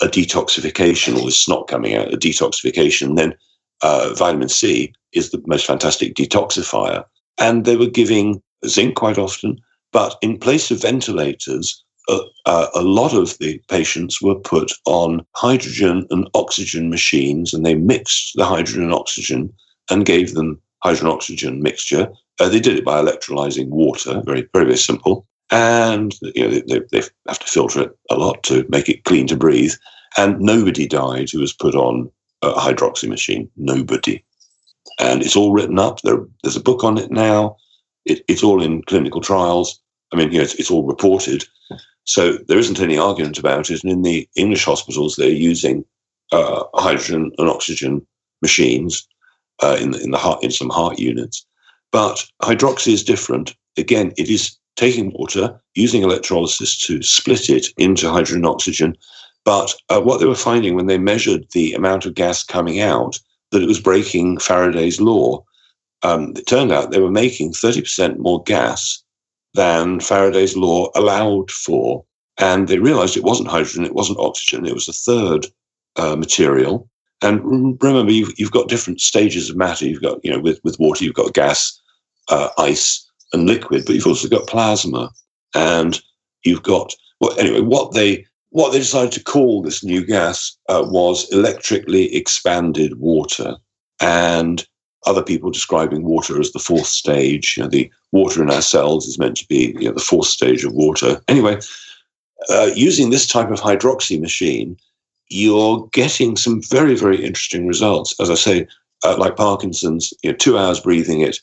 a 0.00 0.06
detoxification 0.06 1.16
or 1.16 1.24
the 1.24 1.32
snot 1.32 1.68
coming 1.68 1.94
out, 1.94 2.12
a 2.12 2.16
detoxification, 2.16 3.16
then 3.16 3.34
uh, 3.82 4.14
vitamin 4.14 4.48
C 4.48 4.92
is 5.12 5.30
the 5.30 5.42
most 5.46 5.66
fantastic 5.66 6.14
detoxifier. 6.14 7.04
And 7.38 7.64
they 7.64 7.76
were 7.76 7.86
giving 7.86 8.42
zinc 8.66 8.96
quite 8.96 9.18
often, 9.18 9.58
but 9.92 10.16
in 10.22 10.38
place 10.38 10.70
of 10.70 10.82
ventilators, 10.82 11.84
uh, 12.08 12.20
uh, 12.46 12.68
a 12.74 12.82
lot 12.82 13.14
of 13.14 13.36
the 13.38 13.60
patients 13.68 14.20
were 14.20 14.34
put 14.34 14.72
on 14.86 15.24
hydrogen 15.36 16.06
and 16.10 16.28
oxygen 16.34 16.90
machines, 16.90 17.52
and 17.52 17.64
they 17.64 17.74
mixed 17.74 18.32
the 18.34 18.44
hydrogen 18.44 18.84
and 18.84 18.94
oxygen 18.94 19.52
and 19.90 20.06
gave 20.06 20.34
them 20.34 20.60
hydrogen 20.82 21.08
oxygen 21.08 21.62
mixture. 21.62 22.08
Uh, 22.40 22.48
they 22.48 22.60
did 22.60 22.78
it 22.78 22.84
by 22.84 23.00
electrolyzing 23.00 23.68
water, 23.68 24.22
very, 24.24 24.48
very, 24.52 24.64
very 24.64 24.76
simple. 24.76 25.26
And 25.50 26.14
you 26.34 26.48
know, 26.48 26.60
they, 26.66 26.80
they 26.92 27.02
have 27.26 27.38
to 27.38 27.46
filter 27.46 27.82
it 27.82 27.98
a 28.10 28.16
lot 28.16 28.42
to 28.44 28.66
make 28.68 28.88
it 28.88 29.04
clean 29.04 29.26
to 29.28 29.36
breathe. 29.36 29.72
And 30.16 30.40
nobody 30.40 30.86
died 30.86 31.30
who 31.30 31.40
was 31.40 31.52
put 31.52 31.74
on 31.74 32.10
a 32.42 32.52
hydroxy 32.52 33.08
machine. 33.08 33.50
Nobody. 33.56 34.24
And 34.98 35.22
it's 35.22 35.36
all 35.36 35.52
written 35.52 35.78
up. 35.78 36.00
There, 36.02 36.24
there's 36.42 36.56
a 36.56 36.62
book 36.62 36.84
on 36.84 36.98
it 36.98 37.10
now. 37.10 37.56
It, 38.04 38.22
it's 38.28 38.42
all 38.42 38.62
in 38.62 38.82
clinical 38.82 39.20
trials. 39.20 39.80
I 40.12 40.16
mean, 40.16 40.32
you 40.32 40.38
know, 40.38 40.44
it's, 40.44 40.54
it's, 40.54 40.70
all 40.70 40.84
reported. 40.84 41.44
So 42.04 42.38
there 42.48 42.58
isn't 42.58 42.80
any 42.80 42.96
argument 42.96 43.38
about 43.38 43.70
it. 43.70 43.82
And 43.82 43.92
in 43.92 44.02
the 44.02 44.28
English 44.34 44.64
hospitals, 44.64 45.16
they're 45.16 45.28
using 45.28 45.84
uh, 46.32 46.64
hydrogen 46.74 47.32
and 47.38 47.48
oxygen 47.48 48.06
machines 48.40 49.06
uh, 49.62 49.76
in, 49.78 49.90
the, 49.90 50.02
in 50.02 50.10
the 50.10 50.18
heart, 50.18 50.42
in 50.42 50.50
some 50.50 50.70
heart 50.70 50.98
units. 50.98 51.44
But 51.92 52.24
hydroxy 52.42 52.92
is 52.92 53.04
different. 53.04 53.54
Again, 53.76 54.12
it 54.16 54.28
is 54.28 54.56
taking 54.76 55.12
water, 55.12 55.60
using 55.74 56.02
electrolysis 56.02 56.78
to 56.86 57.02
split 57.02 57.50
it 57.50 57.66
into 57.76 58.10
hydrogen 58.10 58.36
and 58.36 58.46
oxygen, 58.46 58.96
but 59.44 59.74
uh, 59.88 60.00
what 60.00 60.20
they 60.20 60.26
were 60.26 60.34
finding 60.34 60.74
when 60.74 60.86
they 60.86 60.98
measured 60.98 61.46
the 61.52 61.72
amount 61.72 62.06
of 62.06 62.14
gas 62.14 62.44
coming 62.44 62.80
out, 62.80 63.18
that 63.50 63.62
it 63.62 63.68
was 63.68 63.80
breaking 63.80 64.38
Faraday's 64.38 65.00
law. 65.00 65.44
Um, 66.02 66.32
it 66.36 66.46
turned 66.46 66.70
out 66.70 66.90
they 66.90 67.00
were 67.00 67.10
making 67.10 67.52
30% 67.52 68.18
more 68.18 68.42
gas 68.42 69.02
than 69.54 70.00
Faraday's 70.00 70.56
law 70.56 70.90
allowed 70.94 71.50
for. 71.50 72.04
And 72.38 72.68
they 72.68 72.78
realized 72.78 73.16
it 73.16 73.24
wasn't 73.24 73.48
hydrogen, 73.48 73.84
it 73.84 73.94
wasn't 73.94 74.20
oxygen, 74.20 74.66
it 74.66 74.74
was 74.74 74.88
a 74.88 74.92
third 74.92 75.46
uh, 75.96 76.14
material. 76.14 76.88
And 77.20 77.42
remember, 77.82 78.12
you've, 78.12 78.38
you've, 78.38 78.52
got 78.52 78.68
different 78.68 79.00
stages 79.00 79.50
of 79.50 79.56
matter. 79.56 79.84
You've 79.84 80.02
got, 80.02 80.24
you 80.24 80.30
know, 80.30 80.38
with, 80.38 80.60
with 80.62 80.78
water, 80.78 81.04
you've 81.04 81.14
got 81.14 81.34
gas, 81.34 81.80
uh, 82.28 82.50
ice, 82.58 83.04
and 83.32 83.46
liquid, 83.46 83.84
but 83.84 83.96
you've 83.96 84.06
also 84.06 84.28
got 84.28 84.46
plasma. 84.46 85.10
And 85.56 86.00
you've 86.44 86.62
got, 86.62 86.94
well, 87.20 87.36
anyway, 87.40 87.62
what 87.62 87.92
they 87.92 88.24
what 88.50 88.72
they 88.72 88.78
decided 88.78 89.12
to 89.12 89.22
call 89.22 89.62
this 89.62 89.84
new 89.84 90.04
gas 90.04 90.56
uh, 90.68 90.84
was 90.86 91.30
electrically 91.32 92.14
expanded 92.14 92.98
water. 92.98 93.56
And 94.00 94.66
other 95.06 95.22
people 95.22 95.50
describing 95.50 96.04
water 96.04 96.40
as 96.40 96.52
the 96.52 96.58
fourth 96.58 96.86
stage. 96.86 97.56
You 97.56 97.62
know, 97.62 97.68
the 97.68 97.90
water 98.12 98.42
in 98.42 98.50
our 98.50 98.62
cells 98.62 99.06
is 99.06 99.18
meant 99.18 99.36
to 99.38 99.46
be 99.48 99.76
you 99.78 99.88
know, 99.88 99.92
the 99.92 100.00
fourth 100.00 100.26
stage 100.26 100.64
of 100.64 100.72
water. 100.72 101.20
Anyway, 101.28 101.60
uh, 102.50 102.70
using 102.74 103.10
this 103.10 103.26
type 103.26 103.50
of 103.50 103.60
hydroxy 103.60 104.20
machine, 104.20 104.76
you're 105.28 105.88
getting 105.92 106.36
some 106.36 106.62
very, 106.62 106.94
very 106.94 107.24
interesting 107.24 107.66
results. 107.66 108.14
As 108.20 108.30
I 108.30 108.34
say, 108.34 108.66
uh, 109.04 109.16
like 109.16 109.36
Parkinson's, 109.36 110.12
you 110.22 110.30
know, 110.30 110.36
two 110.36 110.58
hours 110.58 110.80
breathing 110.80 111.20
it, 111.20 111.38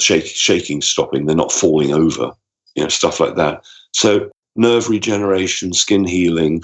shake, 0.00 0.26
shaking 0.26 0.82
stopping, 0.82 1.26
they're 1.26 1.36
not 1.36 1.52
falling 1.52 1.92
over, 1.92 2.32
you 2.74 2.82
know, 2.82 2.88
stuff 2.88 3.20
like 3.20 3.36
that. 3.36 3.64
So 3.92 4.30
nerve 4.58 4.88
regeneration, 4.88 5.72
skin 5.72 6.04
healing, 6.04 6.62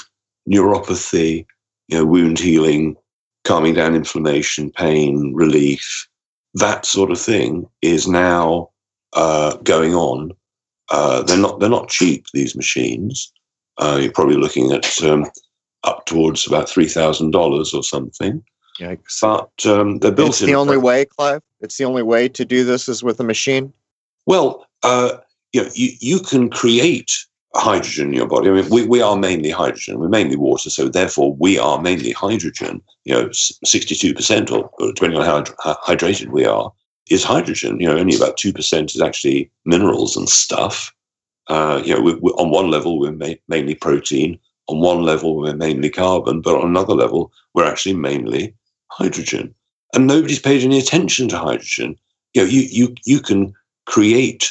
neuropathy, 0.51 1.47
you 1.89 1.99
know, 1.99 2.05
wound 2.05 2.39
healing, 2.39 2.97
calming 3.45 3.75
down 3.75 3.95
inflammation, 3.95 4.71
pain, 4.71 5.33
relief, 5.35 6.09
that 6.55 6.87
sort 6.87 7.11
of 7.11 7.21
thing 7.21 7.67
is 7.83 8.07
now 8.07 8.71
uh, 9.15 9.57
going 9.59 9.95
on. 9.95 10.33
Uh, 10.91 11.23
they're 11.23 11.39
not 11.39 11.61
they're 11.61 11.69
not 11.71 11.89
cheap 11.89 12.27
these 12.33 12.55
machines. 12.55 13.33
Uh, 13.79 13.99
you're 14.01 14.13
probably 14.13 14.37
looking 14.37 14.73
at 14.73 15.03
um, 15.03 15.27
up 15.83 16.07
towards 16.07 16.47
about 16.47 16.69
three 16.69 16.89
thousand 16.89 17.31
dollars 17.31 17.75
or 17.75 17.83
something. 17.83 18.43
Yikes. 18.79 19.21
But 19.21 19.67
um, 19.71 19.99
they're 19.99 20.13
built. 20.13 20.31
It's 20.31 20.41
the 20.41 20.55
only 20.55 20.77
way, 20.77 21.05
Clive. 21.05 21.43
It's 21.61 21.79
the 21.79 21.85
only 21.85 22.03
way 22.03 22.29
to 22.29 22.45
do 22.45 22.65
this 22.65 22.89
is 22.89 23.03
with 23.03 23.19
a 23.21 23.25
machine. 23.25 23.73
Well, 24.27 24.67
uh, 24.83 25.19
you 25.53 25.63
know, 25.63 25.71
you, 25.75 25.91
you 26.01 26.21
can 26.21 26.51
create 26.51 27.13
hydrogen 27.57 28.09
in 28.09 28.15
your 28.15 28.27
body. 28.27 28.51
I 28.51 28.53
mean, 28.53 28.69
we, 28.71 28.87
we 28.87 29.01
are 29.01 29.17
mainly 29.17 29.51
hydrogen. 29.51 29.99
We're 29.99 30.09
mainly 30.09 30.37
water, 30.37 30.71
so 30.71 30.89
therefore 30.89 31.35
we 31.35 31.59
are 31.59 31.81
mainly 31.81 32.13
hydrogen. 32.13 32.83
You 33.05 33.15
know, 33.15 33.29
62% 33.29 34.51
or, 34.51 34.71
or 34.79 34.93
depending 34.93 35.19
on 35.21 35.25
how, 35.25 35.75
hydrated 35.75 36.29
we 36.29 36.45
are, 36.45 36.73
is 37.11 37.23
hydrogen. 37.23 37.81
You 37.81 37.89
know, 37.89 37.97
only 37.97 38.17
about 38.17 38.39
2% 38.39 38.95
is 38.95 39.01
actually 39.01 39.51
minerals 39.65 40.17
and 40.17 40.29
stuff. 40.29 40.93
Uh, 41.49 41.83
you 41.85 41.95
know, 41.95 42.01
we, 42.01 42.15
we, 42.15 42.31
on 42.33 42.51
one 42.51 42.71
level, 42.71 42.99
we're 42.99 43.13
ma- 43.13 43.35
mainly 43.49 43.75
protein. 43.75 44.39
On 44.69 44.81
one 44.81 45.03
level, 45.03 45.37
we're 45.37 45.55
mainly 45.55 45.91
carbon. 45.91 46.41
But 46.41 46.57
on 46.57 46.69
another 46.69 46.95
level, 46.95 47.33
we're 47.53 47.67
actually 47.67 47.95
mainly 47.95 48.55
hydrogen. 48.91 49.55
And 49.95 50.07
nobody's 50.07 50.41
paid 50.41 50.65
any 50.65 50.79
attention 50.79 51.29
to 51.29 51.39
hydrogen. 51.39 51.97
You 52.33 52.43
know, 52.43 52.49
you, 52.49 52.63
you, 52.63 52.95
you 53.05 53.21
can 53.21 53.55
create 53.87 54.51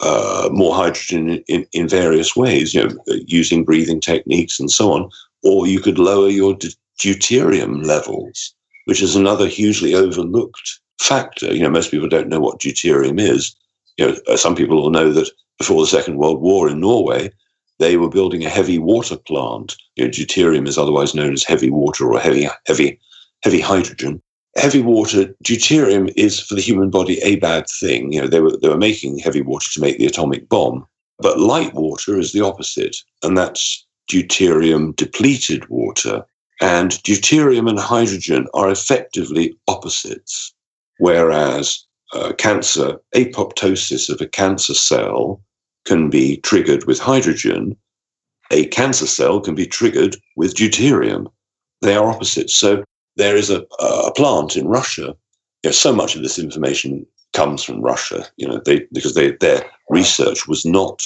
uh, 0.00 0.48
more 0.52 0.74
hydrogen 0.74 1.42
in, 1.48 1.66
in 1.72 1.88
various 1.88 2.36
ways, 2.36 2.74
you 2.74 2.84
know, 2.84 2.96
using 3.26 3.64
breathing 3.64 4.00
techniques 4.00 4.60
and 4.60 4.70
so 4.70 4.92
on, 4.92 5.10
or 5.42 5.66
you 5.66 5.80
could 5.80 5.98
lower 5.98 6.28
your 6.28 6.56
deuterium 7.00 7.84
levels, 7.84 8.54
which 8.84 9.02
is 9.02 9.16
another 9.16 9.46
hugely 9.46 9.94
overlooked 9.94 10.80
factor. 11.00 11.52
You 11.52 11.62
know, 11.62 11.70
most 11.70 11.90
people 11.90 12.08
don't 12.08 12.28
know 12.28 12.40
what 12.40 12.60
deuterium 12.60 13.20
is. 13.20 13.54
You 13.96 14.08
know, 14.08 14.16
uh, 14.28 14.36
some 14.36 14.54
people 14.54 14.80
will 14.80 14.90
know 14.90 15.12
that 15.12 15.30
before 15.58 15.82
the 15.82 15.88
Second 15.88 16.16
World 16.16 16.40
War 16.40 16.68
in 16.68 16.80
Norway, 16.80 17.30
they 17.78 17.96
were 17.96 18.08
building 18.08 18.44
a 18.44 18.50
heavy 18.50 18.78
water 18.78 19.16
plant. 19.16 19.76
You 19.96 20.04
know, 20.04 20.10
deuterium 20.10 20.66
is 20.68 20.78
otherwise 20.78 21.14
known 21.14 21.32
as 21.32 21.44
heavy 21.44 21.70
water 21.70 22.12
or 22.12 22.20
heavy, 22.20 22.48
heavy, 22.66 23.00
heavy 23.42 23.60
hydrogen 23.60 24.22
heavy 24.56 24.80
water, 24.80 25.34
deuterium 25.44 26.12
is 26.16 26.40
for 26.40 26.54
the 26.54 26.60
human 26.60 26.90
body 26.90 27.20
a 27.22 27.36
bad 27.36 27.66
thing. 27.80 28.12
You 28.12 28.22
know, 28.22 28.28
they 28.28 28.40
were 28.40 28.56
they 28.56 28.68
were 28.68 28.76
making 28.76 29.18
heavy 29.18 29.42
water 29.42 29.68
to 29.72 29.80
make 29.80 29.98
the 29.98 30.06
atomic 30.06 30.48
bomb, 30.48 30.86
but 31.18 31.40
light 31.40 31.74
water 31.74 32.18
is 32.18 32.32
the 32.32 32.40
opposite, 32.40 32.96
and 33.22 33.36
that's 33.36 33.86
deuterium 34.10 34.94
depleted 34.96 35.68
water. 35.68 36.24
And 36.60 36.90
deuterium 37.04 37.68
and 37.68 37.78
hydrogen 37.78 38.48
are 38.54 38.68
effectively 38.68 39.56
opposites, 39.68 40.52
whereas 40.98 41.86
uh, 42.12 42.32
cancer, 42.32 42.96
apoptosis 43.14 44.10
of 44.10 44.20
a 44.20 44.26
cancer 44.26 44.74
cell 44.74 45.40
can 45.84 46.10
be 46.10 46.38
triggered 46.38 46.84
with 46.86 46.98
hydrogen. 46.98 47.76
A 48.50 48.66
cancer 48.66 49.06
cell 49.06 49.40
can 49.40 49.54
be 49.54 49.66
triggered 49.66 50.16
with 50.36 50.54
deuterium. 50.54 51.26
They 51.82 51.94
are 51.94 52.10
opposites. 52.10 52.56
So 52.56 52.82
there 53.18 53.36
is 53.36 53.50
a, 53.50 53.66
a 53.80 54.12
plant 54.12 54.56
in 54.56 54.66
Russia. 54.66 55.14
You 55.62 55.70
know, 55.70 55.72
so 55.72 55.92
much 55.92 56.16
of 56.16 56.22
this 56.22 56.38
information 56.38 57.04
comes 57.34 57.62
from 57.62 57.82
Russia, 57.82 58.26
you 58.36 58.48
know, 58.48 58.60
they, 58.64 58.86
because 58.92 59.14
they, 59.14 59.32
their 59.32 59.62
research 59.90 60.48
was 60.48 60.64
not 60.64 61.02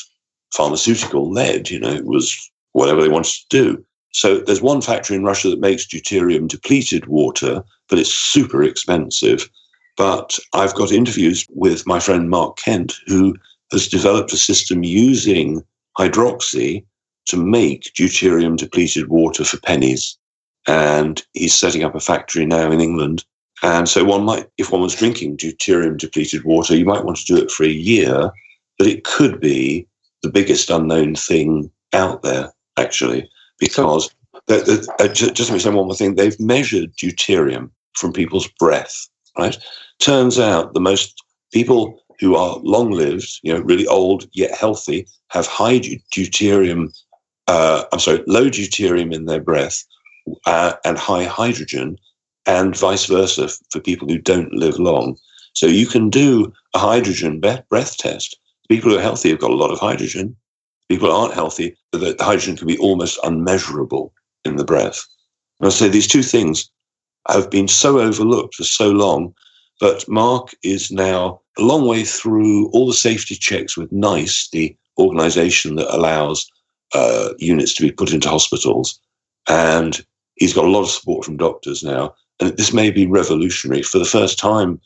pharmaceutical 0.55 1.33
led, 1.33 1.71
you 1.71 1.81
know, 1.81 1.91
it 1.91 2.05
was 2.05 2.51
whatever 2.73 3.03
they 3.03 3.09
wanted 3.09 3.33
to 3.33 3.47
do. 3.49 3.85
So 4.13 4.41
there's 4.41 4.61
one 4.61 4.83
factory 4.83 5.17
in 5.17 5.25
Russia 5.25 5.49
that 5.51 5.61
makes 5.61 5.87
deuterium 5.87 6.47
depleted 6.47 7.07
water, 7.07 7.65
but 7.89 7.99
it's 7.99 8.13
super 8.13 8.63
expensive. 8.63 9.49
But 9.97 10.39
I've 10.53 10.75
got 10.75 10.93
interviews 10.93 11.47
with 11.51 11.87
my 11.87 11.99
friend 11.99 12.29
Mark 12.29 12.59
Kent, 12.59 12.95
who 13.07 13.35
has 13.73 13.89
developed 13.89 14.33
a 14.33 14.37
system 14.37 14.85
using 14.85 15.63
hydroxy 15.99 16.85
to 17.27 17.37
make 17.37 17.93
deuterium 17.95 18.57
depleted 18.57 19.09
water 19.09 19.45
for 19.45 19.59
pennies 19.61 20.19
and 20.67 21.23
he's 21.33 21.55
setting 21.55 21.83
up 21.83 21.95
a 21.95 22.01
factory 22.01 22.47
now 22.47 22.71
in 22.71 22.81
England. 22.81 23.25
And 23.63 23.89
so 23.89 24.05
one 24.05 24.25
might, 24.25 24.49
if 24.59 24.73
one 24.73 24.81
was 24.81 24.95
drinking 24.95 25.37
deuterium 25.37 25.97
depleted 25.97 26.45
water, 26.45 26.77
you 26.77 26.85
might 26.85 27.05
want 27.05 27.17
to 27.19 27.25
do 27.25 27.41
it 27.41 27.51
for 27.51 27.65
a 27.65 27.69
year, 27.69 28.31
but 28.79 28.87
it 28.87 29.05
could 29.05 29.41
be 29.41 29.87
the 30.23 30.31
biggest 30.31 30.71
unknown 30.71 31.15
thing 31.15 31.71
out 31.93 32.23
there, 32.23 32.53
actually, 32.77 33.29
because 33.59 34.13
the, 34.47 34.57
the, 34.57 35.05
uh, 35.05 35.09
just, 35.13 35.53
me 35.53 35.59
say 35.59 35.71
one 35.71 35.87
more 35.87 35.95
thing. 35.95 36.15
They've 36.15 36.39
measured 36.41 36.97
deuterium 36.97 37.71
from 37.95 38.13
people's 38.13 38.49
breath, 38.59 39.09
right? 39.39 39.57
Turns 40.01 40.39
out 40.39 40.75
the 40.75 40.81
most 40.81 41.23
people 41.53 42.01
who 42.19 42.35
are 42.35 42.57
long 42.59 42.91
lived, 42.91 43.41
you 43.43 43.53
know, 43.53 43.61
really 43.61 43.87
old 43.87 44.29
yet 44.33 44.53
healthy, 44.53 45.07
have 45.29 45.47
high 45.47 45.79
deuterium, 45.79 46.93
uh, 47.47 47.85
I'm 47.93 47.99
sorry, 47.99 48.23
low 48.27 48.49
deuterium 48.49 49.13
in 49.13 49.27
their 49.27 49.41
breath 49.41 49.85
uh, 50.47 50.75
and 50.85 50.99
high 50.99 51.25
hydrogen, 51.25 51.99
and 52.47 52.77
vice 52.77 53.07
versa 53.07 53.49
for 53.71 53.81
people 53.81 54.09
who 54.09 54.19
don't 54.19 54.53
live 54.53 54.79
long. 54.79 55.17
So 55.55 55.67
you 55.67 55.87
can 55.87 56.11
do 56.11 56.53
a 56.75 56.79
hydrogen 56.79 57.41
breath 57.41 57.97
test. 57.97 58.39
People 58.69 58.91
who 58.91 58.99
are 58.99 59.03
healthy 59.03 59.31
have 59.31 59.41
got 59.41 59.51
a 59.51 59.55
lot 59.57 59.71
of 59.71 59.79
hydrogen. 59.79 60.37
People 60.89 61.09
who 61.09 61.15
aren't 61.15 61.35
healthy, 61.35 61.77
the 61.93 62.17
hydrogen 62.21 62.57
can 62.57 62.67
be 62.67 62.79
almost 62.79 63.19
unmeasurable 63.23 64.13
in 64.45 64.57
the 64.57 64.65
breath. 64.65 65.07
And 65.61 65.69
I 65.69 65.71
say 65.71 65.89
these 65.89 66.09
two 66.09 66.23
things 66.23 66.71
have 67.29 67.51
been 67.51 67.69
so 67.69 68.01
overlooked 68.01 68.57
for 68.57 68.65
so 68.65 68.91
long, 68.91 69.35
but 69.81 70.09
Mark 70.09 70.55
is 70.63 70.91
now 70.91 71.41
a 71.59 71.63
long 71.63 71.87
way 71.87 72.05
through 72.05 72.69
all 72.71 72.87
the 72.87 72.95
safety 72.95 73.37
checks 73.37 73.77
with 73.77 73.93
NICE, 73.93 74.49
the 74.51 74.77
organization 74.99 75.77
that 75.77 75.95
allows 75.95 76.51
uh, 76.95 77.31
units 77.39 77.75
to 77.75 77.83
be 77.83 77.93
put 77.93 78.13
into 78.13 78.29
hospitals. 78.29 78.99
And 79.49 80.05
he's 80.37 80.55
got 80.55 80.65
a 80.65 80.71
lot 80.71 80.83
of 80.83 80.91
support 80.91 81.25
from 81.25 81.37
doctors 81.37 81.83
now. 81.83 82.15
And 82.41 82.57
this 82.57 82.73
may 82.73 82.91
be 82.91 83.07
revolutionary. 83.07 83.83
For 83.83 83.99
the 83.99 84.05
first 84.05 84.39
time 84.39 84.81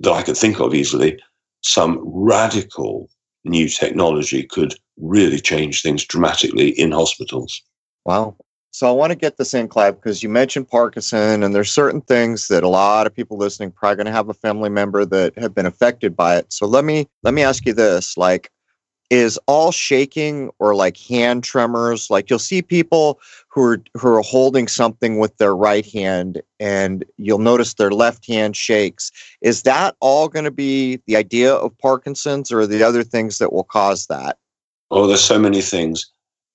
that 0.00 0.12
I 0.12 0.22
could 0.22 0.36
think 0.36 0.60
of 0.60 0.74
easily, 0.74 1.18
some 1.62 2.00
radical 2.04 3.08
new 3.44 3.68
technology 3.68 4.42
could 4.42 4.74
really 4.96 5.40
change 5.40 5.82
things 5.82 6.04
dramatically 6.04 6.70
in 6.70 6.92
hospitals. 6.92 7.62
Wow. 8.04 8.36
So 8.70 8.88
I 8.88 8.90
want 8.90 9.12
to 9.12 9.16
get 9.16 9.36
this 9.36 9.54
in, 9.54 9.68
Clive, 9.68 9.94
because 9.94 10.22
you 10.22 10.28
mentioned 10.28 10.68
Parkinson, 10.68 11.44
and 11.44 11.54
there's 11.54 11.70
certain 11.70 12.00
things 12.00 12.48
that 12.48 12.64
a 12.64 12.68
lot 12.68 13.06
of 13.06 13.14
people 13.14 13.36
listening 13.36 13.70
probably 13.70 13.96
going 13.96 14.06
to 14.06 14.12
have 14.12 14.28
a 14.28 14.34
family 14.34 14.68
member 14.68 15.04
that 15.04 15.38
have 15.38 15.54
been 15.54 15.66
affected 15.66 16.16
by 16.16 16.38
it. 16.38 16.52
So 16.52 16.66
let 16.66 16.84
me 16.84 17.06
let 17.22 17.34
me 17.34 17.44
ask 17.44 17.64
you 17.66 17.72
this: 17.72 18.16
like, 18.16 18.50
is 19.14 19.38
all 19.46 19.70
shaking 19.70 20.50
or 20.58 20.74
like 20.74 20.96
hand 20.96 21.44
tremors. 21.44 22.10
Like 22.10 22.28
you'll 22.28 22.38
see 22.40 22.62
people 22.62 23.20
who 23.48 23.62
are 23.62 23.82
who 23.94 24.08
are 24.08 24.22
holding 24.22 24.66
something 24.66 25.18
with 25.18 25.36
their 25.38 25.54
right 25.54 25.86
hand 25.86 26.42
and 26.58 27.04
you'll 27.16 27.38
notice 27.38 27.74
their 27.74 27.92
left 27.92 28.26
hand 28.26 28.56
shakes. 28.56 29.12
Is 29.40 29.62
that 29.62 29.94
all 30.00 30.28
going 30.28 30.44
to 30.44 30.50
be 30.50 31.00
the 31.06 31.16
idea 31.16 31.54
of 31.54 31.78
parkinson's 31.78 32.50
or 32.50 32.66
the 32.66 32.82
other 32.82 33.04
things 33.04 33.38
that 33.38 33.52
will 33.52 33.64
cause 33.64 34.06
that? 34.08 34.36
Oh 34.90 35.06
there's 35.06 35.24
so 35.24 35.38
many 35.38 35.60
things. 35.60 36.10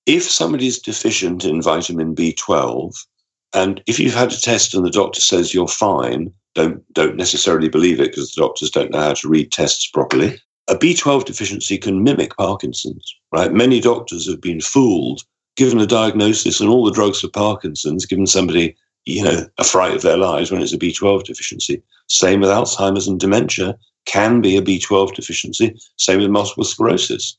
If 0.06 0.22
somebody's 0.24 0.78
deficient 0.78 1.44
in 1.44 1.62
vitamin 1.62 2.14
b12 2.14 2.94
and 3.54 3.82
if 3.86 3.98
you've 3.98 4.14
had 4.14 4.32
a 4.32 4.40
test 4.40 4.74
and 4.74 4.84
the 4.84 4.90
doctor 4.90 5.20
says 5.20 5.54
you're 5.54 5.68
fine 5.68 6.32
don't 6.54 6.82
don't 6.92 7.16
necessarily 7.16 7.68
believe 7.68 8.00
it 8.00 8.10
because 8.10 8.32
the 8.32 8.42
doctors 8.42 8.70
don't 8.70 8.90
know 8.90 9.00
how 9.00 9.14
to 9.14 9.28
read 9.28 9.50
tests 9.50 9.88
properly 9.88 10.38
a 10.68 10.74
B12 10.74 11.24
deficiency 11.24 11.78
can 11.78 12.02
mimic 12.02 12.36
Parkinson's, 12.36 13.14
right? 13.32 13.52
Many 13.52 13.80
doctors 13.80 14.28
have 14.28 14.40
been 14.40 14.60
fooled, 14.60 15.22
given 15.56 15.80
a 15.80 15.86
diagnosis 15.86 16.60
and 16.60 16.70
all 16.70 16.84
the 16.84 16.92
drugs 16.92 17.20
for 17.20 17.28
Parkinson's, 17.28 18.06
given 18.06 18.26
somebody, 18.26 18.76
you 19.04 19.24
know, 19.24 19.46
a 19.58 19.64
fright 19.64 19.94
of 19.94 20.02
their 20.02 20.16
lives 20.16 20.50
when 20.50 20.62
it's 20.62 20.72
a 20.72 20.78
B12 20.78 21.24
deficiency. 21.24 21.82
Same 22.08 22.40
with 22.40 22.50
Alzheimer's 22.50 23.08
and 23.08 23.18
dementia 23.18 23.76
can 24.06 24.40
be 24.40 24.56
a 24.56 24.62
B12 24.62 25.14
deficiency. 25.14 25.78
Same 25.96 26.20
with 26.20 26.30
multiple 26.30 26.64
sclerosis 26.64 27.36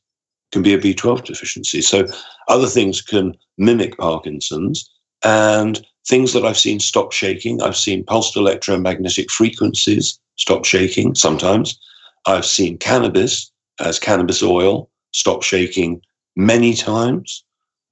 can 0.52 0.62
be 0.62 0.74
a 0.74 0.78
B12 0.78 1.24
deficiency. 1.24 1.80
So 1.80 2.06
other 2.48 2.66
things 2.66 3.00
can 3.00 3.36
mimic 3.58 3.96
Parkinson's 3.96 4.88
and 5.24 5.84
things 6.06 6.32
that 6.32 6.44
I've 6.44 6.58
seen 6.58 6.80
stop 6.80 7.12
shaking. 7.12 7.62
I've 7.62 7.76
seen 7.76 8.04
pulsed 8.04 8.36
electromagnetic 8.36 9.30
frequencies 9.30 10.18
stop 10.36 10.64
shaking 10.64 11.14
sometimes. 11.14 11.78
I've 12.26 12.46
seen 12.46 12.78
cannabis 12.78 13.50
as 13.80 13.98
cannabis 13.98 14.42
oil 14.42 14.88
stop 15.12 15.42
shaking 15.42 16.00
many 16.36 16.74
times. 16.74 17.44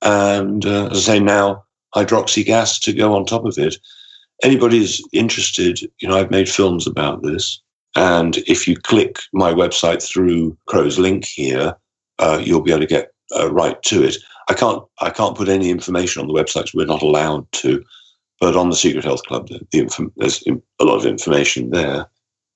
And 0.02 0.64
uh, 0.64 0.86
as 0.86 1.08
I 1.08 1.14
say 1.14 1.20
now, 1.20 1.64
hydroxy 1.94 2.44
gas 2.44 2.78
to 2.80 2.92
go 2.92 3.14
on 3.14 3.26
top 3.26 3.44
of 3.44 3.58
it. 3.58 3.76
Anybody's 4.42 5.02
interested, 5.12 5.80
you 6.00 6.08
know, 6.08 6.16
I've 6.16 6.30
made 6.30 6.48
films 6.48 6.86
about 6.86 7.22
this. 7.22 7.60
And 7.96 8.38
if 8.46 8.66
you 8.66 8.76
click 8.76 9.18
my 9.32 9.52
website 9.52 10.02
through 10.02 10.56
Crow's 10.66 10.98
link 10.98 11.24
here, 11.24 11.74
uh, 12.18 12.40
you'll 12.42 12.62
be 12.62 12.70
able 12.70 12.80
to 12.80 12.86
get 12.86 13.12
uh, 13.36 13.50
right 13.52 13.82
to 13.84 14.04
it. 14.04 14.16
I 14.48 14.54
can't, 14.54 14.82
I 15.00 15.10
can't 15.10 15.36
put 15.36 15.48
any 15.48 15.70
information 15.70 16.22
on 16.22 16.28
the 16.28 16.34
websites. 16.34 16.74
We're 16.74 16.86
not 16.86 17.02
allowed 17.02 17.50
to. 17.52 17.84
But 18.40 18.56
on 18.56 18.70
the 18.70 18.76
Secret 18.76 19.04
Health 19.04 19.22
Club, 19.24 19.48
the, 19.48 19.60
the, 19.72 20.10
there's 20.16 20.42
a 20.46 20.84
lot 20.84 20.96
of 20.96 21.04
information 21.04 21.70
there 21.70 22.06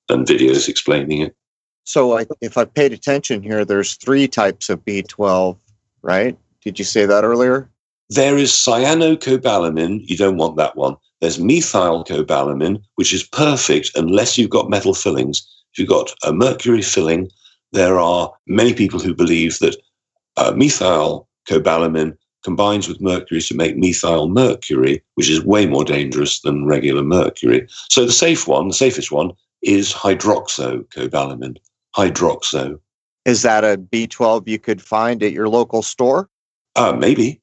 and 0.09 0.25
videos 0.25 0.67
explaining 0.67 1.21
it. 1.21 1.35
So 1.85 2.17
I, 2.17 2.25
if 2.41 2.57
I 2.57 2.65
paid 2.65 2.91
attention 2.91 3.41
here, 3.41 3.63
there's 3.63 3.93
three 3.95 4.27
types 4.27 4.69
of 4.69 4.83
B12, 4.83 5.57
right? 6.01 6.37
Did 6.63 6.79
you 6.79 6.85
say 6.85 7.05
that 7.05 7.23
earlier? 7.23 7.69
There 8.09 8.37
is 8.37 8.51
cyanocobalamin. 8.51 10.07
You 10.09 10.17
don't 10.17 10.37
want 10.37 10.57
that 10.57 10.75
one. 10.75 10.95
There's 11.21 11.37
methylcobalamin, 11.37 12.83
which 12.95 13.13
is 13.13 13.23
perfect 13.23 13.91
unless 13.95 14.37
you've 14.37 14.49
got 14.49 14.69
metal 14.69 14.93
fillings. 14.93 15.47
If 15.73 15.79
you've 15.79 15.89
got 15.89 16.13
a 16.23 16.33
mercury 16.33 16.81
filling, 16.81 17.29
there 17.71 17.99
are 17.99 18.31
many 18.47 18.73
people 18.73 18.99
who 18.99 19.13
believe 19.13 19.59
that 19.59 19.75
uh, 20.37 20.53
methyl 20.55 21.27
cobalamin, 21.47 22.17
combines 22.43 22.87
with 22.87 23.01
mercury 23.01 23.41
to 23.41 23.55
make 23.55 23.75
methyl 23.75 24.29
mercury, 24.29 25.03
which 25.15 25.29
is 25.29 25.43
way 25.43 25.65
more 25.65 25.83
dangerous 25.83 26.41
than 26.41 26.65
regular 26.65 27.03
mercury. 27.03 27.67
So 27.89 28.05
the 28.05 28.11
safe 28.11 28.47
one, 28.47 28.67
the 28.67 28.73
safest 28.73 29.11
one, 29.11 29.31
is 29.63 29.91
hydroxocobalamin. 29.93 31.57
Hydroxo. 31.95 32.79
Is 33.25 33.41
that 33.41 33.63
a 33.63 33.77
B12 33.77 34.47
you 34.47 34.59
could 34.59 34.81
find 34.81 35.23
at 35.23 35.31
your 35.31 35.49
local 35.49 35.81
store? 35.81 36.29
Uh, 36.75 36.93
maybe. 36.93 37.41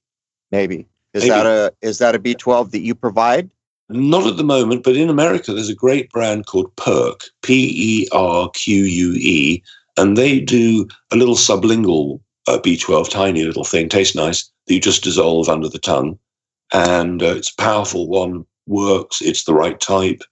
Maybe. 0.51 0.87
Is 1.15 1.25
Maybe. 1.25 1.31
that 1.31 1.47
a 1.47 1.73
is 1.83 1.99
that 1.99 2.15
a 2.15 2.19
B12 2.19 2.71
that 2.71 2.81
you 2.81 2.95
provide? 2.95 3.51
Not 3.89 4.27
at 4.27 4.37
the 4.37 4.45
moment, 4.45 4.85
but 4.85 4.97
in 4.97 5.11
America, 5.11 5.53
there's 5.53 5.69
a 5.69 5.75
great 5.75 6.11
brand 6.11 6.47
called 6.47 6.75
Perque, 6.77 7.25
P 7.43 8.05
E 8.05 8.09
R 8.13 8.49
Q 8.51 8.85
U 8.85 9.13
E, 9.15 9.63
and 9.99 10.17
they 10.17 10.41
do 10.41 10.89
a 11.11 11.17
little 11.17 11.35
sublingual 11.35 12.21
uh, 12.49 12.59
B12, 12.59 13.11
tiny 13.11 13.45
little 13.45 13.65
thing, 13.65 13.89
tastes 13.89 14.15
nice, 14.15 14.51
that 14.67 14.75
you 14.75 14.81
just 14.81 15.05
dissolve 15.05 15.49
under 15.49 15.69
the 15.69 15.79
tongue. 15.79 16.19
And 16.73 17.23
uh, 17.23 17.35
it's 17.37 17.53
a 17.53 17.63
powerful 17.63 18.09
one, 18.09 18.47
works, 18.67 19.21
it's 19.21 19.45
the 19.45 19.55
right 19.55 19.79
type, 19.79 20.23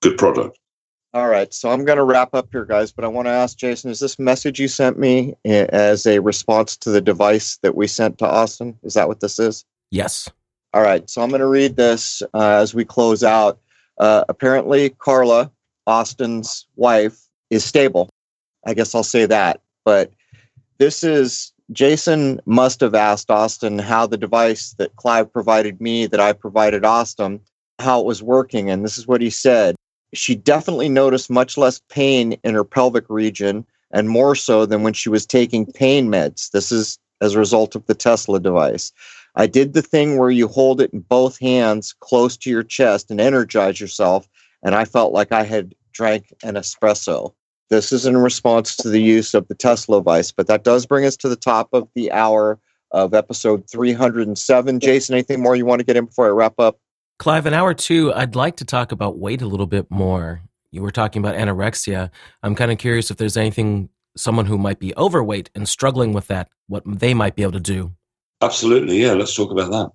good 0.00 0.16
product. 0.16 0.58
All 1.12 1.28
right, 1.28 1.52
so 1.52 1.70
I'm 1.70 1.84
going 1.84 1.98
to 1.98 2.04
wrap 2.04 2.34
up 2.34 2.48
here, 2.52 2.64
guys. 2.64 2.92
But 2.92 3.04
I 3.04 3.08
want 3.08 3.26
to 3.26 3.32
ask 3.32 3.56
Jason: 3.56 3.90
Is 3.90 3.98
this 3.98 4.18
message 4.18 4.60
you 4.60 4.68
sent 4.68 4.98
me 4.98 5.34
eh, 5.44 5.66
as 5.70 6.06
a 6.06 6.20
response 6.20 6.76
to 6.78 6.90
the 6.90 7.00
device 7.00 7.56
that 7.62 7.74
we 7.74 7.88
sent 7.88 8.18
to 8.18 8.26
Austin? 8.26 8.78
Is 8.84 8.94
that 8.94 9.08
what 9.08 9.20
this 9.20 9.38
is? 9.38 9.64
Yes. 9.90 10.28
All 10.72 10.82
right, 10.82 11.08
so 11.10 11.20
I'm 11.20 11.30
going 11.30 11.40
to 11.40 11.48
read 11.48 11.74
this 11.74 12.22
uh, 12.32 12.60
as 12.60 12.74
we 12.74 12.84
close 12.84 13.24
out. 13.24 13.58
Uh, 13.98 14.24
apparently, 14.28 14.90
Carla, 14.90 15.50
Austin's 15.88 16.66
wife, 16.76 17.20
is 17.50 17.64
stable. 17.64 18.08
I 18.64 18.74
guess 18.74 18.94
I'll 18.94 19.02
say 19.02 19.26
that. 19.26 19.60
But 19.84 20.12
this 20.78 21.02
is 21.02 21.52
Jason 21.72 22.40
must 22.46 22.80
have 22.80 22.94
asked 22.94 23.32
Austin 23.32 23.80
how 23.80 24.06
the 24.06 24.16
device 24.16 24.74
that 24.78 24.94
Clive 24.94 25.32
provided 25.32 25.80
me, 25.80 26.06
that 26.06 26.20
I 26.20 26.32
provided 26.34 26.84
Austin, 26.84 27.40
how 27.80 28.00
it 28.00 28.06
was 28.06 28.22
working. 28.22 28.70
And 28.70 28.84
this 28.84 28.96
is 28.96 29.08
what 29.08 29.20
he 29.20 29.30
said. 29.30 29.74
She 30.12 30.34
definitely 30.34 30.88
noticed 30.88 31.30
much 31.30 31.56
less 31.56 31.80
pain 31.88 32.32
in 32.44 32.54
her 32.54 32.64
pelvic 32.64 33.04
region 33.08 33.64
and 33.92 34.08
more 34.08 34.34
so 34.34 34.66
than 34.66 34.82
when 34.82 34.92
she 34.92 35.08
was 35.08 35.26
taking 35.26 35.66
pain 35.66 36.08
meds. 36.08 36.50
This 36.50 36.72
is 36.72 36.98
as 37.20 37.34
a 37.34 37.38
result 37.38 37.74
of 37.74 37.86
the 37.86 37.94
Tesla 37.94 38.40
device. 38.40 38.92
I 39.36 39.46
did 39.46 39.74
the 39.74 39.82
thing 39.82 40.18
where 40.18 40.30
you 40.30 40.48
hold 40.48 40.80
it 40.80 40.92
in 40.92 41.00
both 41.00 41.38
hands 41.38 41.94
close 42.00 42.36
to 42.38 42.50
your 42.50 42.62
chest 42.62 43.10
and 43.10 43.20
energize 43.20 43.80
yourself, 43.80 44.28
and 44.62 44.74
I 44.74 44.84
felt 44.84 45.12
like 45.12 45.32
I 45.32 45.44
had 45.44 45.74
drank 45.92 46.32
an 46.42 46.54
espresso. 46.54 47.34
This 47.68 47.92
is 47.92 48.06
in 48.06 48.16
response 48.16 48.76
to 48.76 48.88
the 48.88 49.00
use 49.00 49.34
of 49.34 49.46
the 49.46 49.54
Tesla 49.54 49.98
device, 49.98 50.32
but 50.32 50.48
that 50.48 50.64
does 50.64 50.86
bring 50.86 51.04
us 51.04 51.16
to 51.18 51.28
the 51.28 51.36
top 51.36 51.68
of 51.72 51.88
the 51.94 52.10
hour 52.10 52.58
of 52.90 53.14
episode 53.14 53.68
307. 53.70 54.80
Jason, 54.80 55.14
anything 55.14 55.40
more 55.40 55.54
you 55.54 55.64
want 55.64 55.78
to 55.78 55.84
get 55.84 55.96
in 55.96 56.06
before 56.06 56.26
I 56.26 56.30
wrap 56.30 56.58
up? 56.58 56.80
Clive, 57.20 57.44
in 57.44 57.52
hour 57.52 57.74
two, 57.74 58.14
I'd 58.14 58.34
like 58.34 58.56
to 58.56 58.64
talk 58.64 58.92
about 58.92 59.18
weight 59.18 59.42
a 59.42 59.46
little 59.46 59.66
bit 59.66 59.90
more. 59.90 60.40
You 60.72 60.80
were 60.80 60.90
talking 60.90 61.22
about 61.22 61.34
anorexia. 61.34 62.08
I'm 62.42 62.54
kind 62.54 62.72
of 62.72 62.78
curious 62.78 63.10
if 63.10 63.18
there's 63.18 63.36
anything 63.36 63.90
someone 64.16 64.46
who 64.46 64.56
might 64.56 64.78
be 64.78 64.96
overweight 64.96 65.50
and 65.54 65.68
struggling 65.68 66.14
with 66.14 66.28
that, 66.28 66.48
what 66.66 66.82
they 66.86 67.12
might 67.12 67.36
be 67.36 67.42
able 67.42 67.52
to 67.52 67.60
do. 67.60 67.92
Absolutely, 68.40 69.02
yeah, 69.02 69.12
let's 69.12 69.34
talk 69.34 69.50
about 69.50 69.70
that. 69.70 69.90